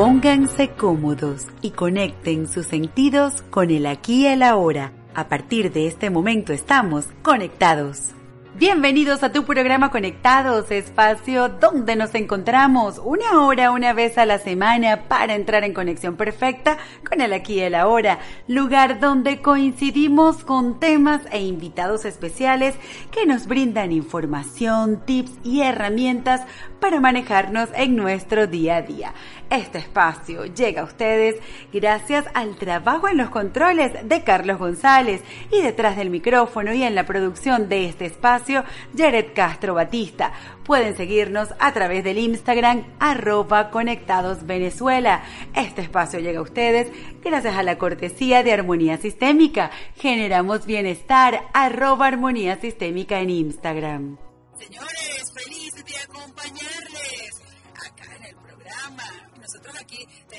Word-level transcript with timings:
Pónganse 0.00 0.70
cómodos 0.70 1.46
y 1.60 1.72
conecten 1.72 2.48
sus 2.48 2.64
sentidos 2.64 3.42
con 3.50 3.70
el 3.70 3.84
aquí 3.84 4.22
y 4.22 4.28
el 4.28 4.42
ahora. 4.42 4.94
A 5.14 5.28
partir 5.28 5.74
de 5.74 5.88
este 5.88 6.08
momento 6.08 6.54
estamos 6.54 7.04
conectados. 7.20 8.14
Bienvenidos 8.54 9.22
a 9.22 9.30
tu 9.30 9.44
programa 9.44 9.90
Conectados, 9.90 10.70
espacio 10.70 11.48
donde 11.48 11.96
nos 11.96 12.14
encontramos 12.14 12.98
una 12.98 13.42
hora, 13.42 13.70
una 13.70 13.92
vez 13.92 14.18
a 14.18 14.26
la 14.26 14.38
semana 14.38 15.08
para 15.08 15.34
entrar 15.34 15.64
en 15.64 15.72
conexión 15.72 16.16
perfecta 16.16 16.76
con 17.08 17.20
el 17.20 17.32
aquí 17.32 17.54
y 17.54 17.60
el 17.60 17.74
ahora, 17.74 18.18
lugar 18.48 19.00
donde 19.00 19.40
coincidimos 19.40 20.44
con 20.44 20.80
temas 20.80 21.22
e 21.30 21.42
invitados 21.42 22.04
especiales 22.04 22.74
que 23.10 23.24
nos 23.24 23.46
brindan 23.46 23.92
información, 23.92 25.00
tips 25.06 25.32
y 25.44 25.60
herramientas 25.60 26.42
para 26.80 27.00
manejarnos 27.00 27.68
en 27.74 27.96
nuestro 27.96 28.46
día 28.46 28.76
a 28.76 28.82
día. 28.82 29.14
Este 29.50 29.78
espacio 29.78 30.44
llega 30.44 30.82
a 30.82 30.84
ustedes 30.84 31.34
gracias 31.72 32.24
al 32.34 32.54
trabajo 32.54 33.08
en 33.08 33.16
los 33.16 33.30
controles 33.30 33.90
de 34.08 34.22
Carlos 34.22 34.58
González 34.58 35.22
y 35.50 35.60
detrás 35.60 35.96
del 35.96 36.08
micrófono 36.08 36.72
y 36.72 36.84
en 36.84 36.94
la 36.94 37.04
producción 37.04 37.68
de 37.68 37.86
este 37.86 38.06
espacio, 38.06 38.62
Jared 38.96 39.32
Castro 39.34 39.74
Batista. 39.74 40.32
Pueden 40.64 40.96
seguirnos 40.96 41.48
a 41.58 41.72
través 41.72 42.04
del 42.04 42.18
Instagram 42.18 42.84
arroba 43.00 43.70
conectados 43.70 44.46
Venezuela. 44.46 45.24
Este 45.52 45.82
espacio 45.82 46.20
llega 46.20 46.38
a 46.38 46.42
ustedes 46.42 46.86
gracias 47.20 47.56
a 47.56 47.64
la 47.64 47.76
cortesía 47.76 48.44
de 48.44 48.52
Armonía 48.52 48.98
Sistémica. 48.98 49.72
Generamos 49.96 50.64
bienestar 50.64 51.48
arroba 51.52 52.06
Armonía 52.06 52.60
Sistémica 52.60 53.18
en 53.18 53.30
Instagram. 53.30 54.16
Señores, 54.56 55.32
feliz 55.34 55.74
de 55.74 55.96
acompañarles 56.04 56.89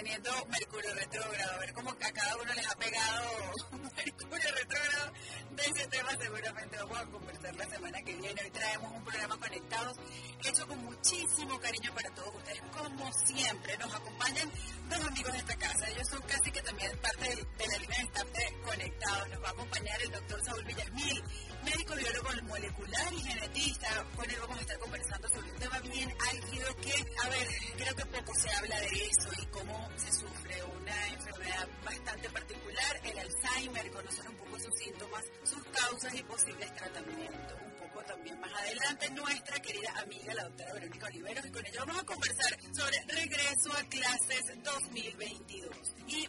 teniendo 0.01 0.31
Mercurio 0.47 0.95
retrógrado, 0.95 1.51
a 1.53 1.57
ver 1.59 1.73
cómo 1.73 1.91
a 1.91 1.95
cada 1.95 2.35
uno 2.37 2.53
les 2.55 2.67
ha 2.67 2.75
pegado 2.75 3.29
Mercurio 3.95 4.51
retrógrado. 4.55 5.13
De 5.61 5.67
ese 5.67 5.87
tema 5.89 6.09
seguramente 6.19 6.75
vamos 6.75 6.97
a 6.97 7.05
conversar 7.05 7.55
la 7.55 7.65
semana 7.69 8.01
que 8.01 8.15
viene. 8.15 8.41
Hoy 8.43 8.49
traemos 8.49 8.91
un 8.93 9.03
programa 9.03 9.37
conectados 9.37 9.97
hecho 10.43 10.67
con 10.67 10.85
muchísimo 10.85 11.59
cariño 11.59 11.93
para 11.93 12.09
todos 12.15 12.35
ustedes. 12.35 12.61
Como 12.75 13.13
siempre, 13.13 13.77
nos 13.77 13.93
acompañan 13.93 14.51
dos 14.89 15.05
amigos 15.05 15.33
de 15.33 15.37
esta 15.37 15.55
casa. 15.57 15.87
Ellos 15.89 16.07
son 16.07 16.21
casi 16.23 16.51
que 16.51 16.61
también 16.63 16.97
parte 16.97 17.29
de, 17.29 17.67
la 17.67 17.77
línea 17.77 17.97
de 17.99 18.03
staff 18.05 18.27
Conectados. 18.65 19.29
Nos 19.29 19.43
va 19.43 19.47
a 19.49 19.51
acompañar 19.51 20.01
el 20.01 20.11
doctor 20.11 20.43
Saúl 20.43 20.63
Villamil 20.63 21.23
médico 21.63 21.95
biólogo 21.95 22.29
molecular 22.47 23.13
y 23.13 23.21
genetista. 23.21 24.05
Con 24.15 24.29
él 24.29 24.37
vamos 24.41 24.57
a 24.57 24.61
estar 24.61 24.79
conversando 24.79 25.29
sobre 25.29 25.51
un 25.51 25.57
tema 25.59 25.79
bien 25.79 26.13
álgido 26.31 26.75
que, 26.77 27.05
a 27.23 27.29
ver, 27.29 27.47
creo 27.77 27.95
que 27.95 28.05
poco 28.05 28.33
se 28.35 28.51
habla 28.51 28.79
de 28.79 28.87
eso 28.87 29.29
y 29.41 29.45
cómo 29.47 29.89
se 29.97 30.11
sufre 30.11 30.63
una 30.63 31.07
enfermedad 31.07 31.67
bastante 31.83 32.29
particular, 32.29 33.01
el 33.03 33.19
Alzheimer, 33.19 33.91
conocer 33.91 34.29
un 34.29 34.35
poco 34.37 34.59
sus 34.59 34.73
síntomas, 34.75 35.23
sus 35.51 35.63
causas 35.65 36.15
y 36.15 36.23
posibles 36.23 36.73
tratamientos. 36.75 37.59
Un 37.61 37.87
poco 37.87 38.03
también 38.05 38.39
más 38.39 38.53
adelante 38.53 39.09
nuestra 39.11 39.59
querida 39.59 39.93
amiga, 40.01 40.33
la 40.33 40.43
doctora 40.45 40.73
Verónica 40.73 41.07
Oliveros, 41.07 41.45
y 41.45 41.51
con 41.51 41.65
ella 41.65 41.79
vamos 41.85 42.01
a 42.01 42.05
conversar 42.05 42.57
sobre 42.73 42.97
regreso 43.07 43.73
a 43.77 43.83
clases 43.83 44.41
2022. 44.63 45.75
Y 46.07 46.27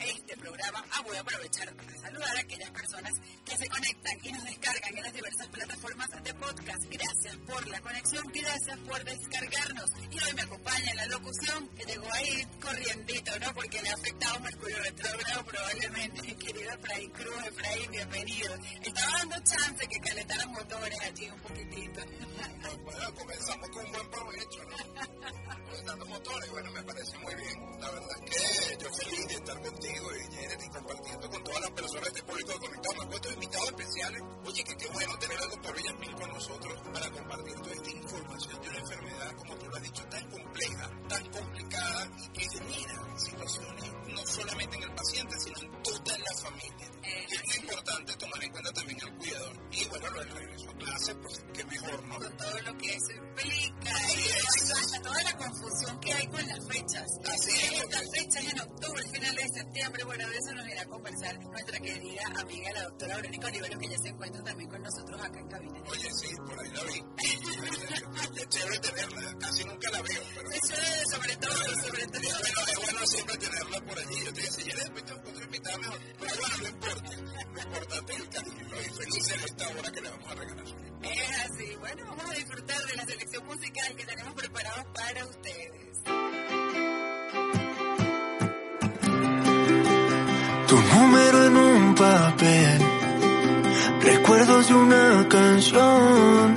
este 0.00 0.36
programa, 0.36 0.84
ah, 0.92 1.02
voy 1.04 1.16
a 1.16 1.20
aprovechar 1.20 1.74
para 1.74 1.96
saludar 1.98 2.36
a 2.36 2.40
aquellas 2.40 2.70
personas 2.70 3.12
que 3.44 3.56
se 3.56 3.68
conectan 3.68 4.18
y 4.22 4.32
nos 4.32 4.44
descargan 4.44 4.96
en 4.96 5.02
las 5.04 5.12
diversas 5.12 5.48
plataformas 5.48 6.08
de 6.22 6.34
podcast. 6.34 6.84
Gracias 6.90 7.36
por 7.46 7.68
la 7.68 7.80
conexión, 7.80 8.24
gracias 8.32 8.78
por 8.80 9.04
descargarnos. 9.04 9.90
Y 10.10 10.24
hoy 10.24 10.34
me 10.34 10.42
acompaña 10.42 10.94
la 10.94 11.06
locución 11.06 11.68
que 11.76 11.84
llegó 11.84 12.12
ahí 12.12 12.46
corriendito, 12.60 13.38
¿no? 13.40 13.54
Porque 13.54 13.82
le 13.82 13.90
ha 13.90 13.94
afectado 13.94 14.40
Mercurio 14.40 14.78
retrógrado 14.82 15.44
probablemente. 15.44 16.36
Querido 16.36 16.70
Efraín 16.72 17.10
Cruz, 17.10 17.46
Efraín, 17.46 17.90
bienvenido. 17.90 18.54
Estaba 18.82 19.12
dando 19.18 19.36
chance 19.44 19.86
que 19.86 20.00
calentaran 20.00 20.50
motores 20.52 21.00
allí 21.00 21.28
un 21.30 21.40
poquitito. 21.40 22.00
Bueno, 22.84 23.14
comenzamos 23.14 23.68
con 23.68 23.84
un 23.84 23.92
buen 23.92 24.10
provecho, 24.10 24.64
¿no? 24.64 24.94
Calentando 25.70 26.06
motores, 26.06 26.50
bueno, 26.50 26.70
me 26.72 26.82
parece 26.82 27.18
muy 27.18 27.34
bien. 27.34 27.80
La 27.80 27.90
verdad 27.90 28.10
es 28.24 28.30
que 28.30 28.84
yo 28.84 28.90
feliz 28.92 29.28
de 29.28 29.34
estar 29.34 29.60
contigo 29.60 29.89
y 29.90 30.34
Janet 30.34 30.62
y 30.64 30.68
compartiendo 30.68 31.30
con 31.30 31.44
todas 31.44 31.60
las 31.60 31.70
personas 31.70 32.02
de 32.02 32.08
este 32.08 32.22
público 32.22 32.58
conectado. 32.60 32.94
Me 32.96 33.04
encuentro 33.04 33.32
invitados 33.32 33.68
especiales. 33.68 34.22
Oye, 34.44 34.64
que 34.64 34.76
qué 34.76 34.86
bueno 34.88 35.18
tener 35.18 35.38
al 35.38 35.50
doctor 35.50 35.76
Villamil 35.76 36.14
con 36.14 36.28
nosotros 36.30 36.80
para 36.92 37.10
compartir 37.10 37.54
toda 37.54 37.74
esta 37.74 37.90
información 37.90 38.62
de 38.62 38.68
una 38.68 38.78
enfermedad, 38.78 39.36
como 39.36 39.54
tú 39.56 39.66
lo 39.66 39.76
has 39.76 39.82
dicho, 39.82 40.04
tan 40.06 40.30
compleja, 40.30 40.90
tan 41.08 41.30
complicada 41.30 42.10
y 42.18 42.28
que 42.28 42.48
genera 42.48 43.18
situaciones 43.18 43.92
no 44.08 44.26
solamente 44.26 44.76
en 44.76 44.82
el 44.82 44.92
paciente, 44.92 45.34
sino 45.38 45.60
en 45.60 45.82
toda 45.82 46.18
la 46.18 46.34
familia. 46.42 46.90
Y 47.28 47.34
es 47.34 47.46
muy 47.46 47.56
importante 47.56 48.16
tomar 48.16 48.44
en 48.44 48.50
cuenta 48.50 48.72
también 48.72 48.98
el 49.00 49.14
cuidador. 49.16 49.56
Y 49.72 49.84
bueno, 49.86 50.10
lo 50.10 50.20
del 50.20 50.30
regreso 50.30 50.70
a 50.70 50.74
clase, 50.74 51.14
pues 51.16 51.44
qué 51.54 51.64
mejor, 51.64 52.06
¿no? 52.06 52.18
Con 52.18 52.36
todo 52.36 52.58
lo 52.60 52.78
que 52.78 52.94
eso 52.94 53.12
implica 53.12 53.90
y 54.14 55.02
toda 55.02 55.22
la 55.22 55.36
confusión 55.36 56.00
que 56.00 56.12
hay 56.12 56.26
con 56.26 56.46
las 56.46 56.66
fechas. 56.68 57.06
Así 57.24 57.50
es. 57.50 57.82
Esta 57.82 57.98
fecha 57.98 58.40
es 58.40 58.52
en 58.52 58.60
octubre, 58.60 59.02
final 59.12 59.36
de 59.36 59.42
septiembre. 59.42 59.79
Bueno, 60.04 60.28
de 60.28 60.36
eso 60.36 60.52
nos 60.54 60.68
irá 60.68 60.82
a 60.82 60.86
conversar 60.86 61.38
nuestra 61.40 61.78
querida 61.78 62.22
amiga, 62.36 62.70
la 62.72 62.82
doctora 62.82 63.16
Verónica 63.16 63.46
Olivero, 63.46 63.78
que 63.78 63.88
ya 63.88 63.98
se 63.98 64.08
encuentra 64.08 64.42
también 64.42 64.68
con 64.68 64.82
nosotros 64.82 65.22
acá 65.22 65.40
en 65.40 65.48
cabina. 65.48 65.80
Oye, 65.88 66.08
sí, 66.12 66.36
por 66.36 66.60
ahí 66.60 66.70
la 66.70 66.84
vi. 66.84 67.04
Chévere 68.50 68.78
tenerla, 68.80 69.38
casi 69.38 69.64
nunca 69.64 69.90
la 69.90 70.02
veo, 70.02 70.22
pero... 70.34 70.50
Es 70.50 70.60
sobre 71.10 71.36
todo, 71.36 71.52
sobre 71.52 72.06
todo. 72.08 72.20
Bueno, 72.20 72.60
es 72.66 72.76
bueno 72.76 73.06
siempre 73.06 73.38
tenerla 73.38 73.80
por 73.80 73.98
allí. 73.98 74.24
Yo 74.24 74.32
te 74.34 74.40
decía, 74.42 74.64
ya 74.66 74.74
después 74.74 75.04
te 75.04 75.12
encuentro 75.12 75.44
invitada 75.44 75.78
mejor. 75.78 76.00
Pero 76.18 76.36
bueno, 76.36 76.56
no 76.58 76.68
importa. 76.68 77.10
Lo 77.54 77.62
importante 77.62 78.12
es 78.12 78.20
el 78.20 78.28
cariño. 78.28 78.66
Y 78.80 78.90
feliz 78.90 79.28
en 79.30 79.40
esta 79.40 79.68
hora 79.68 79.92
que 79.92 80.00
le 80.00 80.10
vamos 80.10 80.30
a 80.30 80.34
regalar. 80.34 80.66
Es 81.02 81.30
así. 81.44 81.76
Bueno, 81.76 82.04
vamos 82.06 82.30
a 82.30 82.34
disfrutar 82.34 82.86
de 82.86 82.96
la 82.96 83.04
selección 83.06 83.46
musical 83.46 83.96
que 83.96 84.04
tenemos 84.04 84.34
preparados 84.34 84.84
para 84.92 85.26
ustedes. 85.26 86.00
Tu 90.70 90.76
número 90.76 91.46
en 91.46 91.56
un 91.56 91.94
papel, 91.96 92.80
recuerdos 94.02 94.68
de 94.68 94.74
una 94.74 95.26
canción, 95.28 96.56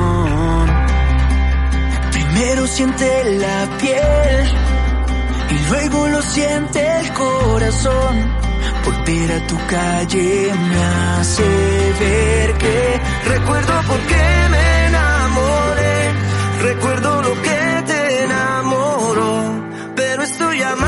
Primero 2.13 2.65
siente 2.67 3.37
la 3.39 3.77
piel 3.77 4.47
y 5.49 5.69
luego 5.69 6.07
lo 6.07 6.21
siente 6.21 6.99
el 7.01 7.11
corazón. 7.11 8.41
Volver 8.85 9.31
a 9.33 9.47
tu 9.47 9.57
calle 9.67 10.53
me 10.69 10.83
hace 11.19 11.43
ver 11.99 12.53
que 12.57 13.01
recuerdo 13.25 13.73
por 13.85 13.99
qué 13.99 14.47
me 14.49 14.85
enamoré, 14.87 16.13
recuerdo 16.61 17.21
lo 17.21 17.41
que 17.41 17.60
pero 20.21 20.33
estoy 20.33 20.59
llamando 20.59 20.80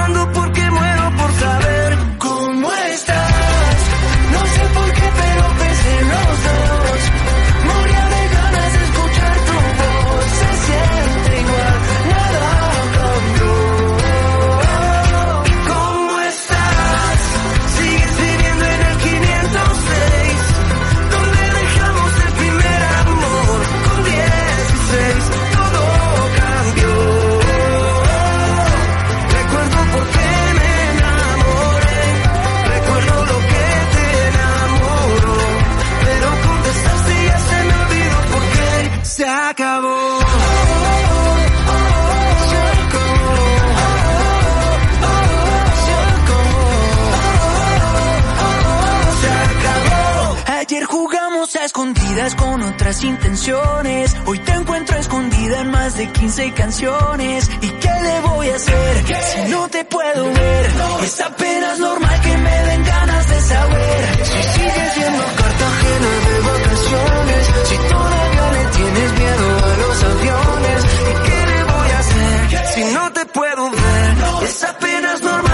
otras 52.83 53.03
intenciones. 53.06 54.13
Hoy 54.25 54.39
te 54.39 54.51
encuentro 54.51 54.97
escondida 54.97 55.62
en 55.62 55.71
más 55.71 55.95
de 55.95 56.12
15 56.12 56.51
canciones. 56.51 57.50
¿Y 57.62 57.69
qué 57.69 57.89
le 58.01 58.19
voy 58.27 58.50
a 58.50 58.56
hacer 58.57 59.06
si 59.24 59.51
no 59.51 59.69
te 59.69 59.85
puedo 59.85 60.25
ver? 60.25 60.65
Es 61.03 61.21
apenas 61.21 61.80
normal 61.80 62.21
que 62.21 62.38
me 62.38 62.63
den 62.68 62.83
ganas 62.83 63.30
de 63.30 63.41
saber 63.41 64.25
si 64.25 64.44
sigues 64.59 64.94
siendo 64.95 65.24
Cartagena 65.24 66.12
de 66.27 66.39
vacaciones. 66.51 67.44
Si 67.69 67.77
todavía 67.77 68.51
le 68.51 68.65
tienes 68.75 69.13
miedo 69.13 69.45
a 69.63 69.77
los 69.83 70.03
aviones. 70.03 70.83
¿Y 70.83 71.30
qué 71.30 71.39
le 71.51 71.63
voy 71.63 71.89
a 71.89 72.00
hacer 72.00 72.68
si 72.74 72.94
no 72.94 73.13
te 73.13 73.25
puedo 73.27 73.71
ver? 73.71 74.44
Es 74.44 74.63
apenas 74.65 75.21
normal. 75.21 75.53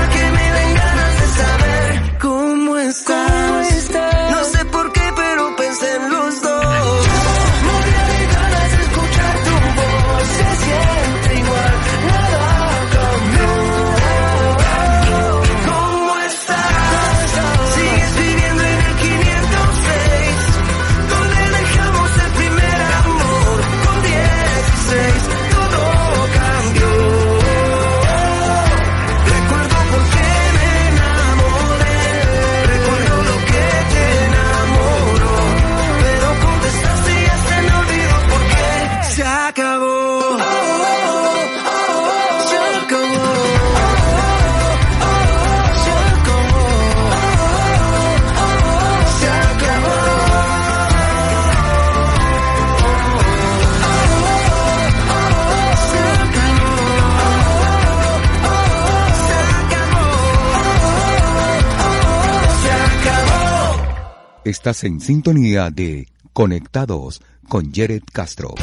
Estás 64.50 64.84
en 64.84 65.00
sintonía 65.00 65.70
de 65.70 66.08
Conectados 66.34 67.22
con 67.48 67.72
Jared 67.72 68.02
Castro. 68.12 68.56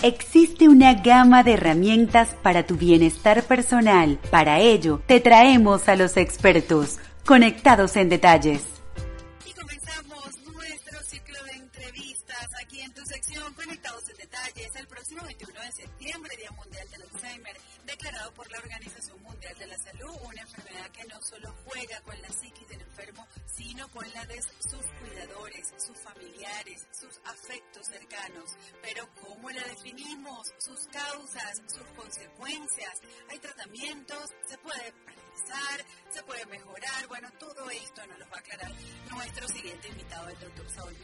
Existe 0.00 0.68
una 0.68 0.94
gama 1.02 1.42
de 1.42 1.54
herramientas 1.54 2.36
para 2.40 2.64
tu 2.68 2.76
bienestar 2.76 3.42
personal. 3.42 4.20
Para 4.30 4.60
ello, 4.60 5.02
te 5.08 5.18
traemos 5.18 5.88
a 5.88 5.96
los 5.96 6.16
expertos, 6.16 6.98
conectados 7.24 7.96
en 7.96 8.10
detalles. 8.10 8.62
Y 9.44 9.52
comenzamos 9.54 10.30
nuestro 10.54 11.02
ciclo 11.02 11.42
de 11.46 11.52
entrevistas 11.54 12.46
aquí 12.62 12.80
en 12.80 12.94
tu 12.94 13.04
sección 13.06 13.52
Conectados 13.54 14.08
en 14.08 14.18
Detalles. 14.18 14.76
El 14.76 14.86
próximo 14.86 15.22
21 15.24 15.60
de 15.62 15.72
septiembre, 15.72 16.36
Día 16.36 16.52
Mundial 16.52 16.86
del 16.92 17.02
Alzheimer, 17.02 17.56
declarado 17.86 18.32
por 18.34 18.48
la 18.52 18.58
Organización 18.58 19.20
Mundial 19.24 19.54
de 19.58 19.66
la 19.66 19.78
Salud, 19.78 20.14
una 20.30 20.42
enfermedad 20.42 20.88
que 20.92 21.04
no 21.08 21.20
solo 21.20 21.52
juega 21.64 22.00
con 22.02 22.14
la 22.22 22.28
enfermo, 22.28 22.55
sino 23.76 23.88
con 23.90 24.10
la 24.14 24.24
de 24.24 24.40
sus 24.40 24.86
cuidadores, 25.00 25.74
sus 25.76 25.98
familiares, 25.98 26.86
sus 26.98 27.20
afectos 27.24 27.86
cercanos. 27.86 28.56
Pero 28.80 29.06
¿cómo 29.20 29.50
la 29.50 29.62
definimos? 29.64 30.48
Sus 30.58 30.86
causas, 30.86 31.62
sus 31.66 31.86
consecuencias. 31.94 33.00
¿Hay 33.28 33.38
tratamientos? 33.38 34.30
¿Se 34.46 34.56
puede 34.58 34.80
analizar? 34.80 35.84
¿Se 36.08 36.22
puede 36.22 36.46
mejorar? 36.46 37.06
Bueno, 37.08 37.28
todo 37.38 37.68
esto 37.68 38.06
nos 38.06 38.18
lo 38.18 38.28
va 38.30 38.36
a 38.36 38.40
aclarar 38.40 38.72
nuestro 39.10 39.48
siguiente 39.48 39.88
invitado, 39.88 40.28
el 40.28 40.38
doctor 40.38 40.70
Saúl. 40.70 40.96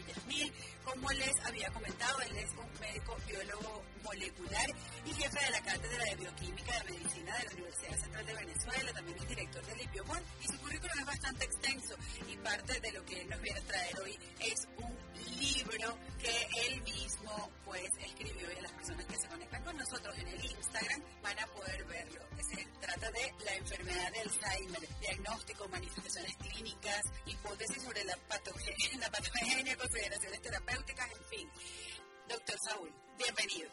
Como 0.93 1.11
les 1.13 1.41
había 1.47 1.71
comentado, 1.71 2.21
él 2.21 2.37
es 2.37 2.51
un 2.51 2.81
médico 2.81 3.17
biólogo 3.27 3.83
molecular 4.05 4.67
y 5.07 5.15
jefe 5.15 5.43
de 5.43 5.51
la 5.51 5.61
Cátedra 5.63 6.05
de 6.05 6.17
Bioquímica 6.17 6.79
de 6.81 6.93
Medicina 6.93 7.35
de 7.39 7.45
la 7.45 7.53
Universidad 7.53 7.97
Central 7.97 8.27
de 8.27 8.35
Venezuela. 8.35 8.93
También 8.93 9.19
es 9.19 9.29
director 9.29 9.65
del 9.65 9.81
IPIOMON 9.81 10.23
y 10.43 10.49
su 10.49 10.59
currículum 10.59 10.99
es 11.01 11.07
bastante 11.07 11.45
extenso 11.47 11.95
y 12.29 12.37
parte 12.37 12.79
de 12.79 12.93
lo 12.93 13.05
que 13.07 13.23
él 13.23 13.31
nos 13.31 13.41
viene 13.41 13.59
a 13.59 13.63
traer 13.63 14.01
hoy 14.01 14.19
es 14.41 14.69
un 14.77 15.12
libro 15.25 15.99
que 16.19 16.49
él 16.67 16.83
mismo 16.83 17.51
pues 17.65 17.89
escribió 18.01 18.51
y 18.53 18.61
las 18.61 18.73
personas 18.73 19.07
que 19.07 19.17
se 19.17 19.29
conectan 19.29 19.65
con 19.65 19.77
nosotros 19.77 20.19
en 20.19 20.29
el 20.29 20.45
Instagram 20.45 21.03
van 21.23 21.39
a 21.39 21.47
poder 21.47 21.85
verlo. 21.85 22.21
Se 22.51 22.65
trata 22.81 23.11
de 23.11 23.35
la 23.45 23.55
enfermedad 23.55 24.13
de 24.13 24.21
Alzheimer, 24.21 24.89
diagnóstico, 25.01 25.69
manifestaciones 25.69 26.37
clínicas, 26.37 27.03
hipótesis 27.27 27.83
sobre 27.83 28.05
la 28.05 28.17
patogenia, 28.29 28.91
la 29.01 29.11
patogenia, 29.11 29.77
consideraciones 29.77 30.43
terapéuticas, 30.43 31.11
en 31.11 31.25
fin. 31.25 31.51
Doctor 32.29 32.57
Saúl, 32.69 32.93
bienvenido. 33.19 33.71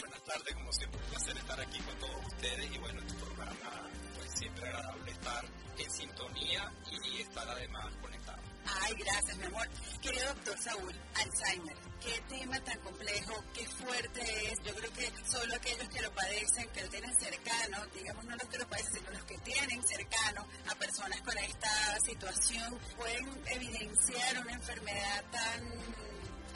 Buenas 0.00 0.24
tardes, 0.24 0.54
como 0.54 0.72
siempre, 0.72 1.00
un 1.00 1.10
placer 1.10 1.36
estar 1.36 1.60
aquí 1.60 1.78
con 1.80 1.98
todos 1.98 2.26
ustedes 2.26 2.72
y 2.72 2.78
bueno, 2.78 3.00
en 3.00 3.06
tu 3.06 3.14
programa 3.16 3.90
pues 4.16 4.30
siempre 4.38 4.66
agradable 4.68 5.10
estar 5.10 5.44
en 5.78 5.90
sintonía 5.90 6.72
y 6.90 7.20
estar 7.22 7.48
además 7.48 7.94
conectado. 8.00 8.51
Ay, 8.64 8.94
gracias, 8.94 9.36
mi 9.38 9.44
amor. 9.44 9.68
Querido 10.00 10.26
doctor 10.34 10.58
Saúl, 10.58 10.94
Alzheimer, 11.14 11.76
qué 12.00 12.20
tema 12.28 12.60
tan 12.60 12.78
complejo, 12.80 13.44
qué 13.54 13.66
fuerte 13.66 14.20
es. 14.20 14.58
Yo 14.64 14.74
creo 14.74 14.92
que 14.92 15.12
solo 15.26 15.54
aquellos 15.54 15.88
que 15.88 16.02
lo 16.02 16.12
padecen, 16.12 16.68
que 16.70 16.82
lo 16.82 16.88
tienen 16.88 17.16
cercano, 17.16 17.86
digamos 17.94 18.24
no 18.24 18.36
los 18.36 18.48
que 18.48 18.58
lo 18.58 18.68
padecen, 18.68 18.94
sino 18.94 19.10
los 19.10 19.24
que 19.24 19.38
tienen 19.38 19.82
cercano 19.86 20.46
a 20.70 20.74
personas 20.74 21.20
con 21.22 21.38
esta 21.38 22.00
situación, 22.04 22.78
pueden 22.96 23.42
evidenciar 23.46 24.42
una 24.42 24.52
enfermedad 24.52 25.24
tan 25.30 26.02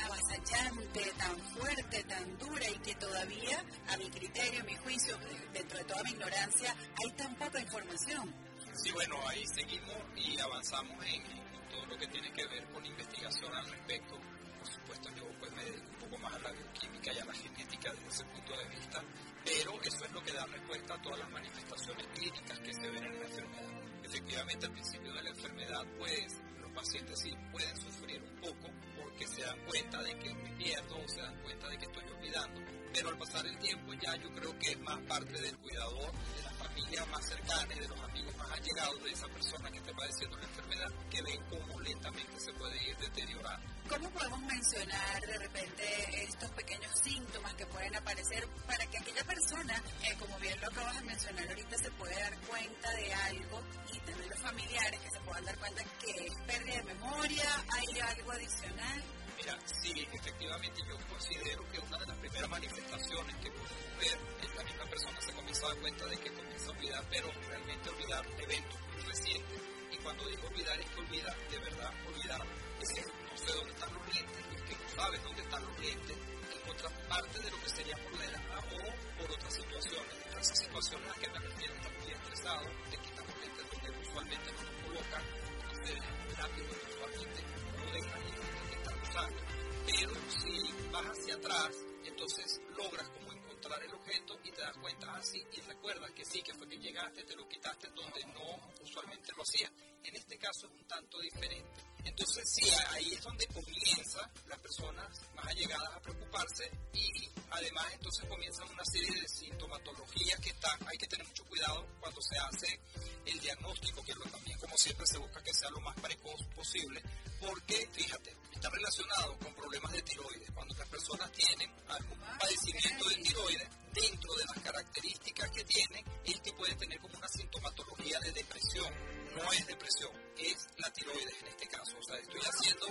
avasallante, 0.04 1.12
tan 1.18 1.40
fuerte, 1.54 2.04
tan 2.04 2.38
dura 2.38 2.68
y 2.68 2.78
que 2.78 2.94
todavía, 2.96 3.64
a 3.88 3.96
mi 3.96 4.10
criterio, 4.10 4.60
a 4.60 4.64
mi 4.64 4.74
juicio, 4.76 5.18
dentro 5.52 5.78
de 5.78 5.84
toda 5.84 6.02
mi 6.02 6.10
ignorancia, 6.10 6.74
hay 7.04 7.10
tan 7.12 7.34
poca 7.36 7.60
información. 7.60 8.34
Sí, 8.74 8.92
bueno, 8.92 9.16
ahí 9.28 9.42
seguimos 9.54 9.96
y 10.16 10.38
avanzamos 10.38 11.04
en, 11.06 11.45
todo 11.76 11.86
lo 11.86 11.98
que 11.98 12.06
tiene 12.08 12.32
que 12.32 12.46
ver 12.46 12.64
con 12.72 12.84
investigación 12.84 13.54
al 13.54 13.66
respecto. 13.66 14.16
Por 14.58 14.68
supuesto, 14.68 15.10
yo 15.14 15.24
pues 15.38 15.52
me 15.52 15.64
dedico 15.64 15.88
un 15.90 15.98
poco 15.98 16.18
más 16.18 16.34
a 16.34 16.38
la 16.38 16.50
bioquímica 16.50 17.12
y 17.12 17.18
a 17.18 17.24
la 17.24 17.34
genética 17.34 17.92
desde 17.92 18.08
ese 18.08 18.24
punto 18.24 18.56
de 18.56 18.68
vista, 18.68 19.02
pero 19.44 19.82
eso 19.82 20.04
es 20.04 20.12
lo 20.12 20.22
que 20.22 20.32
da 20.32 20.46
respuesta 20.46 20.94
a 20.94 21.02
todas 21.02 21.18
las 21.18 21.30
manifestaciones 21.30 22.06
clínicas 22.14 22.58
que 22.60 22.72
se 22.72 22.88
ven 22.88 23.04
en 23.04 23.18
la 23.18 23.26
enfermedad. 23.26 23.82
Efectivamente, 24.02 24.66
al 24.66 24.72
principio 24.72 25.12
de 25.12 25.22
la 25.22 25.30
enfermedad, 25.30 25.84
pues 25.98 26.40
los 26.60 26.72
pacientes 26.72 27.20
sí 27.20 27.32
pueden 27.52 27.76
sufrir 27.76 28.22
un 28.22 28.36
poco 28.40 28.68
porque 29.16 29.34
se 29.34 29.42
dan 29.42 29.58
cuenta 29.64 30.02
de 30.02 30.18
que 30.18 30.34
me 30.34 30.50
pierdo 30.56 30.96
o 30.96 31.08
se 31.08 31.22
dan 31.22 31.34
cuenta 31.42 31.68
de 31.68 31.78
que 31.78 31.84
estoy 31.86 32.04
olvidando. 32.04 32.60
Pero 32.92 33.08
al 33.08 33.18
pasar 33.18 33.46
el 33.46 33.58
tiempo 33.58 33.94
ya 33.94 34.14
yo 34.16 34.30
creo 34.32 34.58
que 34.58 34.72
es 34.72 34.80
más 34.80 34.98
parte 35.08 35.40
del 35.40 35.56
cuidador, 35.56 36.12
de 36.12 36.42
la 36.42 36.50
familia 36.52 37.06
más 37.06 37.26
cercana 37.26 37.74
y 37.74 37.78
de 37.78 37.88
los 37.88 38.00
amigos 38.00 38.36
más 38.36 38.50
allegados 38.50 39.02
de 39.04 39.10
esa 39.10 39.26
persona 39.28 39.70
que 39.70 39.78
esté 39.78 39.94
padeciendo 39.94 40.36
la 40.36 40.44
enfermedad, 40.44 40.92
que 41.10 41.22
ven 41.22 41.40
cómo 41.48 41.80
lentamente 41.80 42.40
se 42.40 42.52
puede 42.52 42.90
ir 42.90 42.96
deteriorando. 42.98 43.66
¿Cómo 43.88 44.10
podemos 44.10 44.40
mencionar 44.42 45.20
de 45.22 45.38
repente 45.38 46.05
pequeños 46.52 46.92
síntomas 47.02 47.54
que 47.54 47.66
pueden 47.66 47.94
aparecer 47.96 48.46
para 48.66 48.86
que 48.86 48.98
aquella 48.98 49.24
persona, 49.24 49.82
eh, 50.02 50.16
como 50.18 50.38
bien 50.38 50.60
lo 50.60 50.68
acabas 50.68 50.96
de 50.96 51.02
mencionar 51.02 51.48
ahorita, 51.48 51.76
se 51.78 51.90
pueda 51.92 52.18
dar 52.18 52.38
cuenta 52.40 52.90
de 52.92 53.14
algo 53.14 53.62
y 53.92 53.98
también 54.00 54.30
los 54.30 54.40
familiares 54.40 55.00
que 55.00 55.10
se 55.10 55.20
puedan 55.20 55.44
dar 55.44 55.58
cuenta 55.58 55.84
que 56.00 56.10
es 56.26 56.34
pérdida 56.46 56.76
de 56.76 56.82
memoria, 56.84 57.64
hay 57.68 58.00
algo 58.00 58.32
adicional? 58.32 59.02
Mira, 59.36 59.58
sí, 59.66 60.08
efectivamente 60.12 60.80
yo 60.88 60.96
considero 61.08 61.70
que 61.70 61.78
una 61.78 61.98
de 61.98 62.06
las 62.06 62.18
primeras 62.18 62.50
manifestaciones 62.50 63.36
que 63.36 63.50
podemos 63.50 63.98
ver 63.98 64.18
es 64.42 64.56
la 64.56 64.64
misma 64.64 64.84
persona 64.86 65.20
se 65.20 65.32
comienza 65.32 65.66
a 65.66 65.68
dar 65.68 65.78
cuenta 65.78 66.06
de 66.06 66.16
que 66.16 66.32
comienza 66.32 66.66
a 66.66 66.70
olvidar, 66.70 67.04
pero 67.10 67.30
realmente 67.48 67.90
olvidar 67.90 68.26
eventos 68.38 68.80
recientes. 69.06 69.60
Y 69.92 69.96
cuando 69.98 70.26
digo 70.28 70.46
olvidar 70.48 70.80
es 70.80 70.90
que 70.90 71.00
olvida 71.00 71.36
de 71.50 71.58
verdad, 71.58 71.90
olvidar 72.08 72.42
es 72.80 73.25
sé 73.38 73.52
dónde 73.52 73.72
están 73.72 73.94
los 73.94 74.14
lentes, 74.14 74.44
es 74.54 74.62
que 74.62 74.76
no 74.76 74.88
sabes 74.96 75.22
dónde 75.22 75.42
están 75.42 75.62
los 75.64 75.78
lentes, 75.80 76.16
en 76.16 76.70
otra 76.70 76.90
parte 77.08 77.38
de 77.40 77.50
lo 77.50 77.60
que 77.60 77.68
sería 77.68 77.96
por 77.96 78.18
la 78.18 78.24
edad 78.24 78.42
o 78.58 79.20
por 79.20 79.30
otras 79.30 79.54
situaciones. 79.54 80.14
En 80.32 80.38
esas 80.38 80.58
situaciones 80.58 81.06
a 81.06 81.10
las 81.10 81.18
que 81.18 81.30
me 81.30 81.38
refiero, 81.38 81.74
está 81.74 81.90
muy 81.90 82.12
estresado, 82.12 82.66
te 82.90 82.98
quitan 82.98 83.26
los 83.26 83.40
lentes 83.40 83.70
donde 83.70 84.00
usualmente 84.00 84.52
no 84.52 84.62
los 84.62 84.82
colocan, 84.82 85.22
entonces 85.62 85.98
rápido 86.36 86.66
usualmente 86.88 87.42
no 87.76 87.92
dejan 87.92 88.22
y 88.22 88.30
es 88.30 88.68
que 88.68 88.76
están 88.76 89.02
usando. 89.02 89.42
Pero 89.86 90.12
si 90.28 90.90
vas 90.90 91.06
hacia 91.06 91.34
atrás, 91.34 91.70
entonces 92.04 92.60
logras 92.76 93.08
como 93.10 93.32
encontrar 93.32 93.82
el 93.82 93.94
objeto 93.94 94.38
y 94.44 94.50
te 94.50 94.60
das 94.60 94.76
cuenta 94.78 95.14
así 95.14 95.42
y 95.52 95.60
recuerdas 95.60 96.10
que 96.12 96.24
sí, 96.24 96.42
que 96.42 96.54
fue 96.54 96.68
que 96.68 96.78
llegaste, 96.78 97.22
te 97.24 97.36
lo 97.36 97.48
quitaste 97.48 97.88
donde 97.88 98.24
no 98.34 98.60
usualmente 98.82 99.32
lo 99.36 99.42
hacías. 99.42 99.70
En 100.04 100.14
este 100.14 100.38
caso 100.38 100.66
es 100.66 100.72
un 100.72 100.86
tanto 100.86 101.18
diferente. 101.20 101.70
Entonces 102.04 102.44
sí, 102.48 102.68
ahí 102.90 103.12
es 103.12 103.22
donde 103.22 103.46
comienza 103.48 104.30
las 104.46 104.58
personas 104.60 105.08
más 105.34 105.46
allegadas 105.46 105.94
a 105.94 106.00
preocuparse 106.00 106.70
y 106.92 107.28
además 107.50 107.86
entonces 107.92 108.24
comienzan 108.28 108.68
una 108.68 108.84
serie 108.84 109.20
de 109.20 109.28
sintomatologías 109.28 110.40
que 110.40 110.50
están, 110.50 110.78
hay 110.86 110.96
que 110.98 111.06
tener 111.08 111.26
mucho 111.26 111.44
cuidado 111.44 111.86
cuando 112.00 112.20
se 112.22 112.38
hace 112.38 112.80
el 113.24 113.40
diagnóstico, 113.40 114.04
que 114.04 114.14
también 114.30 114.58
como 114.58 114.76
siempre 114.76 115.06
se 115.06 115.18
busca 115.18 115.42
que 115.42 115.52
sea 115.52 115.70
lo 115.70 115.80
más 115.80 115.98
precoz 116.00 116.42
posible, 116.54 117.02
porque 117.40 117.88
fíjate, 117.92 118.36
está 118.52 118.70
relacionado 118.70 119.36
con 119.38 119.54
problemas 119.54 119.92
de 119.92 120.02
tiroides. 120.02 120.50
Cuando 120.52 120.74
las 120.76 120.88
personas 120.88 121.32
tienen 121.32 121.70
algún 121.88 122.18
padecimiento 122.38 123.08
de 123.08 123.16
tiroides, 123.16 123.68
dentro 123.92 124.34
de 124.34 124.44
las 124.44 124.62
características 124.62 125.50
que 125.50 125.64
tienen, 125.64 126.04
es 126.24 126.40
que 126.40 126.52
pueden 126.52 126.76
tener 126.78 127.00
como 127.00 127.16
una 127.16 127.28
sintomatología 127.28 128.20
de 128.20 128.32
depresión. 128.32 128.92
No 129.36 129.52
es 129.52 129.66
depresión, 129.66 130.10
es 130.38 130.66
la 130.78 130.90
tiroides 130.92 131.42
en 131.42 131.48
este 131.48 131.68
caso. 131.68 131.94
O 131.98 132.02
sea, 132.02 132.16
estoy 132.16 132.40
haciendo 132.40 132.86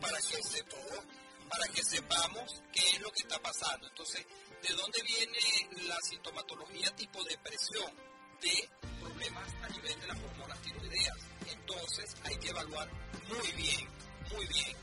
para 0.00 0.18
que, 0.18 0.42
se, 0.42 0.64
para 0.64 1.66
que 1.74 1.82
sepamos 1.82 2.62
qué 2.72 2.88
es 2.90 3.00
lo 3.00 3.10
que 3.10 3.22
está 3.22 3.40
pasando. 3.40 3.88
Entonces, 3.88 4.24
¿de 4.62 4.74
dónde 4.74 5.02
viene 5.02 5.86
la 5.88 5.96
sintomatología 6.02 6.94
tipo 6.94 7.24
depresión? 7.24 7.92
De 8.40 8.70
problemas 9.00 9.52
a 9.62 9.68
nivel 9.68 10.00
de 10.00 10.06
las 10.06 10.18
hormonas 10.20 10.62
tiroideas. 10.62 11.18
Entonces, 11.46 12.14
hay 12.22 12.36
que 12.36 12.50
evaluar 12.50 12.88
muy 13.28 13.52
bien, 13.52 13.88
muy 14.30 14.46
bien, 14.46 14.76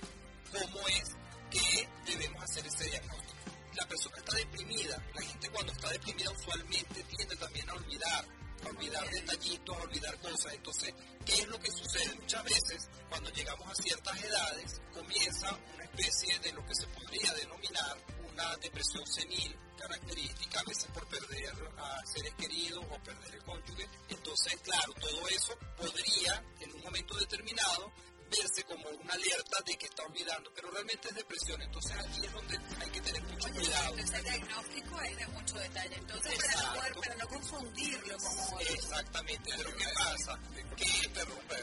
cómo 0.51 0.88
es 0.89 1.15
que 1.50 1.89
debemos 2.05 2.44
hacer 2.44 2.67
ese 2.67 2.84
diagnóstico. 2.89 3.34
La 3.75 3.88
persona 3.88 4.17
está 4.17 4.36
deprimida, 4.36 5.01
la 5.13 5.22
gente 5.22 5.50
cuando 5.51 5.72
está 5.72 5.89
deprimida 5.89 6.32
usualmente 6.32 7.03
tiende 7.03 7.36
también 7.38 7.70
a 7.70 7.74
olvidar, 7.75 8.25
olvidar 8.66 9.10
detallitos, 9.10 9.78
olvidar 9.78 10.20
cosas. 10.20 10.54
Entonces, 10.54 10.94
¿qué 11.26 11.34
es 11.34 11.48
lo 11.48 11.60
que 11.60 11.72
sucede? 11.72 12.16
Muchas 12.16 12.44
veces, 12.44 12.90
cuando 13.10 13.30
llegamos 13.32 13.68
a 13.68 13.76
ciertas 13.76 14.24
edades, 14.24 14.82
comienza 14.94 15.58
una 15.74 15.84
especie 15.84 16.40
de 16.40 16.54
lo 16.54 16.66
que 16.66 16.76
se 16.76 16.88
podría 16.88 17.34
denominar 17.34 17.98
una 18.32 18.56
depresión 18.58 19.06
senil, 19.08 19.58
característica 19.78 20.60
a 20.60 20.64
veces 20.64 20.86
por 20.94 21.08
perder 21.08 21.54
a 21.78 22.06
seres 22.06 22.34
queridos 22.36 22.84
o 22.90 23.04
perder 23.04 23.36
el 23.36 23.44
cónyuge. 23.44 23.88
Entonces, 24.10 24.60
claro, 24.62 24.94
todo 24.94 25.28
eso 25.30 25.58
podría 25.78 26.44
en 26.60 26.74
un 26.74 26.82
momento 26.82 27.16
determinado 27.18 27.92
verse 28.29 28.63
como 28.63 28.89
una 28.89 29.13
alerta 29.13 29.58
de 29.65 29.75
que 29.77 29.86
está 29.86 30.03
olvidando, 30.03 30.51
pero 30.53 30.72
realmente 30.72 31.10
es 31.10 31.15
depresión, 31.15 31.62
entonces 31.62 31.96
aquí 31.98 32.25
es 32.25 32.34
donde 32.34 32.60
hay 32.82 32.89
que 32.89 33.01
tener 33.01 33.24
mucho 33.24 33.50
cuidado. 33.50 33.98
el 33.98 34.24
diagnóstico 34.24 35.01
es 35.01 35.17
de 35.17 35.27
mucho 35.27 35.55
detalle, 35.55 35.96
entonces 35.96 36.36
para 36.36 36.62
no, 36.62 36.75
poder, 36.75 36.94
para 36.96 37.15
no 37.15 37.27
confundirlo 37.27 38.17
como... 38.17 38.60
Exactamente, 38.60 39.53
pero 39.58 39.75
¿qué 39.75 39.86
pasa? 39.96 40.39
Que 40.75 41.08
interrumpe 41.08 41.55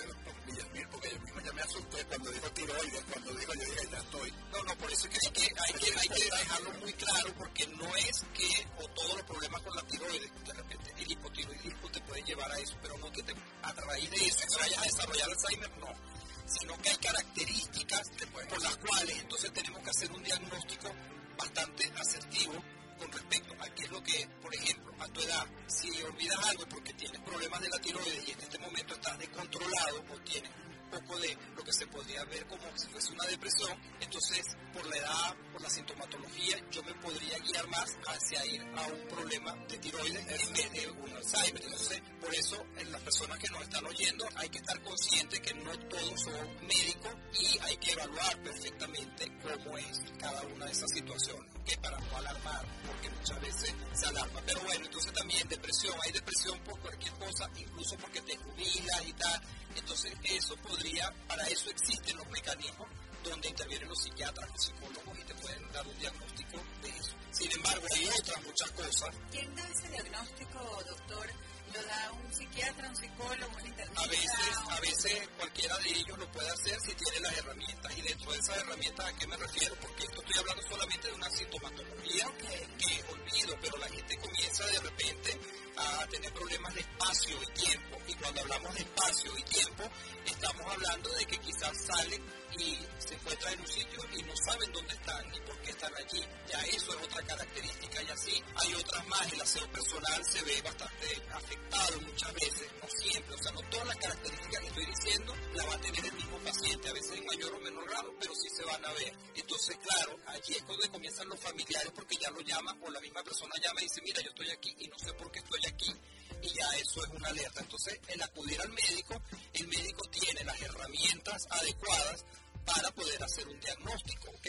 Villamil, 0.46 0.88
porque 0.88 1.10
yo 1.10 1.20
mismo 1.20 1.40
ya 1.40 1.52
me 1.52 1.62
asusté 1.62 2.04
cuando 2.06 2.30
dijo 2.30 2.50
tiroides, 2.50 3.04
cuando 3.10 3.34
dijo 3.34 3.54
yo 3.54 3.60
dije 3.60 3.88
ya 3.90 3.98
estoy. 3.98 4.34
No, 4.52 4.62
no, 4.62 4.78
por 4.78 4.92
eso 4.92 5.06
es 5.06 5.18
que 5.18 5.26
hay 5.26 5.32
que, 5.32 5.42
hay 5.42 5.74
que, 5.74 5.98
hay 5.98 6.08
que 6.08 6.24
dejarlo 6.24 6.72
muy 6.80 6.92
claro, 6.94 7.34
porque 7.38 7.66
no 7.68 7.96
es 7.96 8.24
que, 8.34 8.66
o 8.78 8.88
todos 8.88 9.14
los 9.16 9.22
problemas 9.24 9.62
con 9.62 9.76
la 9.76 9.82
tiroides, 9.82 10.30
de 10.44 10.52
repente 10.52 10.94
el 10.98 11.12
hipotiroidismo 11.12 11.90
te 11.90 12.00
puede 12.00 12.22
llevar 12.22 12.50
a 12.50 12.58
eso, 12.58 12.76
pero 12.82 12.98
no 12.98 13.12
que 13.12 13.22
te, 13.22 13.34
a 13.62 13.72
raíz 13.72 14.10
de 14.10 14.26
eso 14.26 14.58
vayas 14.60 14.78
a 14.78 14.82
desarrollar 14.82 15.28
Alzheimer, 15.30 15.78
no 15.78 16.11
sino 16.58 16.76
que 16.78 16.90
hay 16.90 16.96
características 16.96 18.10
por 18.48 18.62
las 18.62 18.76
cuales 18.76 19.18
entonces 19.18 19.52
tenemos 19.52 19.82
que 19.82 19.90
hacer 19.90 20.12
un 20.12 20.22
diagnóstico 20.22 20.94
bastante 21.38 21.92
asertivo 21.98 22.52
con 22.98 23.10
respecto 23.12 23.54
a 23.60 23.68
qué 23.74 23.82
es 23.84 23.90
lo 23.90 24.02
que, 24.02 24.28
por 24.40 24.54
ejemplo, 24.54 24.92
a 25.00 25.08
tu 25.08 25.20
edad, 25.20 25.46
si 25.66 26.02
olvidas 26.02 26.38
algo 26.46 26.66
porque 26.68 26.92
tienes 26.94 27.20
problemas 27.22 27.60
de 27.60 27.68
la 27.68 27.78
tiroides 27.78 28.28
y 28.28 28.30
en 28.32 28.40
este 28.40 28.58
momento 28.58 28.94
estás 28.94 29.18
descontrolado 29.18 30.04
o 30.12 30.20
tienes 30.20 30.50
poco 30.92 31.18
de 31.18 31.36
lo 31.56 31.64
que 31.64 31.72
se 31.72 31.86
podría 31.86 32.22
ver 32.24 32.46
como 32.46 32.62
si 32.76 32.86
fuese 32.88 33.12
una 33.12 33.24
depresión, 33.24 33.72
entonces 34.00 34.44
por 34.74 34.86
la 34.86 34.96
edad, 34.96 35.36
por 35.52 35.62
la 35.62 35.70
sintomatología, 35.70 36.56
yo 36.70 36.82
me 36.82 36.94
podría 36.94 37.38
guiar 37.38 37.66
más 37.68 37.96
hacia 38.06 38.44
ir 38.46 38.62
a 38.76 38.86
un 38.86 39.08
problema 39.08 39.54
de 39.68 39.78
tiroides 39.78 40.48
en 40.48 40.72
de 40.72 40.90
un 40.90 41.12
Alzheimer. 41.14 41.62
Entonces, 41.64 42.02
por 42.20 42.34
eso 42.34 42.64
en 42.76 42.92
las 42.92 43.00
personas 43.02 43.38
que 43.38 43.48
nos 43.48 43.62
están 43.62 43.86
oyendo 43.86 44.28
hay 44.36 44.48
que 44.50 44.58
estar 44.58 44.82
conscientes 44.82 45.40
que 45.40 45.54
no 45.54 45.78
todos 45.88 46.20
son 46.20 46.66
médicos 46.66 47.14
y 47.40 47.58
hay 47.60 47.76
que 47.78 47.92
evaluar 47.92 48.42
perfectamente 48.42 49.32
cómo 49.42 49.78
es 49.78 50.00
cada 50.18 50.42
una 50.42 50.66
de 50.66 50.72
esas 50.72 50.90
situaciones, 50.90 51.51
que 51.64 51.76
para 51.78 51.98
no 51.98 52.16
alarmar, 52.16 52.64
porque 52.86 53.10
muchas 53.10 53.40
veces 53.40 53.74
se 53.92 54.06
alarma. 54.06 54.40
Pero 54.46 54.60
bueno, 54.62 54.84
entonces 54.84 55.12
también 55.12 55.48
depresión, 55.48 55.94
hay 56.04 56.12
depresión 56.12 56.58
por 56.60 56.78
cualquier 56.80 57.12
cosa, 57.14 57.50
incluso 57.56 57.96
porque 57.96 58.20
te 58.22 58.36
jubilas 58.36 59.02
y 59.06 59.12
tal. 59.14 59.40
Entonces, 59.76 60.12
eso 60.24 60.56
podría, 60.56 61.12
para 61.26 61.44
eso 61.46 61.70
existen 61.70 62.16
los 62.16 62.28
mecanismos 62.28 62.88
donde 63.24 63.48
intervienen 63.48 63.88
los 63.88 64.02
psiquiatras, 64.02 64.50
los 64.50 64.64
psicólogos 64.64 65.18
y 65.18 65.24
te 65.24 65.34
pueden 65.36 65.72
dar 65.72 65.86
un 65.86 65.98
diagnóstico 65.98 66.58
de 66.82 66.88
eso. 66.88 67.14
Sin 67.30 67.52
embargo, 67.52 67.86
hay 67.94 68.08
otras 68.08 68.42
muchas 68.44 68.70
cosas. 68.72 69.14
¿Quién 69.30 69.54
da 69.54 69.68
ese 69.68 69.88
diagnóstico, 69.88 70.58
doctor? 70.88 71.30
¿Lo 71.74 71.82
da 71.82 72.12
un 72.12 72.34
psiquiatra, 72.34 72.88
un 72.88 72.96
psicólogo, 72.96 73.56
un 73.56 73.66
internista? 73.66 74.02
A 74.02 74.06
veces, 74.06 74.56
a 74.68 74.80
veces 74.80 75.28
cualquiera 75.38 75.78
de 75.78 75.90
ellos 75.90 76.18
lo 76.18 76.32
puede 76.32 76.50
hacer 76.50 76.80
si 76.80 76.94
tiene 76.94 77.20
las 77.20 77.38
herramientas. 77.38 77.98
Y 77.98 78.02
dentro 78.02 78.32
de 78.32 78.38
esas 78.38 78.56
herramientas, 78.58 79.06
¿a 79.06 79.18
qué 79.18 79.26
me 79.26 79.36
refiero? 79.36 79.74
Porque 79.80 80.04
esto 80.04 80.20
estoy 80.22 80.38
hablando 80.38 80.62
solamente 80.68 81.08
de 81.08 81.14
una 81.14 81.30
sintomatología 81.30 82.26
que 82.38 83.04
olvido, 83.08 83.56
pero 83.60 83.76
la 83.78 83.88
gente 83.88 84.16
comienza 84.18 84.66
de 84.66 84.80
repente 84.80 85.38
a 85.76 86.06
tener 86.08 86.32
problemas 86.32 86.74
de 86.74 86.80
espacio 86.80 87.36
y 87.42 87.60
tiempo. 87.60 87.98
Y 88.06 88.14
cuando 88.14 88.40
hablamos 88.40 88.74
de 88.74 88.80
espacio 88.80 89.38
y 89.38 89.42
tiempo, 89.42 89.90
estamos 90.26 90.66
hablando 90.66 91.10
de 91.10 91.26
que 91.26 91.38
quizás 91.38 91.72
salen 91.86 92.22
y 92.58 92.78
se 92.98 93.14
encuentran 93.14 93.54
en 93.54 93.60
un 93.60 93.66
sitio 93.66 94.00
y 94.12 94.22
no 94.22 94.36
saben 94.36 94.72
dónde 94.72 94.94
están 94.94 95.30
ni 95.30 95.40
por 95.40 95.58
qué 95.62 95.70
están 95.70 95.92
allí. 95.96 96.22
Ya 96.48 96.60
eso 96.62 96.98
es 96.98 97.04
otra 97.04 97.22
característica 97.22 98.02
y 98.02 98.08
así 98.10 98.42
hay 98.56 98.74
otras 98.74 99.06
más. 99.08 99.32
El 99.32 99.40
aseo 99.40 99.66
personal 99.72 100.24
se 100.24 100.42
ve 100.42 100.62
bastante 100.62 101.22
afectado 101.32 102.00
muchas 102.00 102.34
veces, 102.34 102.68
no 102.80 102.88
siempre. 102.88 103.34
O 103.34 103.42
sea, 103.42 103.52
no 103.52 103.60
todas 103.70 103.86
las 103.86 103.96
características 103.96 104.60
que 104.60 104.68
estoy 104.68 104.86
diciendo 104.86 105.34
las 105.54 105.68
va 105.68 105.74
a 105.74 105.80
tener 105.80 106.04
el 106.04 106.12
mismo 106.12 106.38
paciente, 106.38 106.88
a 106.88 106.92
veces 106.92 107.18
en 107.18 107.26
mayor 107.26 107.54
o 107.54 107.60
menor 107.60 107.88
grado, 107.88 108.14
pero 108.20 108.34
sí 108.34 108.48
se 108.50 108.64
van 108.64 108.84
a 108.84 108.92
ver. 108.92 109.14
Entonces, 109.34 109.76
claro, 109.78 110.18
allí 110.26 110.54
es 110.54 110.66
donde 110.66 110.88
comienzan 110.90 111.28
los 111.28 111.40
familiares 111.40 111.92
porque 111.94 112.16
ya 112.16 112.30
lo 112.30 112.40
llaman 112.40 112.78
o 112.82 112.90
la 112.90 113.00
misma 113.00 113.22
persona 113.22 113.54
llama 113.62 113.80
y 113.80 113.84
dice, 113.84 114.02
mira, 114.02 114.20
yo 114.20 114.30
estoy 114.30 114.50
aquí 114.50 114.74
y 114.78 114.88
no 114.88 114.98
sé 114.98 115.12
por 115.14 115.30
qué 115.30 115.38
estoy 115.38 115.60
aquí 115.68 115.94
y 116.42 116.48
ya 116.48 116.68
eso 116.76 117.04
es 117.04 117.10
una 117.10 117.28
alerta. 117.28 117.60
Entonces, 117.60 118.00
el 118.08 118.22
acudir 118.22 118.60
al 118.60 118.70
médico, 118.70 119.20
el 119.54 119.68
médico 119.68 120.04
tiene 120.10 120.44
las 120.44 120.60
herramientas 120.60 121.46
adecuadas 121.50 122.24
para 122.66 122.90
poder 122.92 123.22
hacer 123.22 123.48
un 123.48 123.58
diagnóstico, 123.60 124.30
¿ok? 124.30 124.48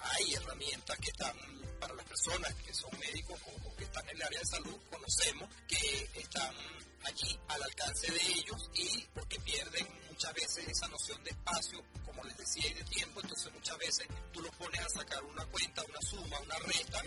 Hay 0.00 0.34
herramientas 0.34 0.98
que 0.98 1.10
están 1.10 1.36
para 1.78 1.94
las 1.94 2.06
personas 2.06 2.54
que 2.54 2.74
son 2.74 2.90
médicos 2.98 3.38
o, 3.46 3.76
que 3.76 3.84
están 3.84 4.08
en 4.08 4.16
el 4.16 4.22
área 4.22 4.38
de 4.38 4.46
salud, 4.46 4.80
conocemos 4.90 5.48
que 5.66 6.10
están 6.14 6.54
allí 7.04 7.38
al 7.48 7.62
alcance 7.62 8.12
de 8.12 8.22
ellos 8.34 8.70
y 8.74 9.04
porque 9.14 9.38
pierden 9.40 9.88
muchas 10.08 10.32
veces 10.34 10.68
esa 10.68 10.86
noción 10.88 11.22
de 11.24 11.30
espacio, 11.30 11.84
como 12.04 12.22
les 12.24 12.36
decía, 12.36 12.68
y 12.68 12.74
de 12.74 12.84
tiempo, 12.84 13.20
entonces 13.20 13.52
muchas 13.52 13.78
veces 13.78 14.06
tú 14.32 14.40
los 14.42 14.54
pones 14.56 14.80
a 14.80 14.88
sacar 14.88 15.24
una 15.24 15.44
cuenta, 15.46 15.82
una 15.82 16.00
suma, 16.02 16.38
una 16.40 16.58
resta 16.60 17.02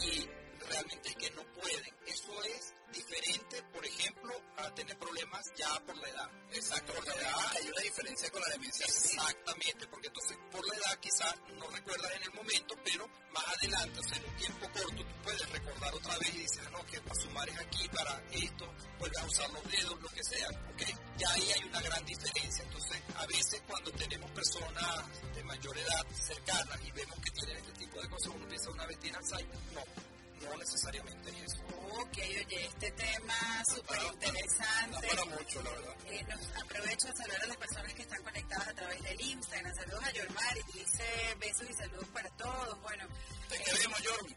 y 0.00 0.45
realmente 0.64 1.08
es 1.08 1.16
que 1.16 1.30
no 1.30 1.42
pueden. 1.52 1.94
Eso 2.06 2.42
es 2.44 2.74
diferente, 2.92 3.62
por 3.74 3.84
ejemplo, 3.84 4.32
a 4.56 4.74
tener 4.74 4.96
problemas 4.98 5.52
ya 5.56 5.80
por 5.80 5.96
la 5.98 6.08
edad. 6.08 6.30
Exacto, 6.52 6.94
por 6.94 7.06
la 7.06 7.14
edad 7.14 7.34
hay 7.56 7.68
una 7.68 7.80
diferencia 7.82 8.30
con 8.30 8.40
la 8.40 8.48
demencia. 8.48 8.86
Exactamente, 8.86 9.86
porque 9.88 10.06
entonces 10.06 10.38
por 10.50 10.66
la 10.66 10.74
edad 10.74 10.98
quizás 11.00 11.34
no 11.58 11.68
recuerdas 11.68 12.12
en 12.16 12.22
el 12.22 12.32
momento, 12.32 12.74
pero 12.84 13.08
más 13.32 13.44
adelante, 13.58 14.00
o 14.00 14.02
sea, 14.02 14.18
en 14.18 14.24
un 14.24 14.36
tiempo 14.36 14.66
corto, 14.72 15.04
tú 15.04 15.22
puedes 15.22 15.50
recordar 15.50 15.94
otra 15.94 16.18
vez 16.18 16.34
y 16.34 16.38
dices, 16.38 16.70
no, 16.70 16.86
que 16.86 17.00
para 17.00 17.20
sumar 17.20 17.48
es 17.48 17.58
aquí, 17.58 17.88
para 17.88 18.22
esto, 18.30 18.74
vuelves 18.98 19.18
a 19.18 19.26
usar 19.26 19.50
los 19.50 19.64
dedos, 19.70 20.00
lo 20.00 20.08
que 20.08 20.24
sea, 20.24 20.48
¿ok? 20.48 20.82
Ya 21.18 21.30
ahí 21.30 21.52
hay 21.52 21.64
una 21.64 21.80
gran 21.80 22.04
diferencia. 22.06 22.64
Entonces, 22.64 23.02
a 23.16 23.26
veces 23.26 23.62
cuando 23.66 23.90
tenemos 23.92 24.30
personas 24.30 25.34
de 25.34 25.44
mayor 25.44 25.76
edad 25.76 26.06
cercanas 26.12 26.80
y 26.84 26.90
vemos 26.92 27.18
que 27.20 27.30
tienen 27.30 27.56
este 27.56 27.72
tipo 27.72 28.00
de 28.00 28.08
cosas, 28.08 28.32
uno 28.34 28.48
piensa 28.48 28.70
una 28.70 28.86
vez 28.86 28.98
tiene 28.98 29.16
Alzheimer, 29.18 29.58
no, 29.74 30.15
no 30.42 30.56
necesariamente 30.56 31.30
es 31.30 31.52
eso. 31.52 31.62
Ok, 31.98 32.18
oye, 32.18 32.66
este 32.66 32.90
tema 32.92 33.64
súper 33.72 33.98
interesante. 34.12 35.08
para 35.08 35.24
mucho, 35.24 35.62
la 35.62 35.70
verdad. 35.70 35.96
Eh, 36.06 36.24
nos 36.28 36.62
aprovecho 36.62 37.06
de 37.08 37.16
saludar 37.16 37.42
a 37.42 37.46
las 37.46 37.56
personas 37.56 37.94
que 37.94 38.02
están 38.02 38.22
conectadas 38.22 38.68
a 38.68 38.74
través 38.74 39.02
del 39.02 39.20
Instagram. 39.20 39.74
Saludos 39.74 40.04
a 40.04 40.12
Yormar 40.12 40.56
y 40.58 40.78
dice 40.78 41.36
besos 41.38 41.70
y 41.70 41.74
saludos 41.74 42.08
para 42.08 42.30
todos. 42.30 42.80
Bueno, 42.82 43.06
te 43.48 43.58
queremos, 43.58 44.02
Jormi. 44.06 44.36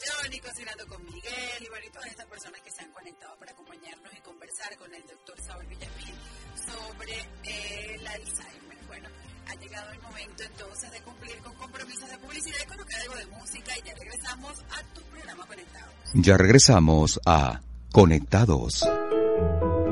Johnny 0.00 0.40
cocinando 0.46 0.86
con 0.86 1.04
Miguel 1.04 1.62
y 1.62 1.68
bueno, 1.68 1.86
y 1.86 1.90
todas 1.90 2.08
estas 2.08 2.26
personas 2.26 2.60
que 2.62 2.70
se 2.70 2.82
han 2.82 2.92
conectado 2.92 3.36
para 3.38 3.52
acompañarnos 3.52 4.12
y 4.14 4.20
conversar 4.20 4.76
con 4.76 4.94
el 4.94 5.02
doctor 5.06 5.40
Saúl 5.42 5.66
Villamil 5.66 6.14
sobre 6.66 7.94
el 7.94 8.06
Alzheimer. 8.06 8.78
Bueno, 8.86 9.08
ha 9.50 9.54
llegado 9.56 9.90
el 9.92 10.00
momento 10.00 10.42
entonces 10.44 10.90
de 10.92 11.00
cumplir 11.00 11.36
con 11.38 11.54
compromisos 11.54 12.08
de 12.08 12.18
publicidad 12.18 12.56
y 12.62 12.68
colocar 12.68 13.00
algo 13.00 13.14
de 13.16 13.26
música 13.26 13.72
y 13.78 13.82
ya 13.86 13.94
regresamos 13.94 14.64
a 14.70 14.94
tu 14.94 15.02
programa 15.02 15.46
Conectados. 15.46 15.94
Ya 16.14 16.36
regresamos 16.36 17.20
a 17.26 17.60
Conectados. 17.92 18.84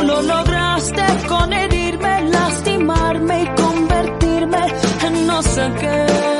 Tú 0.00 0.06
lo 0.06 0.22
lograste 0.22 1.04
con 1.28 1.52
herirme, 1.52 2.22
lastimarme 2.30 3.42
y 3.42 3.62
convertirme 3.62 4.66
en 5.04 5.26
no 5.26 5.42
sé 5.42 5.70
qué. 5.78 6.39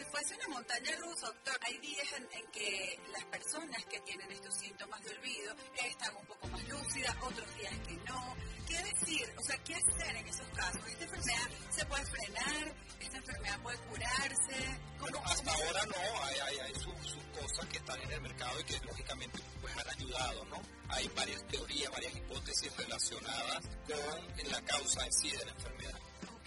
Si 0.00 0.06
fuese 0.06 0.34
una 0.34 0.48
montaña 0.48 0.96
rusa, 0.96 1.26
doctor. 1.26 1.58
Hay 1.60 1.76
días 1.78 2.12
en, 2.16 2.28
en 2.32 2.50
que 2.50 2.98
las 3.12 3.24
personas 3.26 3.84
que 3.84 4.00
tienen 4.00 4.32
estos 4.32 4.54
síntomas 4.54 5.02
de 5.04 5.10
olvido 5.10 5.54
están 5.84 6.16
un 6.16 6.24
poco 6.24 6.48
más 6.48 6.68
lúcidas, 6.68 7.14
otros 7.20 7.56
días 7.58 7.74
que 7.86 7.94
no. 8.08 8.36
¿Qué 8.66 8.78
decir? 8.82 9.34
O 9.36 9.42
sea, 9.42 9.58
¿qué 9.58 9.74
hacer 9.74 10.16
en 10.16 10.26
esos 10.26 10.48
casos? 10.56 10.80
¿Esta 10.86 11.04
enfermedad 11.04 11.50
se 11.70 11.84
puede 11.84 12.06
frenar? 12.06 12.74
¿Esta 12.98 13.16
enfermedad 13.18 13.60
puede 13.62 13.78
curarse? 13.78 14.80
Bueno, 15.00 15.22
hasta 15.22 15.52
ahora 15.52 15.84
no, 15.84 16.24
hay, 16.24 16.38
hay, 16.46 16.58
hay 16.60 16.74
sus, 16.74 17.18
cosas 17.38 17.66
que 17.66 17.76
están 17.76 18.00
en 18.00 18.12
el 18.12 18.20
mercado 18.22 18.60
y 18.60 18.64
que 18.64 18.80
lógicamente 18.80 19.38
pues, 19.60 19.76
han 19.76 19.90
ayudado, 19.90 20.44
¿no? 20.46 20.62
Hay 20.88 21.08
varias 21.08 21.46
teorías, 21.48 21.90
varias 21.90 22.16
hipótesis 22.16 22.74
relacionadas 22.74 23.68
con 23.86 24.50
la 24.50 24.62
causa 24.62 25.04
en 25.04 25.12
sí 25.12 25.30
de 25.30 25.44
la 25.44 25.52
enfermedad. 25.52 25.98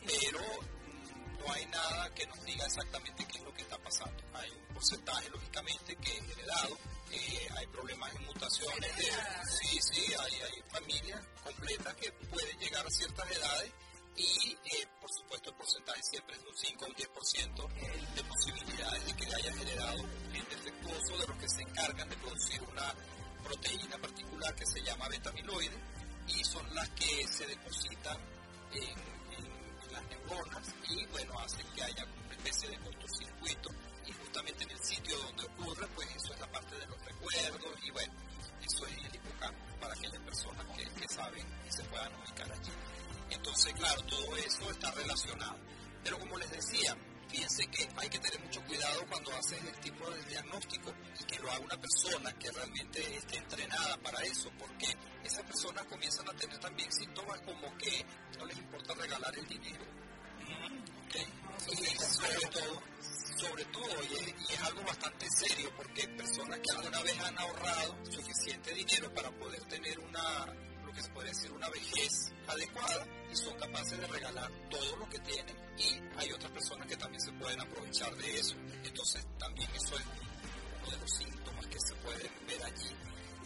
Pero 0.05 0.41
no 1.45 1.53
hay 1.53 1.65
nada 1.67 2.13
que 2.13 2.25
nos 2.27 2.43
diga 2.45 2.65
exactamente 2.65 3.25
qué 3.25 3.37
es 3.37 3.43
lo 3.43 3.53
que 3.53 3.61
está 3.61 3.77
pasando. 3.79 4.23
Hay 4.33 4.49
un 4.49 4.73
porcentaje, 4.73 5.29
lógicamente, 5.29 5.95
que 5.97 6.17
es 6.17 6.29
heredado. 6.29 6.77
eh, 7.11 7.47
hay 7.57 7.67
problemas 7.67 8.15
en 8.15 8.25
mutaciones. 8.25 8.97
De, 8.97 9.03
sí, 9.45 9.79
sí, 9.81 10.13
hay, 10.19 10.33
hay 10.41 10.63
familias 10.69 11.21
completas 11.43 11.95
que 11.95 12.11
pueden 12.11 12.59
llegar 12.59 12.85
a 12.85 12.89
ciertas 12.89 13.31
edades 13.31 13.71
y, 14.15 14.57
eh, 14.65 14.87
por 15.01 15.11
supuesto, 15.11 15.49
el 15.49 15.55
porcentaje 15.55 16.01
siempre 16.03 16.35
es 16.35 16.43
de 16.43 16.49
un 16.49 16.57
5 16.57 16.85
o 16.85 16.87
un 16.87 16.95
10% 16.95 18.15
de 18.15 18.23
posibilidades 18.23 19.05
de 19.05 19.13
que 19.15 19.25
haya 19.25 19.53
generado 19.53 20.01
un 20.01 20.31
defectuoso 20.49 21.17
de 21.17 21.27
los 21.27 21.37
que 21.37 21.49
se 21.49 21.61
encargan 21.61 22.09
de 22.09 22.17
producir 22.17 22.61
una 22.63 22.95
proteína 23.43 23.97
particular 23.97 24.55
que 24.55 24.65
se 24.65 24.81
llama 24.83 25.09
betamiloide 25.09 25.77
y 26.27 26.43
son 26.43 26.73
las 26.75 26.89
que 26.89 27.27
se 27.27 27.47
depositan 27.47 28.17
en 28.73 29.22
las 29.93 30.03
neuronas 30.07 30.73
y, 30.89 31.05
bueno, 31.07 31.39
hacen 31.39 31.65
que 31.75 31.83
haya 31.83 32.03
una 32.03 32.35
especie 32.35 32.69
de 32.69 32.77
cortocircuito 32.79 33.69
y 34.05 34.11
justamente 34.11 34.63
en 34.63 34.71
el 34.71 34.83
sitio 34.83 35.17
donde 35.17 35.43
ocurre, 35.45 35.87
pues 35.95 36.15
eso 36.15 36.33
es 36.33 36.39
la 36.39 36.51
parte 36.51 36.77
de 36.77 36.85
los 36.87 37.05
recuerdos 37.05 37.79
y 37.83 37.91
bueno, 37.91 38.13
eso 38.61 38.85
es 38.87 38.97
el 38.97 39.15
hipocampo 39.15 39.65
para 39.79 39.93
aquellas 39.93 40.21
personas 40.21 40.65
que, 40.75 40.83
que 40.83 41.07
saben 41.07 41.45
y 41.67 41.71
se 41.71 41.83
puedan 41.85 42.13
ubicar 42.15 42.51
allí. 42.51 42.71
Entonces, 43.29 43.73
claro, 43.73 44.01
todo 44.03 44.35
eso 44.37 44.71
está 44.71 44.91
relacionado. 44.91 45.57
Pero 46.03 46.19
como 46.19 46.37
les 46.37 46.51
decía, 46.51 46.95
fíjense 47.33 47.65
que 47.67 47.89
hay 47.97 48.09
que 48.09 48.19
tener 48.19 48.39
mucho 48.41 48.61
cuidado 48.61 49.05
cuando 49.09 49.31
hacen 49.35 49.65
el 49.65 49.75
tipo 49.79 50.07
de 50.11 50.23
diagnóstico 50.25 50.93
y 51.19 51.23
que 51.23 51.39
lo 51.39 51.51
haga 51.51 51.59
una 51.61 51.77
persona 51.81 52.31
que 52.33 52.51
realmente 52.51 53.15
esté 53.17 53.37
entrenada 53.37 53.97
para 53.97 54.21
eso, 54.23 54.51
porque 54.59 54.95
esas 55.23 55.43
personas 55.43 55.83
comienzan 55.85 56.29
a 56.29 56.33
tener 56.33 56.59
también 56.59 56.91
síntomas 56.91 57.41
como 57.41 57.75
que 57.77 58.05
no 58.37 58.45
les 58.45 58.57
importa 58.57 58.93
regalar 58.93 59.35
el 59.35 59.47
dinero. 59.47 59.83
¿ok? 61.07 61.15
Y 61.71 61.85
sobre 61.97 62.47
todo, 62.51 62.83
sobre 63.35 63.65
todo 63.65 64.03
y, 64.03 64.13
es, 64.13 64.49
y 64.49 64.53
es 64.53 64.59
algo 64.61 64.83
bastante 64.83 65.27
serio, 65.31 65.71
porque 65.75 66.07
personas 66.09 66.59
que 66.59 66.71
alguna 66.71 67.01
vez 67.01 67.19
han 67.19 67.39
ahorrado 67.39 67.97
suficiente 68.11 68.73
dinero 68.75 69.11
para 69.11 69.31
poder 69.31 69.63
tener 69.63 69.99
una, 69.99 70.53
que 70.93 71.01
se 71.01 71.09
puede 71.09 71.29
decir, 71.29 71.51
una 71.51 71.69
vejez 71.69 72.31
adecuada 72.47 73.07
y 73.31 73.35
son 73.35 73.57
capaces 73.57 73.99
de 73.99 74.07
regalar 74.07 74.51
todo 74.69 74.97
lo 74.97 75.09
que 75.09 75.19
tienen 75.19 75.55
y 75.77 75.99
hay 76.17 76.31
otras 76.31 76.51
personas 76.51 76.87
que 76.87 76.97
también 76.97 77.21
se 77.21 77.31
pueden 77.33 77.59
aprovechar 77.59 78.15
de 78.15 78.39
eso. 78.39 78.55
Entonces 78.83 79.25
también 79.37 79.69
eso 79.75 79.97
es 79.97 80.05
uno 80.81 80.91
de 80.91 80.97
los 80.97 81.11
síntomas 81.11 81.67
que 81.67 81.79
se 81.79 81.95
pueden 81.95 82.31
ver 82.47 82.63
allí. 82.63 82.95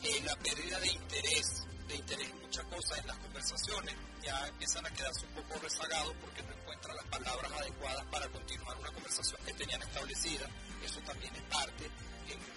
Eh, 0.04 0.22
la 0.26 0.36
pérdida 0.36 0.80
de 0.80 0.88
interés, 0.92 1.66
de 1.88 1.96
interés 1.96 2.30
en 2.30 2.42
muchas 2.42 2.66
cosas 2.66 3.00
en 3.00 3.08
las 3.08 3.18
conversaciones, 3.18 3.96
ya 4.24 4.48
empiezan 4.48 4.86
a 4.86 4.90
quedarse 4.92 5.26
un 5.26 5.44
poco 5.44 5.60
rezagados 5.60 6.14
porque 6.22 6.44
no 6.44 6.52
encuentran 6.54 6.96
las 6.96 7.06
palabras 7.06 7.52
adecuadas 7.52 8.06
para 8.06 8.28
continuar 8.30 8.78
una 8.78 8.92
conversación 8.92 9.42
que 9.46 9.54
tenían 9.54 9.82
establecida. 9.82 10.48
Eso 10.84 11.00
también 11.02 11.34
es 11.36 11.42
parte. 11.44 11.90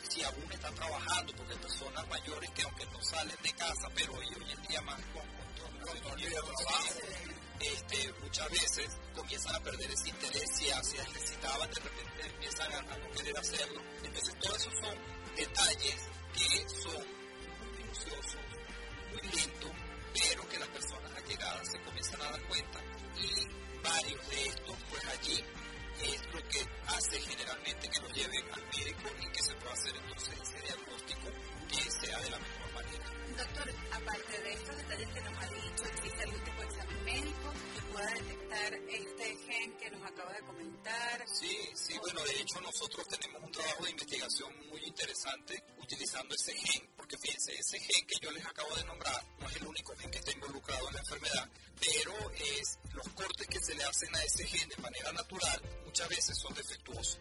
Si 0.09 0.23
aún 0.23 0.53
están 0.53 0.75
trabajando, 0.75 1.33
porque 1.37 1.53
hay 1.53 1.59
personas 1.59 2.09
mayores 2.09 2.51
que 2.51 2.63
aunque 2.63 2.87
no 2.87 3.03
salen 3.03 3.37
de 3.43 3.53
casa, 3.53 3.89
pero 3.95 4.13
hoy, 4.15 4.27
hoy 4.27 4.51
en 4.51 4.63
día 4.63 4.81
más 4.83 5.01
con, 5.13 5.23
con, 5.57 5.79
con, 5.81 6.01
con 6.01 6.19
el 6.19 6.33
trabajo, 6.33 7.01
este, 7.61 8.13
muchas 8.23 8.51
veces 8.51 8.97
comienzan 9.15 9.55
a 9.55 9.61
perder 9.61 9.91
ese 9.91 10.09
interés 10.09 10.51
si, 10.57 10.65
si 10.65 10.97
necesitaban, 10.97 11.71
de 11.71 11.81
repente 11.81 12.27
empiezan 12.27 12.73
a, 12.73 12.79
a, 12.79 12.99
no 12.99 13.11
querer 13.11 13.39
hacerlo. 13.39 13.83
Entonces, 14.03 14.35
todos 14.41 14.57
esos 14.57 14.75
son 14.81 14.95
detalles 15.37 15.97
que 16.33 16.69
son 16.69 17.07
muy 17.61 17.79
minuciosos, 17.79 18.41
muy 19.11 19.23
lentos, 19.23 19.71
pero 20.15 20.49
que 20.49 20.59
las 20.59 20.69
personas 20.69 21.13
allegadas 21.17 21.69
se 21.71 21.81
comienzan 21.83 22.23
a 22.23 22.31
dar 22.31 22.43
cuenta. 22.49 22.81
Y 23.17 23.81
varios 23.83 24.29
de 24.29 24.47
estos, 24.47 24.77
pues 24.91 25.05
allí 25.07 25.45
es 26.03 26.35
lo 26.35 26.49
que 26.49 26.67
hace 26.87 27.21
generalmente 27.21 27.89
que 27.89 28.01
los 28.01 28.13
lleven 28.15 28.45
al 28.53 28.63
médico 28.67 29.11
y 29.21 29.33
que 29.33 29.43
se 29.43 29.55
pueda 29.55 29.73
hacer 29.73 29.95
entonces 29.97 30.35
ese 30.43 30.61
diagnóstico 30.63 31.29
que 31.69 31.91
sea 31.91 32.19
de 32.21 32.31
la 32.31 32.39
mejor 32.39 32.73
manera. 32.75 33.20
Doctor, 33.41 33.75
aparte 33.93 34.39
de 34.43 34.53
estos 34.53 34.77
detalles 34.77 35.09
que 35.09 35.21
nos 35.23 35.43
ha 35.43 35.47
dicho, 35.49 35.85
¿existe 35.87 36.23
algún 36.25 36.45
tipo 36.45 36.61
de 36.61 36.67
examen 36.67 37.05
médico 37.05 37.53
que 37.75 37.83
pueda 37.91 38.11
detectar 38.13 38.75
este 38.75 39.37
gen 39.47 39.77
que 39.79 39.91
nos 39.93 40.03
acaba 40.11 40.33
de 40.35 40.41
comentar? 40.43 41.25
Sí, 41.27 41.59
sí, 41.75 41.99
bueno, 42.03 42.23
de 42.23 42.39
hecho 42.39 42.61
nosotros 42.61 43.09
tenemos 43.09 43.43
un 43.43 43.51
trabajo 43.51 43.85
de 43.85 43.93
investigación 43.93 44.69
muy 44.69 44.85
interesante 44.85 45.65
utilizando 45.79 46.35
ese 46.35 46.53
gen, 46.55 46.87
porque 46.99 47.17
fíjense, 47.17 47.55
ese 47.55 47.81
gen 47.81 48.07
que 48.07 48.17
yo 48.21 48.31
les 48.31 48.45
acabo 48.45 48.77
de 48.77 48.85
nombrar 48.85 49.25
no 49.39 49.49
es 49.49 49.57
el 49.57 49.67
único 49.67 49.97
gen 49.97 50.11
que 50.11 50.19
está 50.19 50.33
involucrado 50.33 50.89
en 50.89 50.95
la 50.95 51.01
enfermedad, 51.01 51.51
pero 51.81 52.31
es 52.33 52.79
los 52.93 53.09
cortes 53.15 53.47
que 53.47 53.59
se 53.59 53.75
le 53.75 53.85
hacen 53.85 54.15
a 54.17 54.23
ese 54.23 54.47
gen 54.47 54.69
de 54.69 54.77
manera 54.83 55.13
natural 55.15 55.63
muchas 55.87 56.09
veces 56.11 56.37
son 56.37 56.53
defectuosos. 56.53 57.19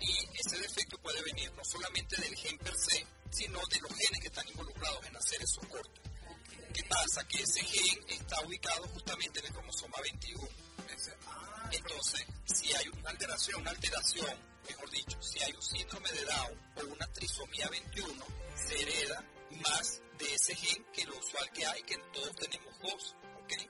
Y 0.00 0.12
ese 0.38 0.58
defecto 0.58 0.98
puede 0.98 1.22
venir 1.22 1.50
no 1.54 1.64
solamente 1.64 2.20
del 2.20 2.36
gen 2.36 2.58
per 2.58 2.76
se, 2.76 3.06
sino 3.34 3.58
de 3.68 3.80
los 3.80 3.92
genes 3.92 4.20
que 4.20 4.28
están 4.28 4.48
involucrados 4.48 5.04
en 5.06 5.16
hacer 5.16 5.42
esos 5.42 5.66
cortes. 5.66 6.02
¿Qué 6.72 6.84
pasa? 6.84 7.26
Que 7.26 7.42
ese 7.42 7.64
gen 7.64 7.98
está 8.08 8.40
ubicado 8.42 8.86
justamente 8.88 9.40
en 9.40 9.46
el 9.46 9.52
cromosoma 9.52 9.96
21. 10.02 10.48
Entonces, 11.72 12.24
si 12.44 12.72
hay 12.74 12.88
una 12.88 13.10
alteración, 13.10 13.60
una 13.60 13.70
alteración, 13.70 14.38
mejor 14.68 14.90
dicho, 14.90 15.20
si 15.20 15.42
hay 15.42 15.52
un 15.52 15.62
síndrome 15.62 16.10
de 16.12 16.24
Down 16.24 16.72
o 16.76 16.92
una 16.92 17.06
trisomía 17.12 17.68
21, 17.68 18.24
se 18.54 18.82
hereda 18.82 19.24
más 19.62 20.00
de 20.18 20.34
ese 20.34 20.54
gen 20.54 20.84
que 20.92 21.04
lo 21.04 21.18
usual 21.18 21.50
que 21.52 21.66
hay, 21.66 21.82
que 21.82 21.98
todos 22.12 22.36
tenemos 22.36 22.78
dos. 22.80 23.16
¿okay? 23.42 23.68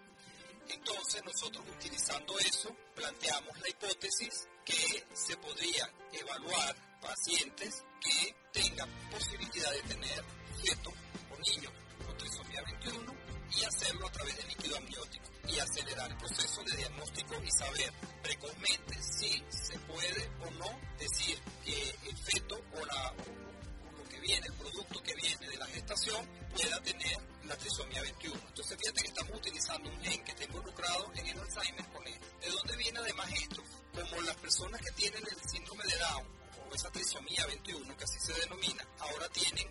Entonces, 0.68 1.22
nosotros 1.24 1.64
utilizando 1.70 2.38
eso, 2.38 2.76
planteamos 2.94 3.58
la 3.60 3.68
hipótesis 3.68 4.46
que 4.64 5.06
se 5.14 5.36
podría 5.38 5.90
evaluar 6.12 7.00
pacientes 7.00 7.84
que 8.00 8.43
tengan 8.54 8.88
posibilidad 9.10 9.72
de 9.72 9.82
tener 9.82 10.24
fetos 10.62 10.94
o 11.30 11.50
niños 11.50 11.72
con 12.06 12.16
trisomía 12.16 12.62
21 12.62 13.12
y 13.50 13.64
hacerlo 13.64 14.06
a 14.06 14.12
través 14.12 14.36
del 14.36 14.48
líquido 14.48 14.76
amniótico 14.76 15.24
y 15.48 15.58
acelerar 15.58 16.10
el 16.10 16.16
proceso 16.16 16.62
de 16.62 16.76
diagnóstico 16.76 17.34
y 17.42 17.50
saber 17.50 17.92
precozmente 18.22 19.02
si 19.02 19.44
se 19.50 19.78
puede 19.80 20.30
o 20.46 20.50
no 20.52 20.80
decir 20.98 21.38
que 21.64 21.90
el 22.08 22.16
feto 22.16 22.60
o 22.74 22.84
lo 22.86 24.08
que 24.08 24.20
viene, 24.20 24.46
el 24.46 24.54
producto 24.54 25.02
que 25.02 25.14
viene 25.14 25.48
de 25.48 25.56
la 25.56 25.66
gestación 25.66 26.26
pueda 26.54 26.80
tener 26.82 27.18
la 27.44 27.56
trisomía 27.56 28.02
21. 28.02 28.40
Entonces 28.48 28.78
fíjate 28.78 29.02
que 29.02 29.08
estamos 29.08 29.36
utilizando 29.36 29.90
un 29.90 30.00
gen 30.00 30.24
que 30.24 30.30
está 30.30 30.44
involucrado 30.44 31.12
en 31.14 31.26
el 31.26 31.40
Alzheimer 31.40 31.88
con 31.88 32.06
él. 32.06 32.20
¿De 32.40 32.48
dónde 32.50 32.76
viene 32.76 32.98
además 33.00 33.32
esto? 33.32 33.62
Como 33.92 34.22
las 34.22 34.36
personas 34.36 34.80
que 34.80 34.92
tienen 34.92 35.22
el 35.28 35.50
síndrome 35.50 35.84
de 35.84 35.98
Down 35.98 36.43
esa 36.74 36.90
trisomía 36.90 37.46
21, 37.46 37.96
que 37.96 38.04
así 38.04 38.18
se 38.20 38.32
denomina, 38.40 38.84
ahora 38.98 39.28
tienen 39.28 39.68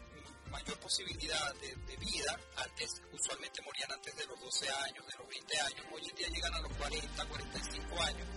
mayor 0.51 0.79
posibilidad 0.79 1.53
de, 1.55 1.97
vida. 1.97 2.37
Antes 2.57 3.01
usualmente 3.11 3.61
morían 3.61 3.91
antes 3.91 4.15
de 4.15 4.25
los 4.25 4.39
12 4.39 4.69
años, 4.69 5.07
de 5.07 5.17
los 5.17 5.27
20 5.27 5.59
años. 5.59 5.85
Hoy 5.93 6.09
en 6.09 6.15
día 6.15 6.27
llegan 6.27 6.53
a 6.53 6.61
los 6.61 6.73
40, 6.73 7.25
45 7.25 8.01
años. 8.01 8.27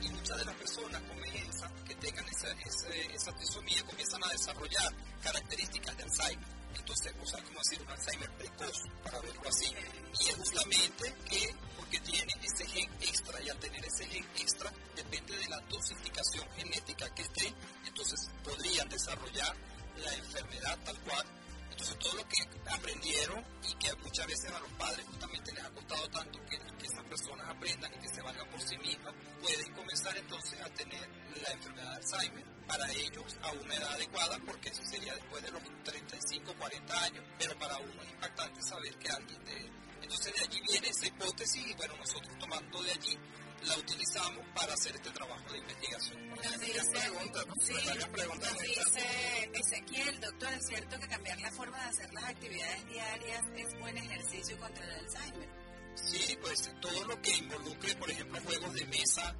Y 0.00 0.08
muchas 0.08 0.38
de 0.38 0.44
las 0.44 0.54
personas 0.56 1.02
comienzan, 1.02 1.84
que 1.84 1.94
tengan 1.96 2.28
esa, 2.28 2.52
esa 2.52 3.32
trisomía, 3.32 3.82
comienzan 3.84 4.22
a 4.24 4.28
desarrollar 4.28 4.94
características 5.22 5.96
de 5.96 6.02
Alzheimer. 6.02 6.63
Entonces, 6.76 7.12
o 7.20 7.26
sea, 7.26 7.42
como 7.44 7.58
decir 7.58 7.82
un 7.82 7.90
Alzheimer 7.90 8.30
precoz, 8.32 8.82
para 9.02 9.20
verlo 9.20 9.48
así. 9.48 9.74
Y 10.20 10.28
es 10.28 10.36
justamente 10.36 11.14
que, 11.28 11.54
porque 11.76 12.00
tiene 12.00 12.32
ese 12.42 12.66
gen 12.66 12.90
extra, 13.00 13.42
y 13.42 13.48
al 13.48 13.58
tener 13.58 13.84
ese 13.84 14.06
gen 14.06 14.26
extra, 14.36 14.72
depende 14.94 15.36
de 15.36 15.48
la 15.48 15.60
dosificación 15.68 16.48
genética 16.56 17.14
que 17.14 17.22
esté, 17.22 17.54
entonces 17.86 18.30
podrían 18.42 18.88
desarrollar 18.88 19.56
la 19.96 20.14
enfermedad 20.14 20.78
tal 20.84 20.98
cual. 21.00 21.26
Entonces 21.74 21.98
todo 21.98 22.14
lo 22.14 22.28
que 22.28 22.70
aprendieron 22.70 23.44
y 23.68 23.74
que 23.74 23.92
muchas 23.96 24.26
veces 24.28 24.48
a 24.52 24.60
los 24.60 24.70
padres 24.74 25.04
justamente 25.06 25.52
les 25.52 25.64
ha 25.64 25.70
costado 25.70 26.08
tanto 26.08 26.38
que, 26.46 26.56
que 26.78 26.86
esas 26.86 27.04
personas 27.06 27.48
aprendan 27.48 27.92
y 27.94 27.98
que 27.98 28.08
se 28.14 28.22
valgan 28.22 28.48
por 28.48 28.60
sí 28.60 28.78
mismas, 28.78 29.12
pueden 29.42 29.72
comenzar 29.74 30.16
entonces 30.16 30.60
a 30.60 30.70
tener 30.70 31.08
la 31.42 31.52
enfermedad 31.52 31.90
de 31.90 31.96
Alzheimer. 31.96 32.44
Para 32.68 32.92
ellos 32.92 33.36
a 33.42 33.50
una 33.50 33.74
edad 33.74 33.92
adecuada 33.92 34.38
porque 34.46 34.68
eso 34.68 34.84
sería 34.84 35.14
después 35.14 35.42
de 35.42 35.50
los 35.50 35.62
35, 35.82 36.54
40 36.56 37.02
años, 37.02 37.24
pero 37.40 37.58
para 37.58 37.76
uno 37.78 38.02
es 38.02 38.10
impactante 38.12 38.62
saber 38.62 38.96
que 38.96 39.08
alguien 39.08 39.44
de... 39.44 39.70
Entonces 40.00 40.32
de 40.32 40.40
allí 40.42 40.60
viene 40.70 40.88
esa 40.88 41.06
hipótesis 41.08 41.66
y 41.66 41.74
bueno, 41.74 41.96
nosotros 41.96 42.38
tomando 42.38 42.82
de 42.84 42.92
allí 42.92 43.18
la 43.66 43.76
utilizamos 43.78 44.46
para 44.54 44.74
hacer 44.74 44.94
este 44.94 45.10
trabajo 45.10 45.52
de 45.52 45.58
investigación. 45.58 46.28
Nos 46.28 46.60
dice, 46.60 46.80
sí, 46.82 48.06
pregunta 48.12 48.50
nos 48.50 48.60
dice 48.60 49.50
Ezequiel, 49.54 50.20
doctor, 50.20 50.52
¿es 50.52 50.66
cierto 50.66 51.00
que 51.00 51.08
cambiar 51.08 51.40
la 51.40 51.50
forma 51.52 51.78
de 51.78 51.84
hacer 51.84 52.12
las 52.12 52.24
actividades 52.24 52.86
diarias 52.88 53.42
es 53.56 53.80
buen 53.80 53.96
ejercicio 53.96 54.58
contra 54.58 54.84
el 54.84 54.90
Alzheimer? 55.04 55.48
Sí, 55.94 56.38
pues 56.40 56.70
todo 56.80 57.04
lo 57.04 57.22
que 57.22 57.30
involucre, 57.36 57.94
por 57.96 58.10
ejemplo, 58.10 58.40
juegos 58.42 58.74
de 58.74 58.86
mesa. 58.86 59.34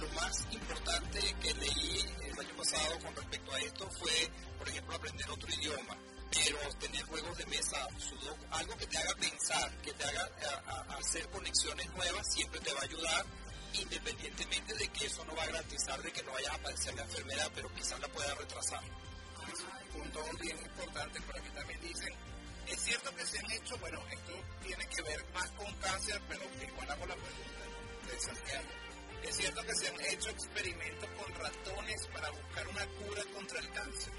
Lo 0.00 0.08
más 0.08 0.46
importante 0.50 1.20
que 1.40 1.54
leí 1.54 2.04
el 2.24 2.40
año 2.40 2.56
pasado 2.56 2.98
con 2.98 3.14
respecto 3.14 3.52
a 3.52 3.60
esto 3.60 3.90
fue, 3.90 4.30
por 4.58 4.68
ejemplo, 4.68 4.96
aprender 4.96 5.30
otro 5.30 5.48
idioma. 5.54 5.96
Pero 6.32 6.58
tener 6.78 7.02
juegos 7.04 7.38
de 7.38 7.46
mesa, 7.46 7.88
sudoku, 7.98 8.46
algo 8.50 8.76
que 8.76 8.86
te 8.86 8.98
haga 8.98 9.14
pensar, 9.14 9.70
que 9.82 9.92
te 9.92 10.04
haga 10.04 10.28
a, 10.66 10.92
a 10.92 10.96
hacer 10.96 11.28
conexiones 11.28 11.88
nuevas, 11.94 12.32
siempre 12.32 12.60
te 12.60 12.72
va 12.72 12.80
a 12.80 12.84
ayudar 12.84 13.26
independientemente 13.74 14.74
de 14.74 14.88
que 14.88 15.06
eso 15.06 15.24
no 15.24 15.34
va 15.34 15.42
a 15.42 15.46
garantizar 15.46 16.00
de 16.02 16.12
que 16.12 16.22
no 16.22 16.32
vaya 16.32 16.52
a 16.52 16.54
aparecer 16.54 16.94
la 16.94 17.02
enfermedad, 17.02 17.50
pero 17.54 17.74
quizás 17.74 18.00
la 18.00 18.08
pueda 18.08 18.34
retrasar. 18.34 18.82
Un 19.94 20.00
punto 20.00 20.24
bien 20.40 20.58
importante, 20.58 21.20
por 21.22 21.38
aquí 21.38 21.50
también 21.50 21.80
dicen, 21.80 22.14
es 22.66 22.80
cierto 22.80 23.14
que 23.14 23.26
se 23.26 23.38
han 23.38 23.50
hecho, 23.50 23.76
bueno, 23.78 24.00
esto 24.10 24.32
tiene 24.62 24.86
que 24.86 25.02
ver 25.02 25.24
más 25.34 25.50
con 25.52 25.72
cáncer, 25.74 26.20
pero 26.28 26.42
igual 26.66 26.90
hago 26.90 27.06
la 27.06 27.16
pregunta 27.16 28.12
de 28.12 28.20
Santiago. 28.20 28.68
Es 29.22 29.36
cierto 29.36 29.62
que 29.62 29.74
se 29.74 29.88
han 29.88 30.00
hecho 30.00 30.30
experimentos 30.30 31.08
con 31.10 31.34
ratones 31.34 32.06
para 32.08 32.30
buscar 32.30 32.68
una 32.68 32.86
cura 32.86 33.24
contra 33.34 33.60
el 33.60 33.70
cáncer. 33.72 34.12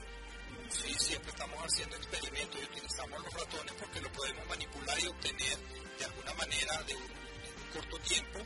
Sí, 0.70 0.94
siempre 0.98 1.30
estamos 1.30 1.60
haciendo 1.64 1.96
experimentos 1.98 2.62
y 2.62 2.66
utilizamos 2.66 3.22
los 3.22 3.34
ratones 3.34 3.74
porque 3.80 4.02
lo 4.02 4.12
podemos 4.12 4.48
manipular 4.48 5.00
y 5.00 5.08
obtener 5.08 5.58
de 6.00 6.06
alguna 6.06 6.34
manera 6.34 6.84
de 6.84 6.96
un, 6.96 7.04
en 7.04 7.62
un 7.64 7.72
corto 7.74 8.00
tiempo 8.00 8.40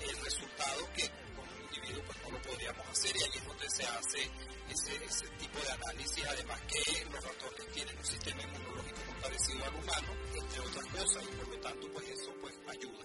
el 0.00 0.16
resultado 0.24 0.92
que 0.94 1.08
con 1.34 1.48
un 1.48 1.62
individuo 1.64 2.02
pues 2.06 2.18
no 2.22 2.30
lo 2.30 2.42
podríamos 2.42 2.88
hacer 2.88 3.16
y 3.16 3.22
ahí 3.22 3.30
es 3.34 3.46
donde 3.46 3.70
se 3.70 3.86
hace 3.86 4.30
ese, 4.70 5.04
ese 5.04 5.28
tipo 5.38 5.58
de 5.60 5.70
análisis, 5.72 6.24
además 6.26 6.60
que 6.62 7.04
los 7.04 7.24
ratones 7.24 7.68
tienen 7.72 7.98
un 7.98 8.04
sistema 8.04 8.42
inmunológico 8.42 8.98
muy 9.06 9.22
parecido 9.22 9.64
al 9.64 9.74
humano, 9.74 10.08
entre 10.34 10.60
otras 10.60 10.86
cosas, 10.86 11.24
y 11.24 11.36
por 11.36 11.48
lo 11.48 11.60
tanto 11.60 11.92
pues 11.92 12.08
eso 12.08 12.34
pues 12.40 12.54
ayuda. 12.68 13.04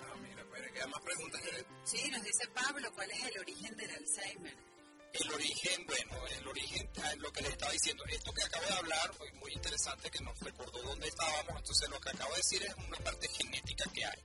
Ah, 0.00 0.16
mira, 0.22 0.44
pues 0.48 0.72
quedan 0.72 0.90
más 0.90 1.02
preguntas. 1.02 1.40
Sí, 1.84 2.10
nos 2.10 2.22
dice 2.22 2.48
Pablo, 2.54 2.90
¿cuál 2.94 3.10
es 3.10 3.24
el 3.24 3.38
origen 3.40 3.76
del 3.76 3.90
Alzheimer? 3.90 4.73
El 5.14 5.32
origen, 5.32 5.86
bueno, 5.86 6.26
el 6.26 6.48
origen, 6.48 6.90
ah, 7.02 7.12
lo 7.18 7.32
que 7.32 7.42
le 7.42 7.48
estaba 7.48 7.70
diciendo, 7.70 8.04
esto 8.08 8.32
que 8.32 8.42
acabo 8.42 8.66
de 8.66 8.74
hablar, 8.74 9.14
fue 9.14 9.30
muy 9.34 9.52
interesante, 9.52 10.10
que 10.10 10.24
nos 10.24 10.38
recordó 10.40 10.82
dónde 10.82 11.06
estábamos, 11.06 11.56
entonces 11.56 11.88
lo 11.88 12.00
que 12.00 12.10
acabo 12.10 12.30
de 12.32 12.36
decir 12.38 12.62
es 12.64 12.74
una 12.86 12.98
parte 12.98 13.28
genética 13.28 13.84
que 13.92 14.04
hay, 14.04 14.18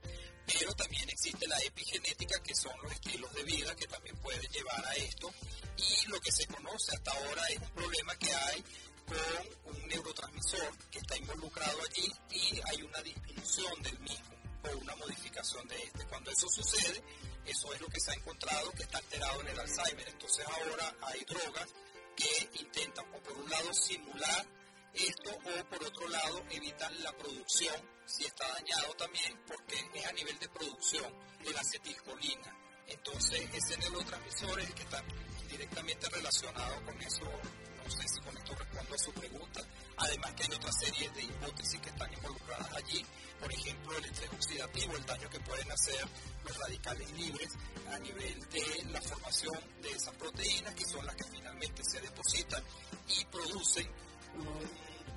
pero 0.46 0.74
también 0.74 1.08
existe 1.08 1.46
la 1.46 1.58
epigenética, 1.60 2.42
que 2.42 2.54
son 2.56 2.72
los 2.82 2.92
estilos 2.92 3.32
de 3.34 3.44
vida 3.44 3.76
que 3.76 3.86
también 3.86 4.16
pueden 4.16 4.50
llevar 4.50 4.84
a 4.84 4.94
esto, 4.94 5.32
y 5.76 6.08
lo 6.08 6.20
que 6.20 6.32
se 6.32 6.46
conoce 6.46 6.96
hasta 6.96 7.12
ahora 7.12 7.46
es 7.48 7.58
un 7.58 7.70
problema 7.70 8.16
que 8.16 8.34
hay 8.34 8.64
con 9.06 9.74
un 9.74 9.88
neurotransmisor 9.88 10.76
que 10.90 10.98
está 10.98 11.16
involucrado 11.16 11.78
allí 11.82 12.12
y 12.30 12.60
hay 12.64 12.82
una 12.82 13.02
disminución 13.02 13.82
del 13.82 13.98
mismo 14.00 14.34
o 14.64 14.76
una 14.78 14.94
modificación 14.96 15.66
de 15.68 15.82
este. 15.82 16.04
Cuando 16.06 16.30
eso 16.30 16.46
sucede, 16.48 17.02
eso 17.44 17.72
es 17.74 17.80
lo 17.80 17.88
que 17.88 18.00
se 18.00 18.10
ha 18.10 18.14
encontrado 18.14 18.70
que 18.72 18.82
está 18.82 18.98
alterado 18.98 19.40
en 19.40 19.48
el 19.48 19.60
Alzheimer. 19.60 20.08
Entonces 20.08 20.46
ahora 20.46 20.96
hay 21.02 21.24
drogas 21.24 21.68
que 22.16 22.60
intentan, 22.60 23.06
o 23.14 23.22
por 23.22 23.38
un 23.38 23.50
lado, 23.50 23.72
simular 23.72 24.46
esto, 24.94 25.30
o 25.30 25.64
por 25.68 25.84
otro 25.84 26.08
lado, 26.08 26.44
evitar 26.50 26.92
la 26.96 27.16
producción, 27.16 27.74
si 28.06 28.24
está 28.24 28.46
dañado 28.48 28.94
también, 28.94 29.38
porque 29.46 29.76
es 29.94 30.06
a 30.06 30.12
nivel 30.12 30.38
de 30.38 30.48
producción 30.48 31.14
de 31.44 31.52
la 31.52 31.60
acetilcolina. 31.60 32.56
Entonces, 32.88 33.48
ese 33.54 33.78
neurotransmisor 33.78 34.60
es 34.60 34.66
el 34.66 34.74
que 34.74 34.82
está 34.82 35.04
directamente 35.48 36.08
relacionado 36.08 36.84
con 36.84 37.00
eso. 37.00 37.22
No 37.90 37.96
sé 37.96 38.08
si 38.08 38.20
con 38.20 38.36
esto 38.36 38.54
respondo 38.54 38.94
a 38.94 38.98
su 38.98 39.12
pregunta. 39.12 39.60
Además 39.96 40.32
que 40.34 40.44
hay 40.44 40.52
otra 40.54 40.72
serie 40.72 41.10
de 41.10 41.22
hipótesis 41.22 41.80
que 41.80 41.88
están 41.90 42.12
involucradas 42.12 42.72
allí 42.76 43.04
por 43.40 43.50
ejemplo, 43.52 43.96
el 43.96 44.04
estrés 44.04 44.30
oxidativo, 44.32 44.96
el 44.96 45.06
daño 45.06 45.30
que 45.30 45.40
pueden 45.40 45.72
hacer 45.72 46.06
los 46.44 46.58
radicales 46.58 47.10
libres 47.12 47.48
a 47.90 47.98
nivel 47.98 48.40
de 48.50 48.84
la 48.90 49.00
formación 49.00 49.58
de 49.80 49.90
esas 49.90 50.14
proteínas, 50.16 50.74
que 50.74 50.84
son 50.84 51.06
las 51.06 51.14
que 51.16 51.24
finalmente 51.24 51.82
se 51.82 52.00
depositan 52.02 52.62
y 53.08 53.24
producen 53.24 53.88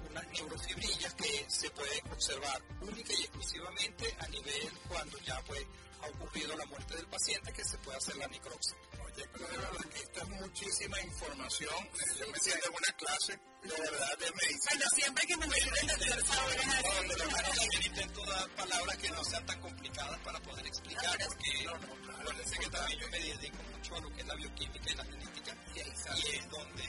unas 0.10 0.28
neurofibrillas 0.28 1.14
que 1.16 1.46
se 1.50 1.70
pueden 1.72 2.12
observar 2.12 2.62
única 2.82 3.14
y 3.14 3.24
exclusivamente 3.24 4.16
a 4.20 4.28
nivel 4.30 4.72
cuando 4.88 5.18
ya 5.20 5.42
pues, 5.46 5.66
ha 6.02 6.08
ocurrido 6.08 6.56
la 6.56 6.66
muerte 6.68 6.96
del 6.96 7.08
paciente, 7.08 7.52
que 7.52 7.66
se 7.66 7.78
puede 7.80 7.98
hacer 7.98 8.16
la 8.16 8.28
necropsia. 8.28 8.78
Oye, 9.16 9.30
pero 9.32 9.48
de 9.48 9.58
verdad 9.58 9.86
que 9.94 10.00
esto 10.00 10.22
es 10.22 10.30
muchísima 10.30 11.02
información. 11.02 11.90
Yo 12.20 12.28
me 12.32 12.40
siento 12.40 12.68
en 12.68 12.74
una 12.74 12.94
clase 12.98 13.40
de 13.62 13.70
verdad 13.70 14.18
de 14.18 14.32
medicina. 14.32 14.72
Bueno, 14.74 14.86
siempre 14.96 15.28
que 15.28 15.38
me 15.38 15.48
mencionen 15.48 15.88
la 15.88 15.98
tercera 15.98 16.46
hora 16.46 16.56
es 16.56 16.68
No, 17.08 17.16
pero 17.16 17.42
también 17.44 17.84
intento 17.86 18.26
dar 18.26 18.50
palabras 18.56 18.98
que 18.98 19.10
no 19.12 19.24
sean 19.24 19.46
tan 19.46 19.62
complicadas 19.62 20.20
para 20.20 20.40
poder 20.40 20.66
explicar, 20.68 21.18
porque 21.28 21.68
acuérdense 22.12 22.58
que 22.58 22.70
también 22.70 23.00
yo 23.00 23.10
me 23.10 23.20
dedico 23.20 23.64
mucho 23.64 23.96
a 23.96 24.00
lo 24.00 24.10
que 24.14 24.22
es 24.22 24.28
la 24.28 24.36
bioquímica 24.36 24.92
y 24.92 24.96
la 24.96 25.06
genética, 25.06 25.58
y 25.76 25.80
es 25.80 26.50
donde 26.50 26.84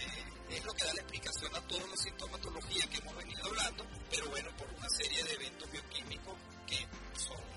es 0.50 0.64
lo 0.64 0.72
que 0.74 0.84
da 0.84 0.94
la 0.94 1.00
explicación 1.00 1.54
a 1.54 1.60
todos 1.68 1.88
los 1.88 2.00
sintomatologías 2.00 2.86
que 2.86 2.96
hemos 2.98 3.16
venido 3.16 3.44
hablando, 3.44 3.86
pero 4.10 4.30
bueno, 4.30 4.50
por 4.56 4.68
una 4.72 4.88
serie 4.88 5.22
de 5.24 5.32
eventos 5.34 5.70
bioquímicos 5.70 6.34
que 6.66 6.86
son 7.18 7.53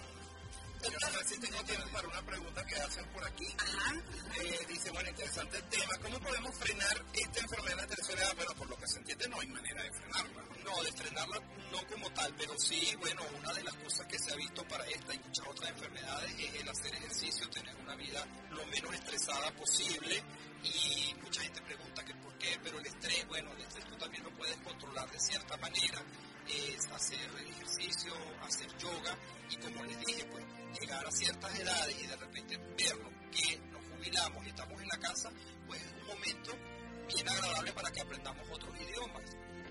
Señora 0.82 1.08
Francis, 1.10 1.40
tengo 1.40 1.64
tiempo 1.64 1.88
para 1.92 2.08
una 2.08 2.22
pregunta 2.22 2.66
que 2.66 2.76
hacen 2.76 3.06
por 3.08 3.26
aquí. 3.26 3.46
Eh, 3.46 4.66
dice, 4.70 4.92
bueno, 4.92 5.10
interesante 5.10 5.58
el 5.58 5.64
tema. 5.64 5.98
¿Cómo 6.02 6.20
podemos 6.20 6.56
frenar 6.56 7.06
esta 7.14 7.40
enfermedad 7.40 7.88
de 7.88 7.96
tercera 7.96 8.22
edad? 8.22 8.34
Pero 8.38 8.54
por 8.56 8.70
lo 8.70 8.78
que 8.78 8.88
se 8.88 9.00
entiende 9.00 9.28
no 9.30 9.40
hay 9.40 9.48
manera 9.48 9.84
de 9.84 9.92
frenarla. 9.92 10.44
No, 10.64 10.84
de 10.84 10.92
frenarla 10.92 11.40
no 11.72 11.88
como 11.88 12.10
tal, 12.12 12.34
pero 12.38 12.54
sí, 12.58 12.96
bueno, 13.00 13.22
una 13.38 13.54
de 13.54 13.64
las 13.64 13.76
cosas 13.76 14.06
que 14.08 14.20
se 14.20 14.32
ha 14.32 14.36
visto 14.36 14.64
para 14.68 14.86
esta 14.86 15.14
y 15.14 15.20
muchas 15.20 15.48
otras 15.48 15.70
enfermedades 15.72 16.36
es 16.38 16.62
el 16.62 16.70
hacer 16.70 16.96
ejercicio, 16.96 17.50
tener 17.50 17.76
una 17.78 17.96
vida 17.96 18.26
lo 18.52 18.66
menos 18.68 18.94
estresada 18.94 19.52
posible. 19.56 20.24
Y 20.64 21.16
mucha 21.22 21.42
gente 21.42 21.62
pregunta 21.62 22.04
que 22.04 22.14
por 22.16 22.38
qué, 22.38 22.60
pero 22.64 22.80
el 22.80 22.86
estrés, 22.86 23.28
bueno, 23.28 23.52
el 23.54 23.62
estrés 23.62 23.86
tú 23.86 23.96
también 23.98 24.24
lo 24.24 24.32
puedes 24.36 24.58
controlar 24.58 25.10
de 25.10 25.20
cierta 25.20 25.58
manera. 25.58 26.04
Es 26.48 26.92
hacer 26.92 27.30
ejercicio, 27.48 28.14
hacer 28.42 28.68
yoga 28.78 29.18
y 29.50 29.58
como 29.58 29.84
les 29.84 30.00
dije, 30.06 30.26
pues 30.26 30.46
llegar 30.80 31.06
a 31.06 31.12
ciertas 31.12 31.60
edades 31.60 31.96
y 32.02 32.08
de 32.08 32.16
repente 32.16 32.58
verlo 32.58 33.10
que 33.32 33.58
nos 33.72 33.84
jubilamos 33.86 34.46
y 34.46 34.50
estamos 34.50 34.82
en 34.82 34.88
la 34.88 34.98
casa, 34.98 35.30
pues 35.66 35.82
es 35.82 35.94
un 35.94 36.08
momento 36.08 36.52
bien 37.08 37.30
agradable 37.30 37.74
para 37.74 37.92
que 37.92 38.02
aprendamos 38.02 38.48
otros 38.52 38.76
idiomas, 38.80 39.24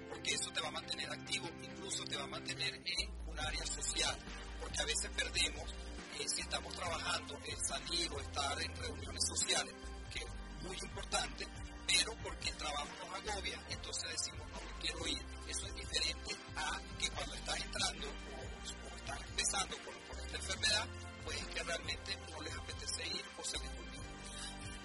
porque 0.09 0.35
eso 0.35 0.51
te 0.53 0.61
va 0.61 0.69
a 0.69 0.73
mantener 0.73 1.11
activo, 1.11 1.49
incluso 1.63 2.05
te 2.05 2.17
va 2.17 2.25
a 2.25 2.29
mantener 2.29 2.75
en 2.75 3.11
un 3.27 3.39
área 3.39 3.67
social, 3.67 4.19
porque 4.61 4.81
a 4.81 4.85
veces 4.85 5.11
perdemos, 5.17 5.75
eh, 6.19 6.29
si 6.29 6.41
estamos 6.43 6.75
trabajando, 6.75 7.39
el 7.45 7.57
salir 7.57 8.13
o 8.13 8.21
estar 8.21 8.63
en 8.63 8.77
reuniones 8.77 9.27
sociales, 9.27 9.75
que 10.13 10.19
es 10.19 10.27
muy 10.63 10.77
importante, 10.77 11.47
pero 11.87 12.13
porque 12.23 12.51
el 12.51 12.57
trabajo 12.57 12.89
nos 13.01 13.31
agobia, 13.31 13.63
entonces 13.71 14.11
decimos, 14.11 14.47
no 14.51 14.81
quiero 14.81 15.07
ir. 15.07 15.37
Eso 15.49 15.67
es 15.69 15.75
diferente 15.77 16.37
a 16.57 16.81
que 16.99 17.11
cuando 17.11 17.35
estás 17.35 17.61
entrando 17.61 18.07
o, 18.09 18.93
o 18.93 18.97
estás 18.97 19.21
empezando 19.29 19.77
con, 19.85 19.95
con 20.09 20.25
esta 20.25 20.37
enfermedad, 20.37 20.87
pues 21.25 21.37
es 21.41 21.47
que 21.49 21.63
realmente 21.63 22.19
no 22.31 22.41
les 22.43 22.55
apetece 22.57 23.07
ir 23.09 23.25
o 23.39 23.45
se 23.45 23.59
les 23.59 23.71
olvida. 23.71 24.07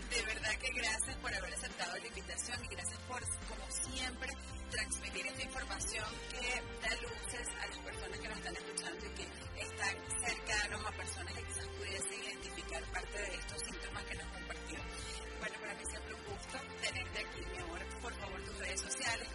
De 0.10 0.22
verdad 0.24 0.56
que 0.60 0.70
gracias 0.74 1.16
por 1.18 1.34
haber 1.34 1.54
aceptado 1.54 1.98
la 1.98 2.08
invitación 2.08 2.66
y 2.66 2.68
gracias 2.68 3.00
por, 3.08 3.22
como 3.48 3.72
siempre, 3.72 4.30
transmitir 4.70 5.26
esta 5.28 5.44
información 5.44 6.06
que 6.32 6.62
da 6.82 6.96
luces 6.96 7.48
a 7.62 7.68
las 7.68 7.78
personas 7.80 8.20
que 8.20 8.28
nos 8.28 8.38
están 8.38 8.56
escuchando 8.56 9.06
y 9.06 9.10
que 9.10 9.28
están 9.62 9.96
cercanos 10.26 10.86
a 10.86 10.92
personas 10.92 11.34
que 11.34 11.44
quizás 11.44 11.68
pudiesen 11.78 12.24
identificar 12.24 12.84
parte 12.92 13.18
de 13.18 13.36
estos 13.36 13.62
síntomas 13.64 14.04
que 14.04 14.16
nos 14.16 14.28
compartió. 14.28 14.80
Bueno, 15.40 15.60
para 15.60 15.74
mí 15.76 15.84
siempre 15.90 16.14
un 16.14 16.24
gusto 16.26 16.60
tenerte 16.82 17.20
aquí, 17.20 17.42
mi 17.52 17.58
amor. 17.60 17.82
Por 18.02 18.14
favor, 18.16 18.42
tus 18.44 18.58
redes 18.58 18.82
sociales, 18.82 19.28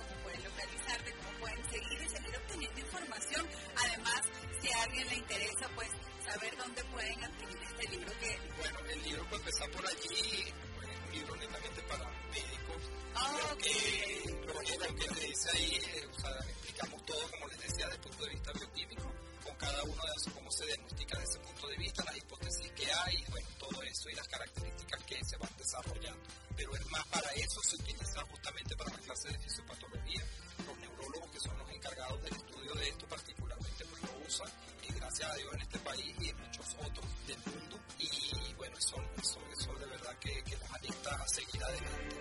alguien 4.86 5.08
le 5.08 5.16
interesa, 5.16 5.68
pues 5.74 5.88
saber 6.24 6.56
dónde 6.56 6.84
pueden 6.84 7.24
adquirir 7.24 7.58
este 7.62 7.88
libro 7.88 8.12
que 8.20 8.38
Bueno, 8.58 8.78
el 8.88 9.02
libro 9.02 9.28
puede 9.28 9.42
empezar 9.42 9.70
por 9.70 9.86
allí, 9.86 10.52
pues, 10.76 10.88
es 10.90 11.00
un 11.06 11.12
libro 11.12 11.36
netamente 11.36 11.82
para 11.82 12.10
médicos. 12.30 12.82
Ah, 13.14 13.38
Lo 13.50 13.56
que, 13.58 14.38
lo 14.46 14.58
que, 14.60 14.76
lo 14.78 14.94
que 14.94 15.14
se 15.14 15.26
dice 15.26 15.50
ahí, 15.54 15.74
eh, 15.74 16.06
o 16.06 16.20
sea, 16.20 16.30
explicamos 16.48 17.04
todo, 17.04 17.30
como 17.30 17.46
les 17.48 17.58
decía, 17.60 17.86
desde 17.86 17.96
el 17.96 18.00
punto 18.02 18.24
de 18.24 18.30
vista 18.30 18.52
bioquímico, 18.52 19.12
con 19.44 19.54
cada 19.56 19.82
uno 19.84 20.02
de 20.02 20.12
esos, 20.16 20.32
cómo 20.34 20.50
se 20.50 20.66
diagnostica 20.66 21.18
desde 21.18 21.30
ese 21.30 21.40
punto 21.40 21.68
de 21.68 21.76
vista, 21.76 22.04
las 22.04 22.16
hipótesis 22.16 22.72
que 22.72 22.92
hay, 22.92 23.24
bueno, 23.30 23.48
todo 23.58 23.82
eso 23.82 24.10
y 24.10 24.14
las 24.14 24.28
características 24.28 25.02
que 25.04 25.24
se 25.24 25.36
van 25.38 25.50
desarrollando. 25.56 26.22
Pero 26.56 26.74
es 26.74 26.90
más 26.90 27.06
para 27.06 27.30
eso, 27.32 27.60
se 27.62 27.76
utiliza 27.76 28.20
justamente 28.30 28.76
para 28.76 28.90
la 28.92 28.98
clase 28.98 29.28
de 29.28 29.38
fisiopatología. 29.38 30.22
Los 30.66 30.78
neurólogos, 30.78 31.30
que 31.30 31.40
son 31.40 31.58
los 31.58 31.70
encargados 31.70 32.22
del 32.22 32.34
estudio 32.34 32.74
de 32.74 32.88
esto, 32.88 33.06
particularmente, 33.06 33.84
pues 33.84 34.02
lo 34.02 34.26
usan, 34.26 34.50
en 35.24 35.60
este 35.62 35.78
país 35.78 36.14
y 36.20 36.28
en 36.28 36.36
muchos 36.38 36.74
otros 36.74 37.06
del 37.26 37.38
mundo. 37.46 37.80
Y 37.98 38.54
bueno, 38.54 38.76
eso, 38.76 38.96
eso, 39.16 39.40
eso 39.50 39.72
de 39.78 39.86
verdad 39.86 40.18
que, 40.18 40.42
que 40.42 40.56
nos 40.58 40.70
alienta 40.74 41.10
a 41.14 41.28
seguir 41.28 41.64
adelante. 41.64 42.16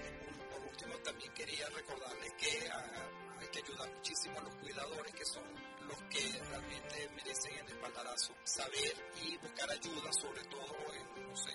Por 0.49 0.61
último, 0.61 0.97
también 1.03 1.33
quería 1.33 1.69
recordarles 1.69 2.33
que 2.37 2.69
ah, 2.71 3.37
hay 3.41 3.47
que 3.47 3.59
ayudar 3.59 3.93
muchísimo 3.93 4.39
a 4.39 4.43
los 4.43 4.55
cuidadores, 4.55 5.13
que 5.13 5.25
son 5.25 5.43
los 5.87 6.01
que 6.03 6.39
realmente 6.39 7.09
merecen 7.15 7.57
el 7.57 7.67
espaldarazo, 7.67 8.33
saber 8.45 8.93
y 9.23 9.37
buscar 9.37 9.69
ayuda, 9.71 10.13
sobre 10.13 10.43
todo 10.45 10.75
en, 10.93 11.27
no 11.27 11.35
sé, 11.35 11.51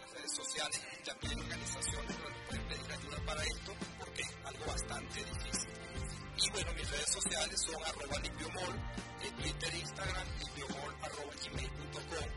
las 0.00 0.10
redes 0.12 0.34
sociales 0.34 0.80
y 0.98 1.02
también 1.04 1.38
organizaciones 1.38 2.18
donde 2.18 2.40
pueden 2.48 2.68
pedir 2.68 2.92
ayuda 2.92 3.26
para 3.26 3.42
esto, 3.42 3.74
porque 3.98 4.22
es 4.22 4.36
algo 4.44 4.64
bastante 4.64 5.24
difícil. 5.24 5.97
Y 6.40 6.50
bueno, 6.50 6.72
mis 6.74 6.90
redes 6.90 7.10
sociales 7.10 7.60
son 7.60 7.74
arroba 7.84 8.18
limpiomol, 8.20 8.74
en 9.22 9.36
Twitter, 9.36 9.74
Instagram, 9.74 10.26
limpiomol, 10.38 10.94
arroba 11.02 11.32
gmail.com. 11.42 12.28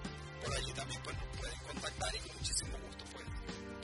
Por 0.43 0.55
allí 0.55 0.73
también 0.73 1.01
pues, 1.03 1.17
nos 1.17 1.37
pueden 1.37 1.59
contactar 1.67 2.15
y 2.15 2.19
con 2.19 2.37
muchísimo 2.37 2.77
gusto 2.87 3.03
pues, 3.13 3.25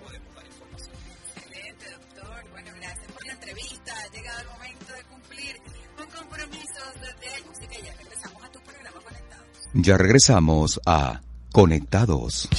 podemos 0.03 0.35
dar 0.35 0.45
información. 0.47 0.95
Excelente, 1.35 1.91
doctor. 1.91 2.49
Bueno, 2.49 2.71
gracias 2.75 3.11
por 3.11 3.25
la 3.25 3.33
entrevista. 3.33 3.93
Ha 3.93 4.07
llegado 4.11 4.41
el 4.41 4.47
momento 4.47 4.93
de 4.93 5.03
cumplir 5.03 5.61
con 5.95 6.09
compromisos 6.09 6.93
de 7.01 7.43
música 7.47 7.79
y 7.79 7.83
ya 7.83 7.93
regresamos 7.93 8.43
a 8.43 8.51
tu 8.51 8.59
programa 8.61 9.01
Conectados. 9.01 9.69
Ya 9.73 9.97
regresamos 9.97 10.81
a 10.85 11.21
Conectados. 11.51 12.49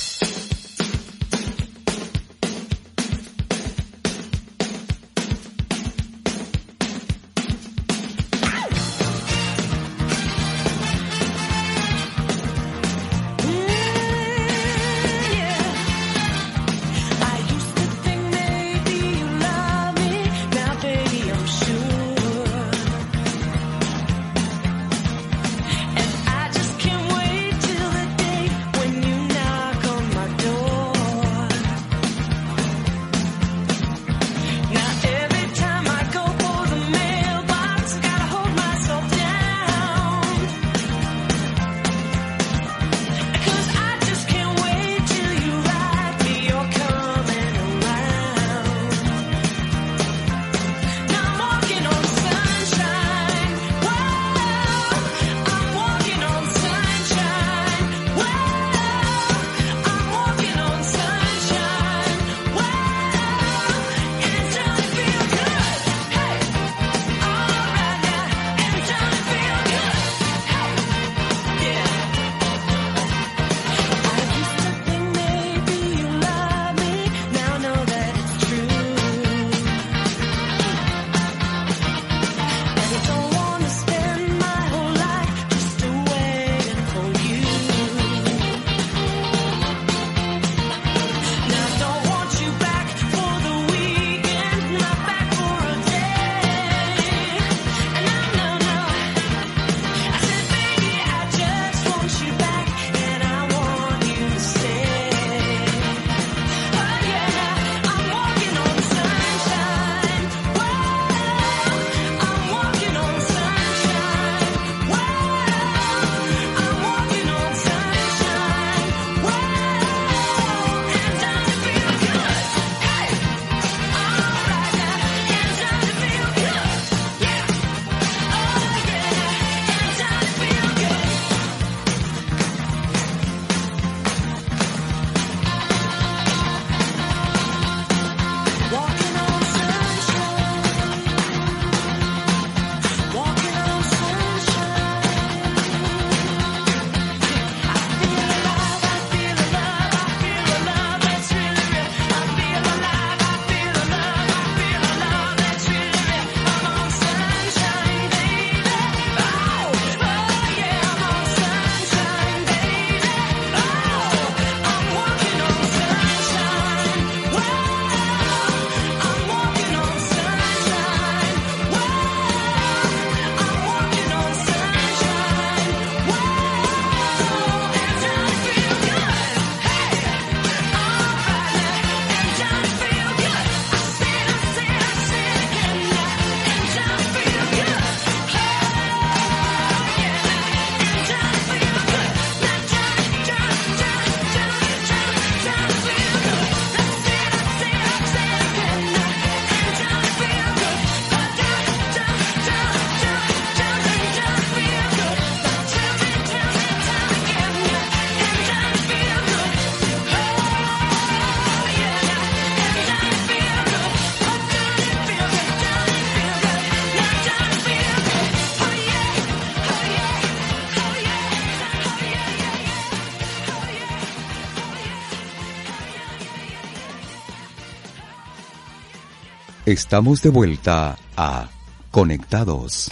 Estamos 229.69 230.23
de 230.23 230.31
vuelta 230.31 230.97
a 231.15 231.51
Conectados. 231.91 232.91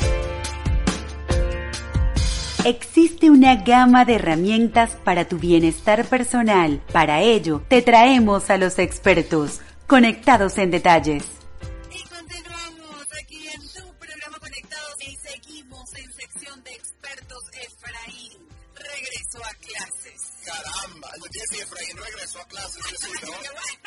Existe 2.66 3.30
una 3.30 3.56
gama 3.64 4.04
de 4.04 4.16
herramientas 4.16 4.90
para 5.02 5.26
tu 5.26 5.38
bienestar 5.38 6.04
personal. 6.04 6.82
Para 6.92 7.22
ello, 7.22 7.62
te 7.66 7.80
traemos 7.80 8.50
a 8.50 8.58
los 8.58 8.78
expertos, 8.78 9.62
conectados 9.86 10.58
en 10.58 10.70
detalles. 10.70 11.24
Y 11.90 12.06
continuamos 12.10 13.06
aquí 13.22 13.48
en 13.48 13.62
tu 13.62 13.94
programa 13.98 14.38
Conectados 14.38 14.96
y 15.00 15.16
seguimos 15.16 15.94
en 15.94 16.12
sección 16.12 16.62
de 16.62 16.72
expertos. 16.72 17.38
Efraín 17.54 18.48
regresó 18.74 19.38
a 19.38 19.54
clases. 19.64 20.20
Caramba, 20.44 21.08
decía, 21.32 21.64
Efraín 21.64 21.96
regresó 21.96 22.38
a 22.38 22.44
clases, 22.44 22.82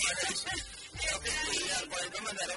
que 0.00 0.12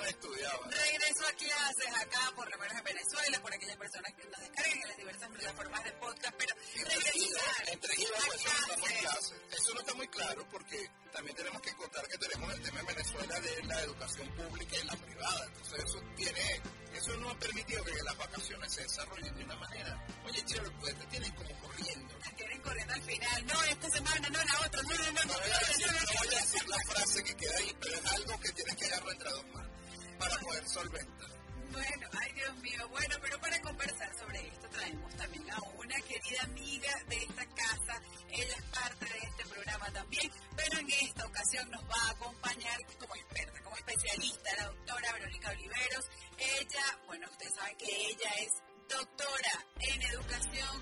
estudiar, 0.09 0.53
a. 0.53 0.69
Regreso 0.69 1.23
clases 1.37 1.93
acá, 2.01 2.31
por 2.35 2.49
lo 2.49 2.57
menos 2.57 2.77
en 2.77 2.83
Venezuela, 2.83 3.39
por 3.41 3.53
aquellas 3.53 3.77
personas 3.77 4.13
que 4.13 4.25
nos 4.29 4.39
descarguen 4.39 4.81
en 4.81 4.87
las 4.87 4.97
diversas 4.97 5.29
plataformas 5.29 5.83
de 5.83 5.91
podcast, 5.93 6.35
pero 6.37 6.55
regresar 6.75 7.69
Entre 7.71 7.93
IVA, 8.01 8.17
a 8.17 8.35
eso 8.35 8.49
no 8.53 8.73
está 8.73 8.77
muy 8.77 8.91
clases. 8.93 9.29
claro. 9.29 9.47
Eso 9.51 9.73
no 9.73 9.79
está 9.79 9.93
muy 9.93 10.07
claro 10.07 10.47
porque 10.51 10.89
también 11.11 11.35
tenemos 11.35 11.61
que 11.61 11.73
contar 11.75 12.07
que 12.07 12.17
tenemos 12.17 12.53
el 12.53 12.61
tema 12.61 12.79
en 12.79 12.85
Venezuela 12.85 13.39
de 13.39 13.63
la 13.63 13.81
educación 13.81 14.29
pública 14.35 14.77
y 14.77 14.83
la 14.85 14.95
privada. 14.95 15.45
Entonces 15.45 15.83
eso 15.85 16.01
tiene, 16.15 16.61
eso 16.93 17.17
no 17.17 17.29
ha 17.29 17.39
permitido 17.39 17.83
que 17.83 18.03
las 18.03 18.17
vacaciones 18.17 18.73
se 18.73 18.81
desarrollen 18.81 19.35
de 19.35 19.43
una 19.43 19.55
manera. 19.55 20.05
Oye, 20.25 20.43
chévere, 20.45 20.71
pues 20.79 20.97
te 20.97 21.05
tienen 21.07 21.31
como 21.35 21.59
corriendo. 21.59 22.15
Corriendo 22.63 22.93
al 22.93 23.03
final. 23.03 23.45
No, 23.45 23.63
esta 23.63 23.89
semana, 23.89 24.29
no 24.29 24.43
la 24.43 24.65
otra, 24.65 24.81
no, 24.83 24.89
no, 24.89 25.11
no, 25.11 25.23
no, 25.25 25.33
voy 25.33 25.51
a 25.51 25.59
decir, 25.59 25.87
voy 26.17 26.35
a 26.35 26.39
decir 26.39 26.67
la 26.69 26.77
frase 26.87 27.23
que 27.23 27.35
queda 27.35 27.57
ahí, 27.57 27.75
pero 27.81 27.95
es 27.95 28.05
algo 28.05 28.39
que 28.39 28.51
tienes 28.53 28.75
que 28.75 28.85
agarrar 28.85 29.11
entre 29.11 29.29
dos 29.29 29.47
manos 29.53 29.71
para 30.19 30.37
poder 30.39 30.67
solventar. 30.69 31.29
Bueno, 31.71 32.07
ay 32.21 32.31
Dios 32.33 32.55
mío, 32.57 32.87
bueno, 32.89 33.15
pero 33.19 33.39
para 33.39 33.59
conversar 33.61 34.15
sobre 34.15 34.47
esto 34.47 34.69
traemos 34.69 35.15
también 35.15 35.51
a 35.51 35.59
una 35.75 35.95
querida 36.01 36.43
amiga 36.43 36.91
de 37.07 37.17
esta 37.17 37.45
casa. 37.47 38.01
Ella 38.29 38.55
es 38.57 38.63
parte 38.65 39.05
de 39.05 39.19
este 39.19 39.45
programa 39.47 39.91
también, 39.91 40.31
pero 40.55 40.79
en 40.79 40.91
esta 40.91 41.25
ocasión 41.25 41.69
nos 41.71 41.83
va 41.83 42.07
a 42.07 42.11
acompañar 42.11 42.77
como 42.99 43.15
experta, 43.15 43.61
como 43.63 43.75
especialista, 43.75 44.55
la 44.57 44.65
doctora 44.67 45.13
Verónica 45.13 45.49
Oliveros. 45.49 46.05
Ella, 46.37 46.99
bueno, 47.07 47.27
ustedes 47.31 47.55
saben 47.55 47.77
que 47.77 48.07
ella 48.07 48.29
es 48.37 48.51
doctora 48.87 49.65
en 49.79 50.01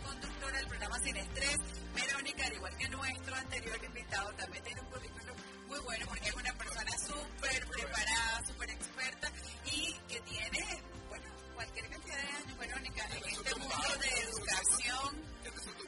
conductora 0.04 0.58
del 0.58 0.68
programa 0.68 1.00
Sin 1.00 1.18
Estrés. 1.18 1.58
Verónica, 1.94 2.46
al 2.46 2.54
igual 2.54 2.78
que 2.78 2.88
nuestro 2.90 3.36
anterior 3.36 3.84
invitado, 3.84 4.32
también 4.34 4.64
tiene 4.64 4.82
un 4.82 4.88
currículum 4.88 5.38
muy 5.68 5.80
bueno 5.80 6.06
porque 6.08 6.30
es 6.30 6.36
una 6.36 6.54
persona 6.54 6.92
súper 6.98 7.68
preparada, 7.68 8.42
súper 8.48 8.70
experta 8.70 9.32
y 9.66 9.94
que 10.08 10.22
tiene, 10.22 10.84
bueno, 11.10 11.26
cualquier 11.54 11.90
cantidad 11.90 12.18
de 12.18 12.30
años, 12.30 12.58
Verónica, 12.58 13.06
en 13.08 13.30
este 13.30 13.56
mundo 13.56 13.76
de 14.00 14.22
educación. 14.24 15.31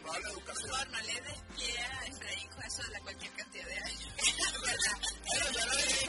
Ya 0.03 0.11
te 0.11 0.17
has 0.17 0.17
acostumbrado 0.17 0.17
a 0.17 0.19
la 0.19 0.29
educación. 0.29 0.69
Por 0.69 0.77
favor, 0.77 0.87
no 0.91 0.99
le 1.01 1.21
des 1.21 1.39
pie 1.55 1.77
a 1.79 2.05
Efraín 2.07 2.49
de 2.93 2.99
cualquier 3.01 3.31
cantidad 3.33 3.65
de 3.67 3.77
años. 3.77 4.09
Pero 4.17 5.45
ya 5.51 5.65
lo 5.65 5.77
dije. 5.77 6.07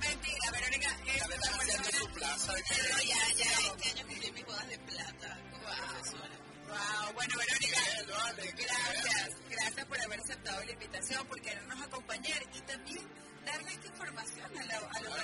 Mentira, 0.00 0.50
Verónica, 0.52 0.90
Ya 1.06 1.98
su 1.98 2.08
plaza. 2.12 2.52
pero 2.68 2.98
ya, 3.02 3.32
ya, 3.36 3.50
este 3.50 3.88
año 3.90 4.06
cumplí 4.06 4.30
mis 4.32 4.44
bodas 4.46 4.68
de 4.68 4.78
plata 4.78 5.38
como. 5.50 5.66
Wow, 6.66 7.12
bueno, 7.14 7.34
Verónica, 7.38 7.80
gracias, 8.56 9.30
gracias 9.50 9.84
por 9.86 10.00
haber 10.00 10.20
aceptado 10.20 10.64
la 10.64 10.72
invitación, 10.72 11.26
por 11.28 11.40
querernos 11.40 11.80
acompañar 11.82 12.42
y 12.54 12.60
también 12.62 13.08
darle 13.46 13.72
esta 13.72 13.86
información 13.86 14.58
a, 14.58 14.64
la- 14.64 14.76
a 14.78 15.00
los 15.00 15.14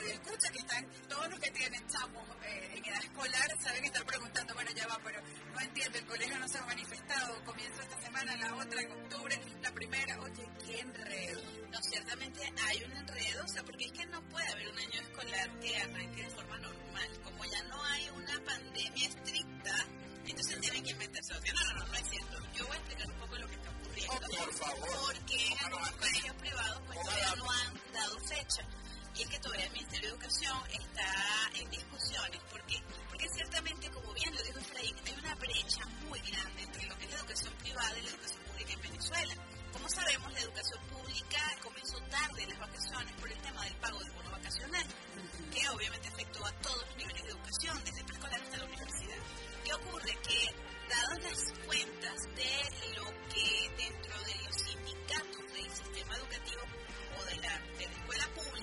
que 0.51 0.59
están, 0.59 0.87
todos 1.09 1.29
los 1.31 1.39
que 1.41 1.51
tienen 1.51 1.87
chamos 1.89 2.25
eh, 2.45 2.75
en 2.77 2.85
edad 2.85 3.03
escolar, 3.03 3.49
saben 3.63 3.85
estar 3.85 4.05
preguntando, 4.05 4.55
bueno, 4.55 4.71
ya 4.73 4.87
va, 4.87 4.99
pero 5.05 5.21
no 5.53 5.61
entiendo, 5.61 5.99
el 5.99 6.07
colegio 6.07 6.39
no 6.39 6.49
se 6.49 6.59
ha 6.59 6.63
manifestado, 6.67 7.45
comienza 7.45 7.83
esta 7.83 8.01
semana, 8.01 8.37
la 8.37 8.55
otra 8.57 8.81
en 8.81 8.93
octubre, 8.93 9.41
la 9.63 9.73
primera, 9.73 10.21
oye, 10.21 10.45
qué 10.65 10.81
enredo. 10.81 11.43
No, 11.71 11.79
ciertamente 11.83 12.53
hay 12.69 12.85
un 12.85 12.93
enredo, 12.93 13.45
o 13.45 13.49
sea, 13.49 13.63
porque 13.65 13.85
es 13.87 13.93
que 13.93 14.07
no 14.07 14.21
puede 14.29 14.47
haber 14.49 14.69
un 14.69 14.79
año 14.79 15.01
escolar 15.01 15.61
que 15.61 15.77
arranque 15.77 16.23
de 16.23 16.31
forma 16.31 16.59
normal. 16.59 17.09
Como 17.25 17.45
ya 17.47 17.63
no 17.65 17.85
hay 17.85 18.09
una 18.11 18.41
pandemia 18.45 19.09
estricta, 19.09 19.87
entonces 20.27 20.61
tienen 20.61 20.83
que 20.85 20.91
inventarse. 20.91 21.33
No, 21.33 21.41
no, 21.41 21.79
no, 21.79 21.87
no 21.87 21.95
es 21.95 22.09
cierto. 22.11 22.39
Yo 22.55 22.67
voy 22.67 22.77
a 22.77 22.79
explicar 22.81 23.11
un 23.11 23.19
poco 23.21 23.37
lo 23.39 23.49
que 23.49 23.57
por 24.07 24.55
favor. 24.55 25.15
Porque 25.15 25.47
en 25.47 25.59
algunos 25.59 25.91
colegios 25.93 26.37
privados 26.37 26.83
pues 26.87 26.99
todavía 27.01 27.35
no 27.37 27.51
han 27.51 27.93
dado 27.93 28.19
fecha. 28.21 28.63
Y 29.15 29.23
es 29.23 29.29
que 29.29 29.39
todavía 29.41 29.67
el 29.67 29.73
Ministerio 29.73 30.09
de 30.09 30.15
Educación 30.15 30.59
está 30.71 31.51
en 31.55 31.71
discusiones. 31.71 32.41
¿Por 32.51 32.65
qué? 32.67 32.83
Porque 33.09 33.29
ciertamente, 33.29 33.91
como 33.91 34.13
bien 34.15 34.35
lo 34.35 34.43
dijo 34.43 34.59
Efraín, 34.59 34.97
hay 35.05 35.13
una 35.13 35.35
brecha 35.35 35.85
muy 36.09 36.19
grande 36.21 36.63
entre 36.63 36.87
lo 36.87 36.97
que 36.97 37.05
es 37.05 37.11
la 37.11 37.19
educación 37.19 37.53
privada 37.59 37.99
y 37.99 38.03
la 38.03 38.11
educación 38.11 38.43
pública 38.45 38.73
en 38.73 38.81
Venezuela. 38.81 39.35
Como 39.73 39.89
sabemos, 39.89 40.33
la 40.33 40.41
educación 40.41 40.81
pública 40.87 41.57
comenzó 41.63 41.99
tarde 42.11 42.47
las 42.47 42.59
vacaciones 42.59 43.13
por 43.21 43.31
el 43.31 43.43
tema 43.43 43.65
del 43.65 43.77
pago 43.77 43.99
del 43.99 44.13
bono 44.13 44.31
vacacional, 44.31 44.87
que 45.53 45.69
obviamente 45.69 46.09
afectó 46.09 46.47
a 46.47 46.53
todos 46.61 46.87
los 46.87 46.97
niveles 46.97 47.23
de 47.23 47.31
educación, 47.31 47.85
desde 47.85 48.05
preescolar 48.05 48.43
hasta 48.43 48.57
la 48.57 48.65
universidad. 48.65 49.17
¿Qué 49.65 49.75
ocurre? 49.75 50.19
Que 50.23 50.72
dadas 50.93 51.25
las 51.25 51.53
cuentas 51.67 52.19
de 52.37 52.95
lo 52.97 53.07
que 53.33 53.49
dentro 53.79 54.15
de 54.29 54.35
los 54.45 54.57
sindicatos 54.61 55.53
del 55.55 55.71
sistema 55.73 56.17
educativo 56.17 56.63
o 57.19 57.25
de 57.25 57.37
la, 57.37 57.59
de 57.79 57.87
la 57.87 57.93
escuela 57.93 58.29
pública, 58.35 58.62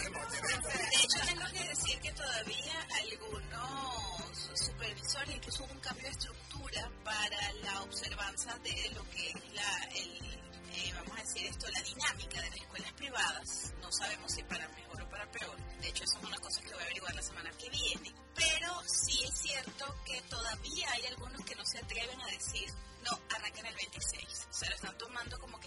De 0.00 0.96
hecho, 0.96 1.20
tengo 1.26 1.46
que 1.52 1.68
decir 1.68 2.00
que 2.00 2.12
todavía 2.12 2.86
algunos 3.02 4.50
supervisores, 4.54 5.36
incluso 5.36 5.64
un 5.64 5.80
cambio 5.80 6.04
de 6.04 6.10
estructura 6.10 6.90
para 7.04 7.52
la 7.64 7.82
observanza 7.82 8.56
de 8.58 8.90
lo 8.94 9.04
que 9.10 9.28
es 9.30 9.52
la, 9.52 9.88
eh, 9.92 10.92
vamos 10.94 11.18
a 11.18 11.22
decir 11.22 11.46
esto, 11.46 11.66
la 11.68 11.82
dinámica 11.82 12.40
de 12.40 12.48
las 12.48 12.56
escuelas 12.56 12.92
privadas. 12.94 13.74
No 13.82 13.92
sabemos 13.92 14.32
si 14.32 14.42
para 14.44 14.68
mejor 14.68 15.02
o 15.02 15.10
para 15.10 15.30
peor. 15.30 15.56
De 15.80 15.88
hecho, 15.88 16.04
eso 16.04 16.18
es 16.18 16.24
una 16.24 16.38
cosa 16.38 16.62
que 16.62 16.72
voy 16.72 16.80
a 16.80 16.84
averiguar 16.84 17.14
la 17.14 17.22
semana 17.22 17.50
que 17.58 17.68
viene. 17.68 18.14
Pero 18.34 18.82
sí 18.86 19.22
es 19.24 19.38
cierto 19.38 19.94
que 20.06 20.20
todavía 20.22 20.92
hay 20.92 21.06
algunos 21.06 21.44
que 21.44 21.54
no 21.56 21.64
se 21.66 21.78
atreven 21.78 22.20
a 22.20 22.26
decir, 22.26 22.70
no, 23.04 23.18
arranquen 23.34 23.66
el 23.66 23.74
26. 23.74 24.48
O 24.48 24.52
sea, 24.52 24.70
lo 24.70 24.76
están 24.76 24.96
tomando 24.98 25.38
como 25.38 25.59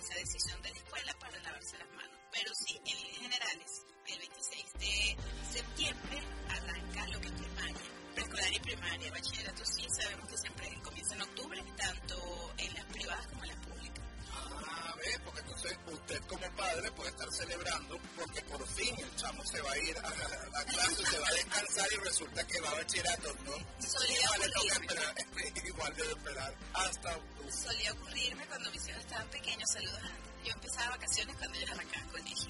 primaria, 8.64 9.12
bachillerato 9.12 9.66
sí, 9.66 9.86
sabemos 10.02 10.30
que 10.30 10.38
siempre 10.38 10.82
comienza 10.84 11.16
en 11.16 11.22
octubre, 11.22 11.64
tanto 11.78 12.54
en 12.58 12.74
las 12.74 12.86
privadas 12.86 13.28
como 13.28 13.44
en 13.44 13.50
las 13.50 13.58
públicas. 13.66 14.04
Ah, 14.32 14.94
ve, 14.98 15.20
porque 15.26 15.40
entonces 15.42 15.78
usted 15.92 16.22
como 16.28 16.52
padre 16.56 16.92
puede 16.92 17.10
estar 17.10 17.32
celebrando 17.32 18.00
porque 18.18 18.42
por 18.44 18.68
fin 18.68 18.96
el 19.00 19.16
chamo 19.16 19.44
se 19.46 19.62
va 19.62 19.72
a 19.72 19.78
ir 19.78 19.98
a, 19.98 20.02
a, 20.08 20.60
a 20.62 20.66
clase, 20.66 21.06
se 21.06 21.20
va 21.20 21.28
a 21.28 21.34
descansar 21.34 21.88
y 21.94 21.96
resulta 21.98 22.48
que 22.48 22.62
va 22.62 22.70
a 22.70 22.76
bachillerato, 22.76 23.36
¿no? 23.46 23.54
Solía 23.88 24.18
Igual 24.24 24.50
ocurrirme. 24.50 24.86
esperar, 24.86 25.16
igual 25.68 25.96
debe 25.96 26.10
esperar 26.12 26.56
hasta 26.74 27.16
octubre. 27.18 27.52
Solía 27.52 27.94
ocurrirme 27.94 28.46
cuando 28.48 28.72
mis 28.72 28.88
hijos 28.88 29.02
estaban 29.02 29.28
pequeños, 29.30 29.70
saludos. 29.72 30.02
Yo 30.44 30.52
empezaba 30.52 30.90
vacaciones 30.90 31.36
cuando 31.38 31.58
ellos 31.58 31.72
arrancaban 31.72 32.10
colegio. 32.10 32.50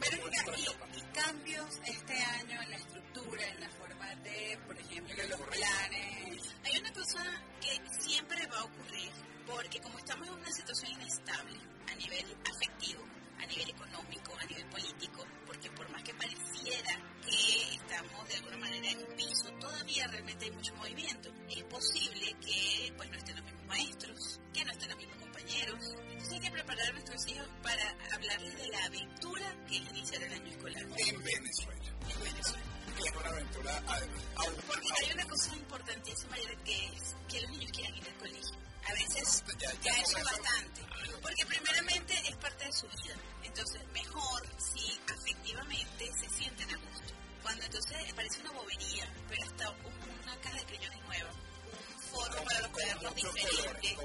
Pero 0.00 0.16
y, 0.56 1.02
cambios 1.12 1.80
este 1.84 2.22
año 2.22 2.62
en 2.62 2.70
la 2.70 2.76
estructura, 2.76 3.48
en 3.48 3.60
la 3.60 3.68
forma 3.70 4.14
de, 4.16 4.58
por 4.66 4.78
ejemplo, 4.78 5.16
de 5.16 5.28
los 5.28 5.40
planes. 5.40 6.54
Hay 6.64 6.78
una 6.78 6.92
cosa 6.92 7.24
que 7.60 7.80
siempre 8.00 8.46
va 8.46 8.58
a 8.58 8.64
ocurrir, 8.64 9.12
porque 9.46 9.80
como 9.80 9.98
estamos 9.98 10.28
en 10.28 10.34
una 10.34 10.52
situación 10.52 10.92
inestable 10.92 11.58
a 11.90 11.94
nivel 11.96 12.36
afectivo, 12.48 13.04
a 13.38 13.46
nivel 13.46 13.70
económico, 13.70 14.36
a 14.38 14.44
nivel 14.44 14.66
político, 14.66 15.26
porque 15.46 15.70
por 15.72 15.88
más 15.90 16.02
que 16.02 16.14
pareciera 16.14 17.09
que 17.26 17.74
estamos 17.74 18.28
de 18.28 18.34
alguna 18.36 18.56
manera 18.58 18.90
en 18.90 18.98
un 18.98 19.16
piso, 19.16 19.50
todavía 19.60 20.06
realmente 20.08 20.44
hay 20.44 20.50
mucho 20.52 20.74
movimiento. 20.76 21.30
Es 21.48 21.64
posible 21.64 22.36
que 22.40 22.92
pues 22.96 23.10
no 23.10 23.16
estén 23.16 23.36
los 23.36 23.44
mismos 23.44 23.66
maestros, 23.66 24.40
que 24.52 24.64
no 24.64 24.72
estén 24.72 24.88
los 24.88 24.98
mismos 24.98 25.16
compañeros. 25.18 25.94
Entonces 26.10 26.32
hay 26.32 26.40
que 26.40 26.50
preparar 26.50 26.86
a 26.88 26.92
nuestros 26.92 27.28
hijos 27.28 27.48
para 27.62 28.14
hablarles 28.14 28.56
de 28.56 28.68
la 28.68 28.84
aventura 28.84 29.56
que 29.68 29.76
es 29.76 29.90
iniciar 29.90 30.22
el 30.22 30.32
año 30.32 30.50
escolar 30.50 30.82
en 30.82 30.90
Venezuela. 31.22 31.84
en 32.08 32.20
Venezuela. 32.22 32.64
es 32.98 33.16
una 33.16 33.30
aventura 33.30 33.82
además. 33.86 34.22
Porque 34.66 34.88
hay 35.00 35.12
una 35.12 35.26
cosa 35.26 35.56
importantísima 35.56 36.36
que 36.64 36.86
es 36.86 37.16
que 37.28 37.40
los 37.42 37.50
niños 37.50 37.72
quieran 37.72 37.96
ir 37.96 38.04
al 38.06 38.16
colegio. 38.18 38.69
A 38.88 38.92
veces 38.92 39.42
eso- 39.44 40.24
bastante. 40.24 40.80
Porque 41.22 41.46
primeramente 41.46 42.14
es 42.28 42.36
parte 42.36 42.64
de 42.64 42.72
su 42.72 42.86
vida. 42.88 43.14
Entonces 43.42 43.80
mejor 43.92 44.42
si 44.58 45.00
afectivamente 45.12 46.10
se 46.20 46.28
sienten 46.30 46.70
a 46.70 46.76
gusto. 46.76 47.14
Cuando 47.42 47.64
entonces 47.64 48.12
parece 48.14 48.40
una 48.40 48.50
bobería, 48.52 49.12
pero 49.28 49.42
hasta 49.44 49.70
un- 49.70 50.20
una 50.22 50.36
caja 50.40 50.56
de 50.56 50.64
crayones 50.66 51.00
nueva, 51.04 51.30
un 51.30 52.00
forro 52.02 52.44
para 52.44 52.60
los 52.60 52.70
cuadernos 52.70 53.14
diferentes, 53.14 53.96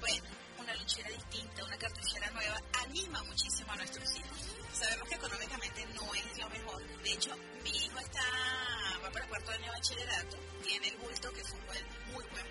bueno, 0.00 0.28
una 0.58 0.74
lonchera 0.74 1.10
distinta, 1.10 1.64
una 1.64 1.76
cartuchera 1.78 2.30
nueva, 2.30 2.60
anima 2.80 3.22
muchísimo 3.24 3.72
a 3.72 3.76
nuestros 3.76 4.16
hijos. 4.16 4.38
Sabemos 4.72 5.08
que 5.08 5.14
económicamente 5.14 5.86
no 5.94 6.14
es 6.14 6.38
lo 6.38 6.48
mejor. 6.50 7.02
De 7.02 7.12
hecho, 7.12 7.36
mi 7.62 7.70
hijo 7.70 7.98
está, 7.98 8.22
va 9.02 9.10
para 9.10 9.24
el 9.24 9.28
cuarto 9.30 9.50
año 9.52 9.64
de 9.64 9.70
bachillerato, 9.70 10.36
tiene 10.62 10.88
el 10.88 10.96
bulto 10.98 11.32
que 11.32 11.44
fue 11.44 11.58
un 11.58 11.66
buen, 11.66 11.86
muy 12.12 12.24
buen 12.26 12.46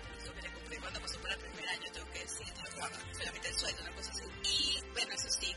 cuando 0.80 1.00
pasó 1.00 1.18
por 1.20 1.30
el 1.30 1.38
primer 1.38 1.68
año, 1.68 1.92
tengo 1.92 2.10
que 2.10 2.18
decir, 2.20 2.46
solamente 3.12 3.48
el 3.48 3.54
sueldo, 3.58 3.82
una 3.82 3.92
cosa 3.92 4.10
así. 4.10 4.22
Y 4.42 4.92
bueno, 4.92 5.14
eso 5.14 5.28
sí, 5.30 5.55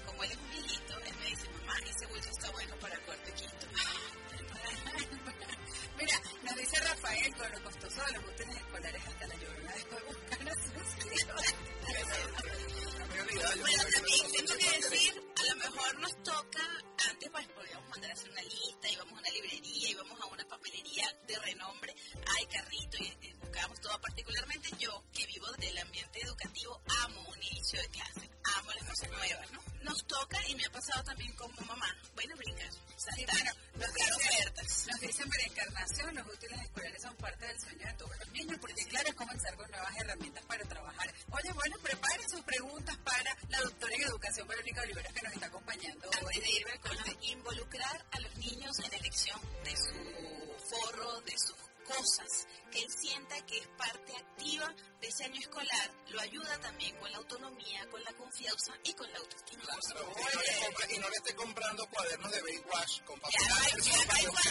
y 58.84 58.94
con 58.94 59.12
la 59.12 59.18
autoestima. 59.20 59.64
Claro, 59.64 60.14
y, 60.16 60.36
no 60.36 60.42
le 60.42 60.54
compre- 60.68 60.96
y 60.96 61.00
no 61.00 61.10
le 61.10 61.16
esté 61.16 61.36
comprando 61.36 61.86
cuadernos 61.88 62.32
de 62.32 62.42
Baywatch 62.42 63.02
con 63.04 63.20
papel 63.20 63.40
Ya 63.48 63.56
hay, 63.56 63.72
cuadernos 63.72 64.00
de 64.00 64.06
Baywatch. 64.08 64.46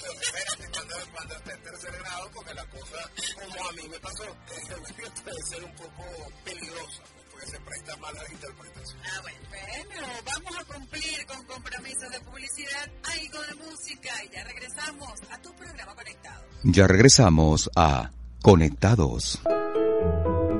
Pero 0.00 0.12
espérate, 0.20 0.68
cuando, 0.72 0.94
cuando 1.12 1.34
esté 1.36 1.52
en 1.52 1.62
tercer 1.62 1.92
grado, 1.98 2.30
porque 2.34 2.54
la 2.54 2.66
cosa, 2.66 3.10
como 3.34 3.68
a 3.68 3.72
mí 3.72 3.88
me 3.88 4.00
pasó, 4.00 4.24
puede 5.24 5.42
ser 5.48 5.64
un 5.64 5.74
poco 5.76 6.04
peligrosa, 6.44 7.02
porque 7.30 7.46
se 7.46 7.60
presta 7.60 7.96
malas 7.98 8.30
interpretaciones. 8.32 9.06
Ah, 9.12 9.20
bueno. 9.22 9.38
Bueno, 9.86 10.06
vamos 10.24 10.56
a 10.58 10.64
cumplir 10.64 11.26
con 11.26 11.44
compromisos 11.46 12.10
de 12.10 12.20
publicidad, 12.20 12.90
algo 13.04 13.42
de 13.42 13.54
música 13.54 14.24
y 14.24 14.28
ya 14.30 14.44
regresamos 14.44 15.12
a 15.30 15.38
tu 15.40 15.54
programa 15.54 15.94
conectado. 15.94 16.44
Ya 16.64 16.86
regresamos 16.86 17.70
a 17.76 18.10
Conectados. 18.42 19.40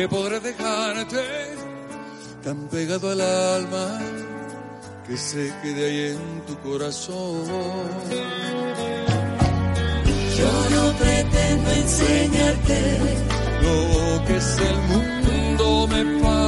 ¿Qué 0.00 0.08
podré 0.08 0.40
dejarte 0.40 1.22
tan 2.42 2.68
pegado 2.68 3.10
al 3.10 3.20
alma 3.20 4.00
que 5.06 5.14
se 5.14 5.52
quede 5.60 5.84
ahí 5.84 6.16
en 6.16 6.46
tu 6.46 6.58
corazón? 6.60 7.44
Yo 10.38 10.52
no 10.74 10.96
pretendo 10.96 11.70
enseñarte 11.70 12.98
Lo 13.60 14.24
que 14.24 14.36
es 14.38 14.58
el 14.70 14.78
mundo 14.88 15.86
me 15.88 16.20
falta 16.22 16.39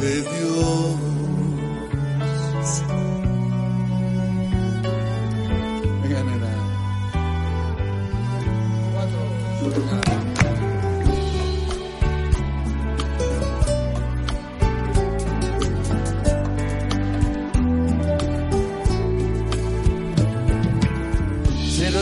de 0.00 0.22
Dios. 0.22 0.96
Venga, 6.02 6.22
nena. 6.24 6.48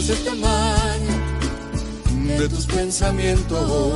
El 0.09 0.25
tamaño 0.25 1.15
de 2.39 2.49
tus 2.49 2.67
pensamientos 2.67 3.96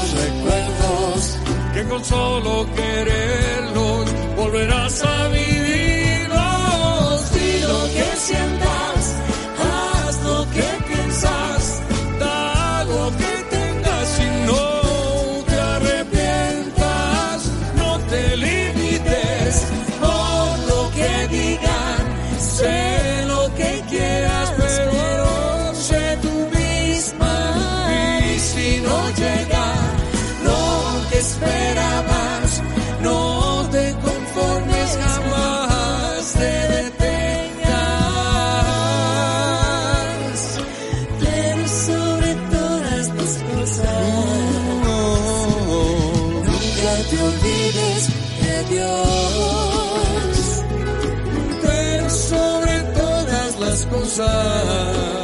que 1.81 1.87
con 1.89 2.03
solo 2.03 2.65
quererlos 2.75 4.05
volverás 4.35 5.03
a 5.03 5.27
vivirlos. 5.29 6.31
Di 7.33 7.61
lo 7.61 7.83
que 7.93 8.17
sientas, 8.17 8.70
Dios, 48.71 50.63
pero 51.61 52.09
sobre 52.09 52.79
todas 52.95 53.59
las 53.59 53.85
cosas, 53.87 55.20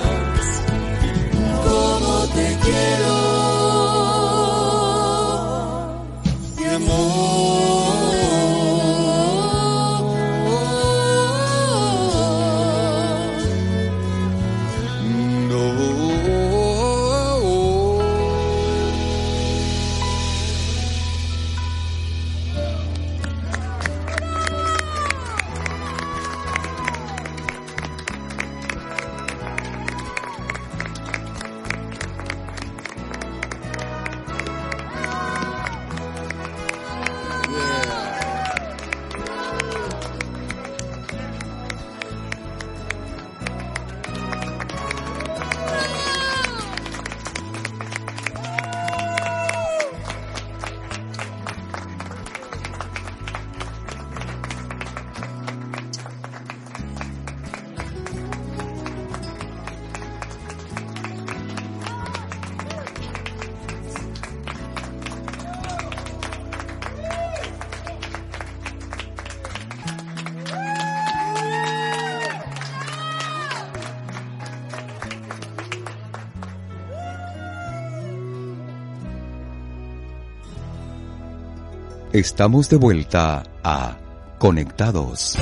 Estamos 82.17 82.65
de 82.67 82.75
vuelta 82.77 83.43
a 83.63 83.95
Conectados. 84.39 85.35
Y 85.37 85.39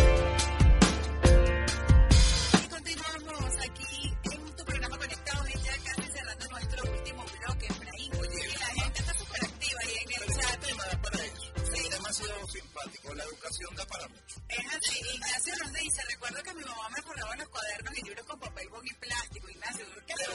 continuamos 2.68 3.56
aquí 3.64 4.14
en 4.24 4.56
tu 4.58 4.66
programa 4.66 4.98
Conectados 4.98 5.50
y 5.52 5.54
ya 5.54 5.72
casi 5.86 6.02
cerrando 6.12 6.46
nuestro 6.50 6.92
último 6.92 7.24
bloque, 7.24 7.68
Efraín. 7.68 8.12
Oye, 8.20 8.50
la 8.60 8.66
gente 8.84 9.00
está 9.00 9.14
súper 9.14 9.46
activa 9.46 9.80
ahí 9.86 9.96
en 10.04 10.12
el 10.22 10.28
chat. 10.36 10.60
Es 11.80 11.90
demasiado 11.92 12.46
simpático. 12.50 13.16
La 13.16 13.24
educación 13.24 13.74
da 13.78 13.86
para 13.86 14.10
mucho. 14.10 14.36
Es 14.50 14.66
así, 14.76 15.00
Ignacio 15.16 15.54
nos 15.64 15.72
dice, 15.80 16.02
recuerdo 16.12 16.44
que 16.44 16.54
mi 16.56 16.64
mamá 16.66 16.90
me 16.94 17.02
forraba 17.04 17.38
los 17.38 17.48
cuadernos 17.48 17.98
y 17.98 18.02
libros 18.04 18.26
con 18.26 18.38
papel 18.38 18.68
bond 18.68 18.86
y 18.86 18.94
plástico, 18.96 19.50
Ignacio, 19.50 19.86
¿qué 20.06 20.14
se, 20.14 20.28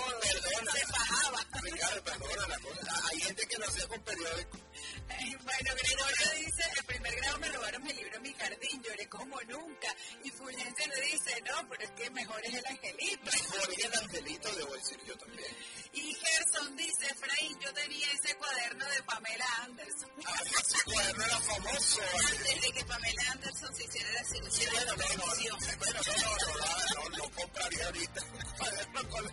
bajaba? 0.91 1.39
Ricardo, 1.61 2.03
perdona 2.03 2.47
la 2.49 2.59
cosa. 2.61 2.95
Hay 3.13 3.21
gente 3.21 3.47
que 3.47 3.57
hacía 3.63 3.87
con 3.89 4.01
periódico. 4.01 4.57
Bueno, 5.43 5.75
Gregorio 5.83 6.47
dice, 6.47 6.63
en 6.79 6.85
primer 6.87 7.15
grado 7.17 7.39
me 7.39 7.49
robaron 7.49 7.83
mi 7.83 7.93
libro 7.93 8.17
en 8.17 8.23
mi 8.23 8.33
jardín, 8.35 8.83
lloré 8.83 9.09
como 9.09 9.41
nunca. 9.43 9.95
Y 10.25 10.31
Fulgencio 10.31 10.87
le 10.87 11.01
dice, 11.07 11.43
no, 11.43 11.69
pero 11.69 11.85
es 11.85 11.91
que 11.91 12.11
mejor 12.11 12.41
es 12.45 12.55
el 12.55 12.67
angelito. 12.67 13.31
Mejor 13.31 13.75
que 13.75 13.83
el 13.83 13.95
angelito, 13.95 14.55
debo 14.55 14.75
decir 14.75 14.99
yo 15.07 15.17
también. 15.19 15.57
Y 15.93 16.15
Gerson 16.15 16.77
dice, 16.77 17.07
Efraín, 17.07 17.59
yo 17.61 17.73
tenía 17.75 18.07
ese 18.13 18.35
cuaderno 18.37 18.85
de 18.87 19.03
Pamela 19.03 19.47
Anderson. 19.63 20.11
Ah, 20.25 20.35
ese 20.45 20.85
cuaderno 20.85 21.25
era 21.25 21.41
famoso. 21.41 22.01
Antes 22.31 22.61
de 22.63 22.73
que 22.73 22.85
Pamela 22.85 23.23
Anderson 23.33 23.75
se 23.75 23.85
hiciera 23.85 24.13
la 24.13 24.25
cirugía 24.25 24.71
de 24.71 24.87
la 24.87 24.95
televisión. 24.95 25.59
bueno, 25.79 26.01
no, 26.07 26.15
no, 26.17 26.61
no, 26.61 27.09
no, 27.09 27.17
lo 27.17 27.31
compraría 27.31 27.87
ahorita. 27.87 28.23
Cuaderno 28.59 29.09
con 29.09 29.25
la 29.25 29.31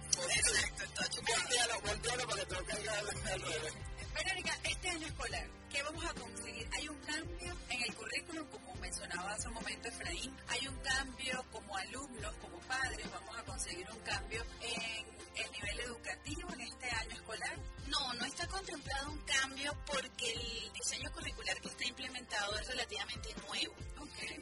Voltealo, 1.28 1.82
voltealo 1.82 2.28
para 2.28 2.45
que 2.45 2.55
te 2.55 2.66
caiga 2.66 2.99
al 2.99 3.08
al 3.10 3.41
revés. 3.41 3.74
Verónica, 4.18 4.59
este 4.63 4.89
año 4.89 5.07
escolar, 5.07 5.47
¿qué 5.70 5.84
vamos 5.84 6.05
a 6.05 6.13
conseguir? 6.13 6.68
Hay 6.74 6.88
un 6.89 6.97
cambio 7.01 7.57
en 7.70 7.82
el 7.84 7.95
currículum, 7.95 8.47
como 8.47 8.76
mencionaba 8.76 9.32
hace 9.34 9.47
un 9.47 9.53
momento 9.53 9.88
Efraín, 9.88 10.36
hay 10.47 10.68
un 10.68 10.78
cambio 10.78 11.45
como 11.51 11.78
alumnos, 11.78 12.36
como 12.38 12.59
padres, 12.61 13.11
vamos 13.11 13.38
a 13.38 13.43
conseguir 13.43 13.88
un 13.91 13.99
cambio 13.99 14.43
en 14.61 15.05
el 15.36 15.51
nivel 15.51 15.80
educativo 15.82 16.53
en 16.53 16.61
este 16.61 16.89
año 16.89 17.15
escolar. 17.15 17.59
No, 17.88 18.13
no 18.13 18.26
está 18.26 18.47
contemplado 18.47 19.11
un 19.11 19.20
cambio 19.20 19.78
porque 19.86 20.34
el 20.34 20.74
diseño 20.74 21.11
curricular 21.11 21.61
que 21.61 21.68
está 21.68 21.86
implementado 21.86 22.57
es 22.59 22.68
relativamente 22.68 23.36
nuevo. 23.47 23.76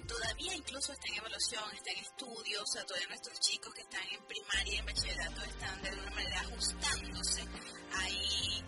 Todavía 0.08 0.56
incluso 0.56 0.94
está 0.94 1.08
en 1.10 1.16
evaluación, 1.16 1.64
está 1.74 1.92
en 1.92 2.00
estudio, 2.00 2.62
o 2.62 2.68
sea, 2.68 2.86
todavía 2.86 3.08
nuestros 3.10 3.40
chicos 3.42 3.74
que 3.74 3.82
están 3.82 4.04
en 4.10 4.24
primaria 4.26 4.74
y 4.74 4.78
en 4.78 4.86
bachillerato 4.86 5.44
están 5.44 5.82
de 5.82 5.90
alguna 5.90 6.12
manera 6.12 6.40
ajustándose. 6.42 7.44
Hay 7.94 8.64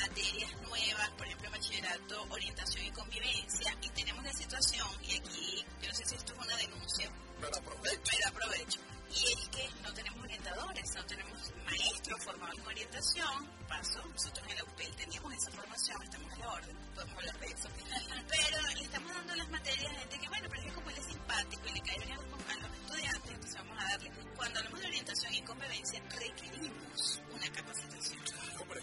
materias 0.00 0.50
nuevas, 0.62 1.10
por 1.10 1.26
ejemplo, 1.26 1.50
bachillerato, 1.50 2.26
orientación 2.30 2.84
y 2.86 2.90
convivencia, 2.92 3.76
y 3.82 3.88
tenemos 3.90 4.24
la 4.24 4.32
situación, 4.32 4.88
y 5.02 5.16
aquí, 5.18 5.64
yo 5.82 5.88
no 5.88 5.94
sé 5.94 6.04
si 6.06 6.14
esto 6.14 6.32
es 6.32 6.38
una 6.38 6.56
denuncia, 6.56 7.10
Pero 7.40 7.56
aprovecho. 7.56 8.00
pero 8.10 8.28
aprovecho, 8.28 8.80
y 9.10 9.32
es 9.32 9.48
que 9.48 9.68
no 9.82 9.92
tenemos 9.92 10.20
orientadores, 10.24 10.94
no 10.94 11.04
tenemos 11.06 11.52
maestros 11.66 12.24
formados 12.24 12.58
en 12.58 12.66
orientación, 12.66 13.50
paso, 13.68 14.02
nosotros 14.06 14.46
en 14.48 14.56
la 14.56 14.64
UPEL 14.64 14.96
teníamos 14.96 15.34
esa 15.34 15.50
formación, 15.50 16.02
estamos 16.02 16.32
a 16.32 16.36
la 16.38 16.48
orden, 16.48 16.76
podemos 16.94 17.16
hablar 17.16 17.38
de 17.40 17.46
eso, 17.46 17.68
pero 18.28 18.66
le 18.74 18.82
estamos 18.82 19.12
dando 19.14 19.34
las 19.36 19.48
materias 19.50 19.90
a 19.92 19.98
gente 20.00 20.18
que, 20.18 20.28
bueno, 20.28 20.48
pero 20.48 20.60
es 20.62 20.66
que 20.68 20.74
como 20.74 20.90
él 20.90 20.96
es 20.98 21.06
simpático 21.06 21.62
y 21.68 21.72
le 21.72 21.80
cae 21.80 21.98
bien 21.98 22.12
a 22.12 22.16
los, 22.16 22.24
a 22.24 22.54
los 22.56 22.76
estudiantes, 22.78 23.30
entonces 23.30 23.54
vamos 23.54 23.78
a 23.78 23.88
darle, 23.88 24.10
cuando 24.36 24.58
hablamos 24.58 24.80
de 24.80 24.86
orientación 24.86 25.34
y 25.34 25.42
convivencia, 25.42 26.02
requerimos 26.08 27.22
una 27.34 27.52
capacitación, 27.52 28.20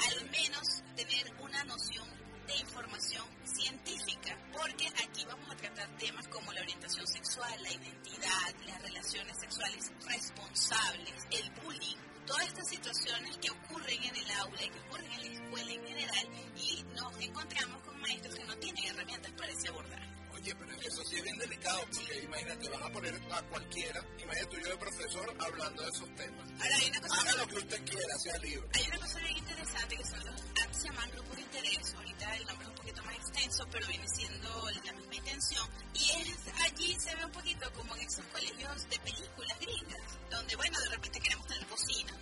al 0.05 0.29
menos 0.29 0.83
tener 0.95 1.33
una 1.39 1.63
noción 1.65 2.07
de 2.47 2.57
información 2.57 3.25
científica, 3.43 4.37
porque 4.53 4.87
aquí 4.87 5.25
vamos 5.25 5.51
a 5.51 5.55
tratar 5.57 5.87
temas 5.97 6.27
como 6.29 6.51
la 6.53 6.61
orientación 6.61 7.05
sexual, 7.07 7.61
la 7.61 7.71
identidad, 7.71 8.55
las 8.65 8.81
relaciones 8.81 9.37
sexuales 9.39 9.91
responsables, 10.05 11.27
el 11.31 11.51
bullying, 11.61 11.97
todas 12.25 12.47
estas 12.47 12.69
situaciones 12.69 13.37
que 13.37 13.49
ocurren 13.51 14.03
en 14.03 14.15
el 14.15 14.31
aula 14.31 14.63
y 14.63 14.69
que 14.69 14.79
ocurren 14.79 15.11
en 15.11 15.21
la 15.21 15.43
escuela 15.43 15.71
en 15.71 15.87
general 15.87 16.27
y 16.55 16.83
nos 16.95 17.19
encontramos 17.19 17.83
con 17.83 17.99
maestros 18.01 18.35
que 18.35 18.45
no 18.45 18.55
tienen 18.57 18.85
herramientas 18.85 19.31
para 19.33 19.51
ese 19.51 19.67
abordaje. 19.67 20.16
Oye, 20.37 20.55
pero 20.55 20.71
eso 20.81 21.03
sí 21.03 21.15
es 21.15 21.23
bien 21.23 21.37
delicado, 21.37 21.79
porque 21.93 22.19
imagínate, 22.23 22.69
vas 22.69 22.81
a 22.83 22.89
poner 22.91 23.15
a 23.31 23.41
cualquiera, 23.43 24.05
imagínate 24.21 24.55
tú 24.55 24.61
yo 24.61 24.69
de 24.69 24.77
profesor 24.77 25.35
hablando 25.39 25.81
de 25.81 25.89
esos 25.89 26.15
temas. 26.15 26.51
Ahora 26.51 26.75
hay 26.75 26.89
una 26.89 27.01
cosa, 27.01 27.21
Haga 27.21 27.33
lo 27.37 27.47
que 27.47 27.55
usted 27.55 27.83
quiera, 27.85 28.17
sea 28.19 28.37
libre. 28.37 28.67
hay 28.73 28.87
una 28.87 28.99
cosa 28.99 29.19
bien 29.19 29.37
interesante 29.37 29.97
que 29.97 30.03
son 30.05 30.25
los, 30.25 30.41
se 30.77 30.87
llaman 30.89 31.09
grupos 31.09 31.35
de 31.35 31.41
interés, 31.41 31.93
ahorita 31.95 32.35
el 32.35 32.45
nombre 32.45 32.65
es 32.65 32.69
un 32.69 32.75
poquito 32.75 33.03
más 33.03 33.15
extenso, 33.15 33.65
pero 33.71 33.87
viene 33.87 34.07
siendo 34.07 34.69
la 34.85 34.93
misma 34.93 35.15
intención. 35.15 35.67
Y 35.95 36.09
es, 36.11 36.37
allí 36.61 36.95
se 36.99 37.15
ve 37.15 37.25
un 37.25 37.31
poquito 37.31 37.73
como 37.73 37.95
en 37.95 38.01
esos 38.03 38.25
colegios 38.25 38.89
de 38.89 38.99
películas 38.99 39.59
gringas, 39.59 40.19
donde 40.29 40.55
bueno, 40.55 40.79
de 40.79 40.89
repente 40.89 41.19
queremos 41.19 41.47
tener 41.47 41.65
cocina, 41.65 42.13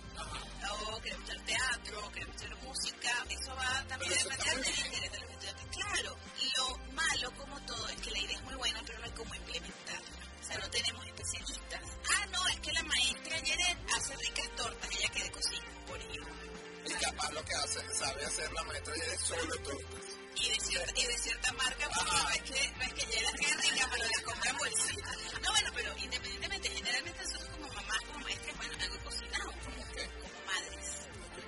o 0.70 1.00
queremos 1.02 1.26
tener 1.26 1.44
teatro, 1.44 2.06
o 2.06 2.12
queremos 2.12 2.36
tener 2.36 2.56
música, 2.56 3.10
eso 3.28 3.54
va 3.54 3.84
también 3.88 4.12
a 4.12 4.16
depender 4.16 4.64
del 4.64 4.86
interés 4.86 5.12
de 5.12 5.20
los 5.20 5.30
estudiantes. 5.30 5.66
Claro, 5.76 6.16
lo 6.56 6.78
malo 6.94 7.30
como 7.36 7.60
todo 7.66 7.88
es 7.88 8.00
que 8.00 8.10
la 8.10 8.18
idea 8.18 8.36
es 8.38 8.42
muy 8.44 8.54
buena, 8.54 8.82
pero 8.86 8.98
no 8.98 9.04
hay 9.04 9.12
cómo 9.12 9.34
implementarla. 9.34 10.16
O 10.40 10.44
sea, 10.46 10.58
no 10.58 10.70
tenemos 10.70 11.06
especialistas. 11.06 11.80
Ah, 12.08 12.26
no, 12.32 12.48
es 12.48 12.60
que 12.60 12.72
la 12.72 12.82
maestra 12.84 13.36
ayer 13.36 13.58
hace 13.94 14.16
ricas 14.16 14.56
tortas, 14.56 14.90
ella 14.96 15.08
que 15.10 15.22
de 15.24 15.30
cocina, 15.30 15.66
por 15.86 15.98
ejemplo. 15.98 16.45
Y 16.86 16.92
capaz 16.94 17.32
lo 17.32 17.44
que 17.44 17.54
hace, 17.54 17.80
sabe 17.94 18.24
hacer 18.24 18.52
la 18.52 18.62
maestra 18.64 18.94
y 18.96 19.00
es 19.00 19.20
solo 19.20 19.56
tortas. 19.58 20.04
y 20.36 20.48
de 20.50 20.60
cierta, 20.60 20.92
y 21.00 21.04
de 21.06 21.18
cierta 21.18 21.52
marca, 21.52 21.88
porque 21.94 22.12
no 22.12 22.30
es 22.30 22.42
que, 22.42 22.70
no 22.76 22.82
es 22.84 22.92
que 22.94 23.06
ya 23.12 23.22
las 23.22 23.34
rica, 23.40 23.88
pero 23.90 24.04
las 24.04 24.22
compra 24.22 24.50
en 24.50 24.56
bolsita. 24.58 25.12
No, 25.42 25.50
bueno, 25.50 25.70
pero 25.74 25.98
independientemente, 25.98 26.70
generalmente 26.70 27.22
nosotros 27.22 27.48
como 27.50 27.68
mamás, 27.72 28.00
como 28.06 28.18
maestras, 28.20 28.56
bueno, 28.56 28.74
algo 28.80 28.98
cocinamos, 29.04 29.54
como, 29.64 29.76
como 30.22 30.40
madres, 30.46 30.88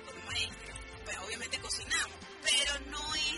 como 0.05 0.25
maestras, 0.25 0.77
pues 1.05 1.17
obviamente 1.19 1.59
cocinamos, 1.59 2.17
pero 2.43 2.79
no 2.91 3.15
es 3.15 3.28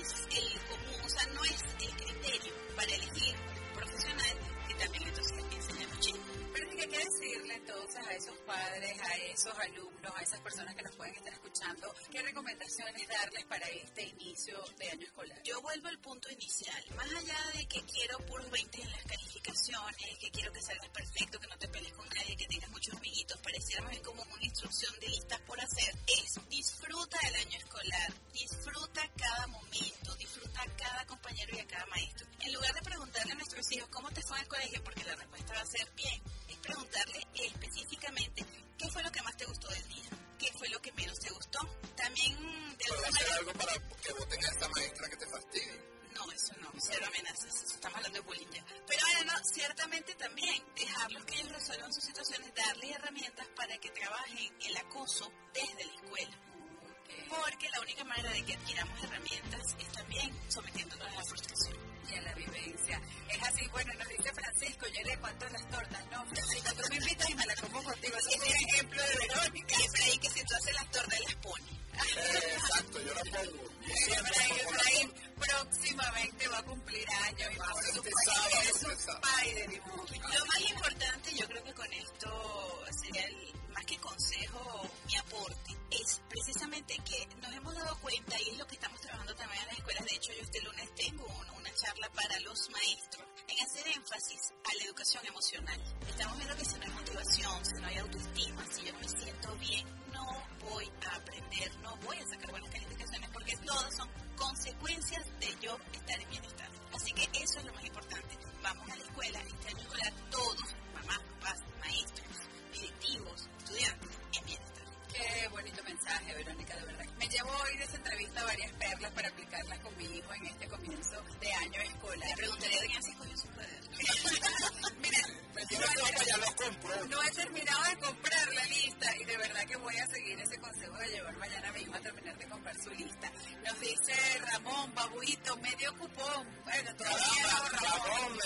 a 8.12 8.16
esos 8.16 8.38
padres, 8.39 9.01
a 9.01 9.16
esos 9.32 9.57
alumnos, 9.57 10.14
a 10.18 10.22
esas 10.22 10.39
personas 10.41 10.76
que 10.76 10.84
nos 10.84 10.95
pueden 10.95 11.16
estar 11.16 11.34
escuchando, 11.34 11.95
qué 12.12 12.22
recomendaciones 12.22 13.07
darles 13.07 13.45
para 13.45 13.66
este 13.70 14.03
inicio 14.03 14.62
de 14.78 14.89
año 14.89 15.05
escolar. 15.05 15.41
Yo 15.43 15.62
vuelvo 15.62 15.88
al 15.88 15.97
punto 15.99 16.30
inicial. 16.30 16.84
Más 16.97 17.07
allá 17.07 17.38
de 17.55 17.66
que 17.68 17.82
quiero 17.84 18.18
puros 18.26 18.51
20 18.51 18.82
en 18.82 18.91
las 18.91 19.03
calificaciones, 19.05 20.18
que 20.20 20.30
quiero 20.30 20.51
que 20.51 20.62
salgas 20.62 20.89
perfecto, 20.89 21.39
que 21.39 21.47
no 21.47 21.57
te 21.57 21.68
pelees 21.70 21.93
con 21.93 22.09
nadie, 22.09 22.36
que 22.36 22.47
tengas 22.47 22.70
muchos 22.72 22.95
amiguitos, 22.97 23.39
pareciera 23.39 23.82
más 23.84 23.91
bien 23.91 24.03
como 24.03 24.24
una 24.24 24.43
instrucción 24.43 24.99
de 24.99 25.07
listas 25.07 25.39
por 25.41 25.62
hacer, 25.62 25.95
es 26.07 26.49
disfruta 26.49 27.18
del 27.24 27.36
año 27.36 27.57
escolar, 27.59 28.14
disfruta 28.34 29.09
cada 29.16 29.47
momento, 29.47 30.16
disfruta 30.16 30.66
cada 30.78 31.05
compañero 31.05 31.55
y 31.55 31.59
a 31.59 31.68
cada 31.68 31.86
maestro. 31.86 32.28
En 32.41 32.53
lugar 32.53 32.74
de 32.74 32.82
preguntarle 32.82 33.32
a 33.32 33.36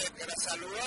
Ramón. 0.09 0.19
Ramón, 0.19 0.19
me- 0.19 0.25
me 0.25 0.35
saluda 0.49 0.81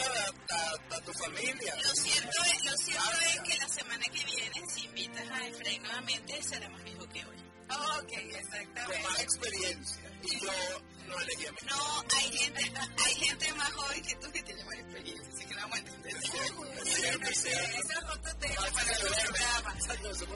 a, 0.51 0.55
a- 0.55 0.97
a 0.97 1.01
tu 1.01 1.13
familia. 1.13 1.75
Lo 1.83 1.95
cierto, 1.95 2.43
es, 2.45 2.65
lo 2.65 2.77
cierto 2.77 3.11
es 3.35 3.41
que 3.43 3.57
la 3.59 3.69
semana 3.69 4.05
que 4.07 4.25
viene, 4.25 4.63
si 4.75 4.85
invitas 4.87 5.31
a 5.31 5.47
Efraín 5.49 5.83
nuevamente, 5.83 6.43
será 6.43 6.69
más 6.71 6.85
viejo 6.85 7.09
que 7.09 7.25
hoy. 7.25 7.37
Ok, 7.71 8.09
Con 8.09 8.19
exactamente. 8.31 9.03
más 9.03 9.21
experiencia. 9.21 10.13
Y 10.23 10.41
yo 10.41 10.53
no 11.07 11.21
elegí 11.21 11.47
a 11.47 11.53
mi 11.53 11.59
No, 11.69 12.05
hay 12.17 12.33
gente, 12.39 12.73
hay 13.05 13.15
gente 13.15 13.53
más 13.55 13.73
joven 13.73 14.03
que 14.03 14.15
tú 14.17 14.31
que 14.33 14.43
tiene 14.43 14.65
más 14.65 14.75
experiencia, 14.75 15.38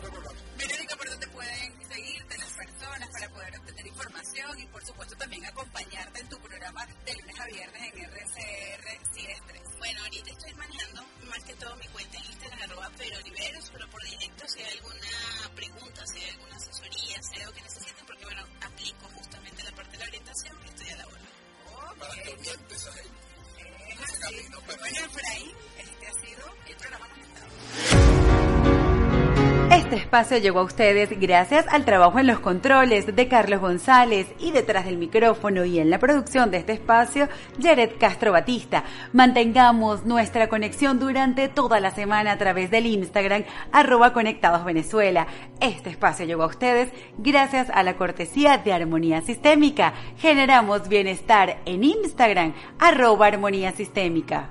programa. 0.00 0.32
Verónica, 0.56 0.96
¿por 0.96 1.08
dónde 1.08 1.26
pueden 1.28 1.88
seguirte 1.88 2.38
las 2.38 2.52
personas 2.52 3.08
para 3.10 3.28
poder 3.30 3.58
obtener 3.58 3.86
información 3.86 4.58
y, 4.58 4.66
por 4.66 4.84
supuesto, 4.84 5.16
también 5.16 5.44
acompañarte 5.46 6.20
en 6.20 6.28
tu 6.28 6.38
programa 6.38 6.86
de 7.04 7.14
lunes 7.14 7.40
a 7.40 7.46
viernes 7.46 7.82
en 7.82 8.04
RCR 8.04 9.14
Sin 9.14 9.30
Estrés? 9.30 9.62
Bueno, 9.78 10.02
ahorita 10.02 10.30
estoy 10.30 10.54
manejando 10.54 11.04
más 11.28 11.44
que 11.44 11.54
todo 11.54 11.76
mi 11.76 11.86
cuenta 11.88 12.18
en 12.18 12.24
Instagram, 12.24 12.62
arroba 12.62 12.90
peroliveros, 12.90 13.70
pero 13.72 13.90
por 13.90 14.02
directo 14.04 14.48
si 14.48 14.62
hay 14.62 14.70
alguna 14.78 15.54
pregunta, 15.54 16.06
si 16.06 16.18
hay 16.20 16.30
alguna 16.30 16.56
asesoría, 16.56 17.22
si 17.22 17.36
hay 17.36 17.42
algo 17.42 17.54
que 17.54 17.62
necesiten, 17.62 18.06
porque 18.06 18.24
bueno, 18.24 18.46
aplico 18.60 19.08
justamente 19.14 19.62
la 19.62 19.72
parte 19.72 19.92
de 19.92 19.98
la 19.98 20.04
orientación 20.06 20.56
y 20.64 20.68
estoy 20.68 20.88
a 20.90 20.96
la 20.96 21.06
hora. 21.06 21.20
Para 21.98 22.14
que. 22.22 23.31
Es 23.92 24.00
Ese 24.00 24.24
así. 24.24 24.36
camino, 24.36 24.58
pero 24.66 24.78
Bueno, 24.78 24.98
Efraín, 25.06 25.50
este 25.78 26.06
ha 26.06 26.12
sido 26.12 26.44
el 26.68 26.76
programa 26.76 27.08
conectado. 27.08 28.61
Este 29.72 29.96
espacio 29.96 30.36
llegó 30.36 30.60
a 30.60 30.64
ustedes 30.64 31.18
gracias 31.18 31.64
al 31.66 31.86
trabajo 31.86 32.18
en 32.18 32.26
los 32.26 32.40
controles 32.40 33.16
de 33.16 33.26
Carlos 33.26 33.62
González 33.62 34.26
y 34.38 34.50
detrás 34.50 34.84
del 34.84 34.98
micrófono 34.98 35.64
y 35.64 35.78
en 35.78 35.88
la 35.88 35.98
producción 35.98 36.50
de 36.50 36.58
este 36.58 36.74
espacio, 36.74 37.26
Jared 37.58 37.92
Castro 37.98 38.32
Batista. 38.32 38.84
Mantengamos 39.14 40.04
nuestra 40.04 40.50
conexión 40.50 40.98
durante 40.98 41.48
toda 41.48 41.80
la 41.80 41.90
semana 41.90 42.32
a 42.32 42.36
través 42.36 42.70
del 42.70 42.84
Instagram 42.84 43.44
arroba 43.72 44.12
conectados 44.12 44.62
Venezuela. 44.66 45.26
Este 45.58 45.88
espacio 45.88 46.26
llegó 46.26 46.42
a 46.42 46.48
ustedes 46.48 46.90
gracias 47.16 47.70
a 47.70 47.82
la 47.82 47.96
cortesía 47.96 48.58
de 48.58 48.74
Armonía 48.74 49.22
Sistémica. 49.22 49.94
Generamos 50.18 50.86
bienestar 50.86 51.62
en 51.64 51.82
Instagram 51.82 52.52
arroba 52.78 53.28
Armonía 53.28 53.72
Sistémica. 53.72 54.50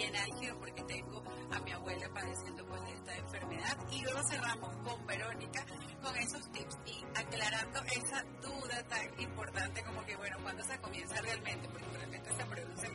Bien 0.00 0.16
álgido 0.16 0.58
porque 0.58 0.82
tengo 0.84 1.22
a 1.50 1.60
mi 1.60 1.72
abuela 1.72 2.08
padeciendo 2.14 2.64
pues 2.66 2.80
esta 2.94 3.16
enfermedad. 3.16 3.76
Y 3.90 4.00
luego 4.02 4.20
cerramos 4.30 4.76
con 4.78 5.06
Verónica 5.06 5.66
con 6.02 6.16
esos 6.16 6.50
tips. 6.52 6.78
Y 6.86 7.04
aclarando 7.14 7.80
esa 7.84 8.24
duda 8.40 8.82
tan 8.88 9.20
importante 9.20 9.82
como 9.84 10.02
que 10.06 10.16
bueno, 10.16 10.38
cuando 10.42 10.64
se 10.64 10.78
comienza 10.78 11.20
realmente, 11.20 11.68
porque 11.68 11.98
realmente 11.98 12.30
se 12.34 12.44
produce 12.46 12.88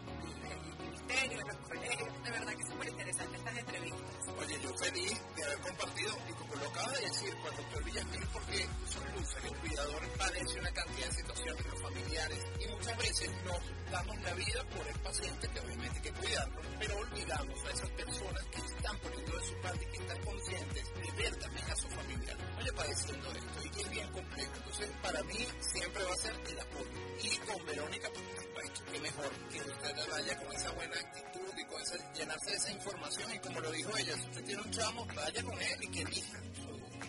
los 1.06 2.24
de 2.24 2.32
verdad 2.32 2.53
que 2.56 2.64
es 2.64 2.70
súper 2.70 2.89
interesante 2.89 3.38
estas 3.38 3.58
entrevistas. 3.58 4.01
Oye, 4.39 4.60
yo 4.62 4.74
feliz 4.78 5.22
de 5.36 5.43
haber 5.43 5.60
compartido, 5.60 6.18
y 6.30 6.34
como 6.34 6.56
lo 6.56 6.68
acaba 6.68 6.91
de 6.93 7.01
decir, 7.01 7.36
con 7.38 7.51
el 7.51 7.58
doctor 7.58 7.84
Villamil, 7.84 8.28
porque 8.34 8.68
son 8.89 9.12
luces, 9.14 9.43
el 9.43 9.58
cuidador 9.58 10.10
padece 10.18 10.60
una 10.60 10.72
cantidad 10.72 11.08
de 11.08 11.14
situaciones, 11.14 11.66
los 11.66 11.82
familiares, 11.82 12.43
y 12.60 12.68
muchas 12.68 12.97
veces 12.97 13.32
nos 13.43 13.91
damos 13.91 14.22
la 14.22 14.34
vida 14.34 14.64
por 14.76 14.88
el 14.88 14.99
paciente, 14.99 15.47
que 15.47 15.60
obviamente 15.60 15.95
hay 15.95 16.01
que 16.01 16.14
cuidarlo, 16.14 16.62
pero 16.80 16.97
olvidamos 16.97 17.66
a 17.66 17.70
esas 17.70 17.89
personas 17.91 18.43
que 18.45 18.62
están 18.62 18.99
poniendo 18.99 19.38
de 19.38 19.45
su 19.45 19.56
parte 19.62 19.86
y 19.86 19.91
que 19.91 19.97
están 19.97 20.24
conscientes 20.24 20.93
de 20.95 21.12
ver 21.24 21.36
también 21.38 21.66
a 21.70 21.76
su 21.76 21.89
familiar, 21.89 22.38
oye, 22.60 22.74
padeciendo 22.74 23.32
esto, 23.32 23.64
y 23.64 23.70
que 23.70 23.82
es 23.82 23.89
bien 23.89 24.12
complejo. 24.12 24.51
Entonces, 24.56 24.89
para 25.01 25.24
mí, 25.24 25.47
siempre 25.60 26.03
va 26.03 26.14
a 26.14 26.18
ser 26.18 26.36
el 26.47 26.60
apoyo. 26.60 26.89
Y 27.22 27.38
con 27.38 27.66
Verónica, 27.66 28.10
por 28.10 28.43
supuesto, 28.43 28.86
que 28.91 28.99
mejor 28.99 29.32
que 29.49 29.60
usted 29.62 30.12
vaya 30.12 30.38
con 30.38 30.56
esa 30.56 30.72
buena 30.72 30.95
actitud 31.00 31.58
y 31.58 31.66
con 31.66 31.82
ese, 31.82 31.98
llenarse 32.16 32.52
de 32.52 32.58
esa 32.58 32.72
información, 32.72 33.34
y 33.34 33.39
como 33.39 33.60
lo 33.60 33.72
dijo 33.72 33.98
ella, 33.98 34.16
si 34.16 34.22
usted 34.22 34.43
tiene 34.46 34.62
un 34.62 34.72
chamo, 34.72 35.06
vaya 35.16 35.43
con 35.43 35.62
él 35.62 35.78
y 35.82 35.88
que 35.88 36.02
elija. 36.02 36.39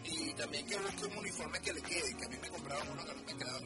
Y 0.04 0.34
también 0.34 0.66
que 0.66 0.76
busque 0.76 1.04
un 1.06 1.18
uniforme 1.18 1.60
que 1.60 1.72
le 1.72 1.82
quede, 1.82 2.16
que 2.16 2.24
a 2.24 2.28
mí 2.28 2.36
me 2.40 2.48
compraban 2.48 2.88
uno 2.90 3.04
que 3.04 3.14
no 3.14 3.22
me 3.22 3.34
quedaba. 3.34 3.58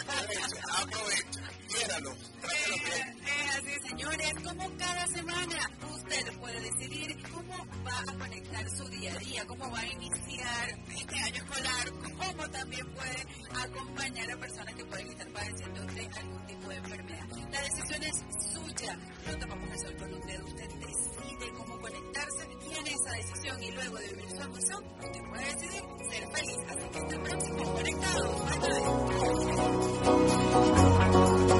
aprovecha, 0.00 0.60
aprovecha, 0.82 1.40
quiéralo, 1.68 2.16
tráigalo 2.40 2.76
bien. 2.84 3.20
Eh, 3.26 3.48
así, 3.56 3.88
señores, 3.88 4.32
como 4.44 4.76
cada 4.76 5.06
semana 5.08 5.70
usted 5.94 6.38
puede 6.38 6.60
decidir 6.60 7.22
cómo 7.30 7.66
va 7.86 8.00
a 8.00 8.18
conectar 8.18 8.70
su 8.70 8.88
día 8.88 9.12
a 9.12 9.18
día, 9.18 9.46
cómo 9.46 9.70
va 9.70 9.78
a 9.80 9.86
iniciar 9.86 10.78
este 10.96 11.18
año 11.18 11.36
escolar, 11.36 11.92
cómo 12.18 12.50
también 12.50 12.86
puede 12.94 13.26
acompañar 13.62 14.30
a 14.30 14.36
personas 14.36 14.74
que 14.74 14.84
pueden 14.84 15.08
estar 15.08 15.28
padeciendo 15.32 15.80
de 15.84 16.08
algún 16.18 16.46
tipo 16.46 16.68
de 16.68 16.76
enfermedad. 16.76 17.26
La 17.52 17.62
decisión 17.62 18.02
es 18.02 18.52
suya, 18.52 18.98
no 19.26 19.38
tomamos 19.38 19.70
eso 19.72 19.96
con 19.98 20.14
un 20.14 20.20
dedo, 20.20 20.46
usted 20.46 20.68
decide 20.68 21.52
cómo 21.56 21.80
conectarse, 21.80 22.46
tiene 22.60 22.90
esa 22.92 23.12
decisión 23.16 23.62
y 23.62 23.70
luego 23.72 23.96
de 23.98 24.08
vivir 24.08 24.30
su 24.30 24.42
universo 24.78 25.66
donde 25.88 26.04
ser 26.10 26.24
feliz. 26.32 26.58
Que 26.92 26.98
hasta 26.98 27.14
el 27.14 27.20
próximo, 27.22 27.62
conectados. 27.72 28.30
Bye 28.46 28.58
bye. 31.48 31.59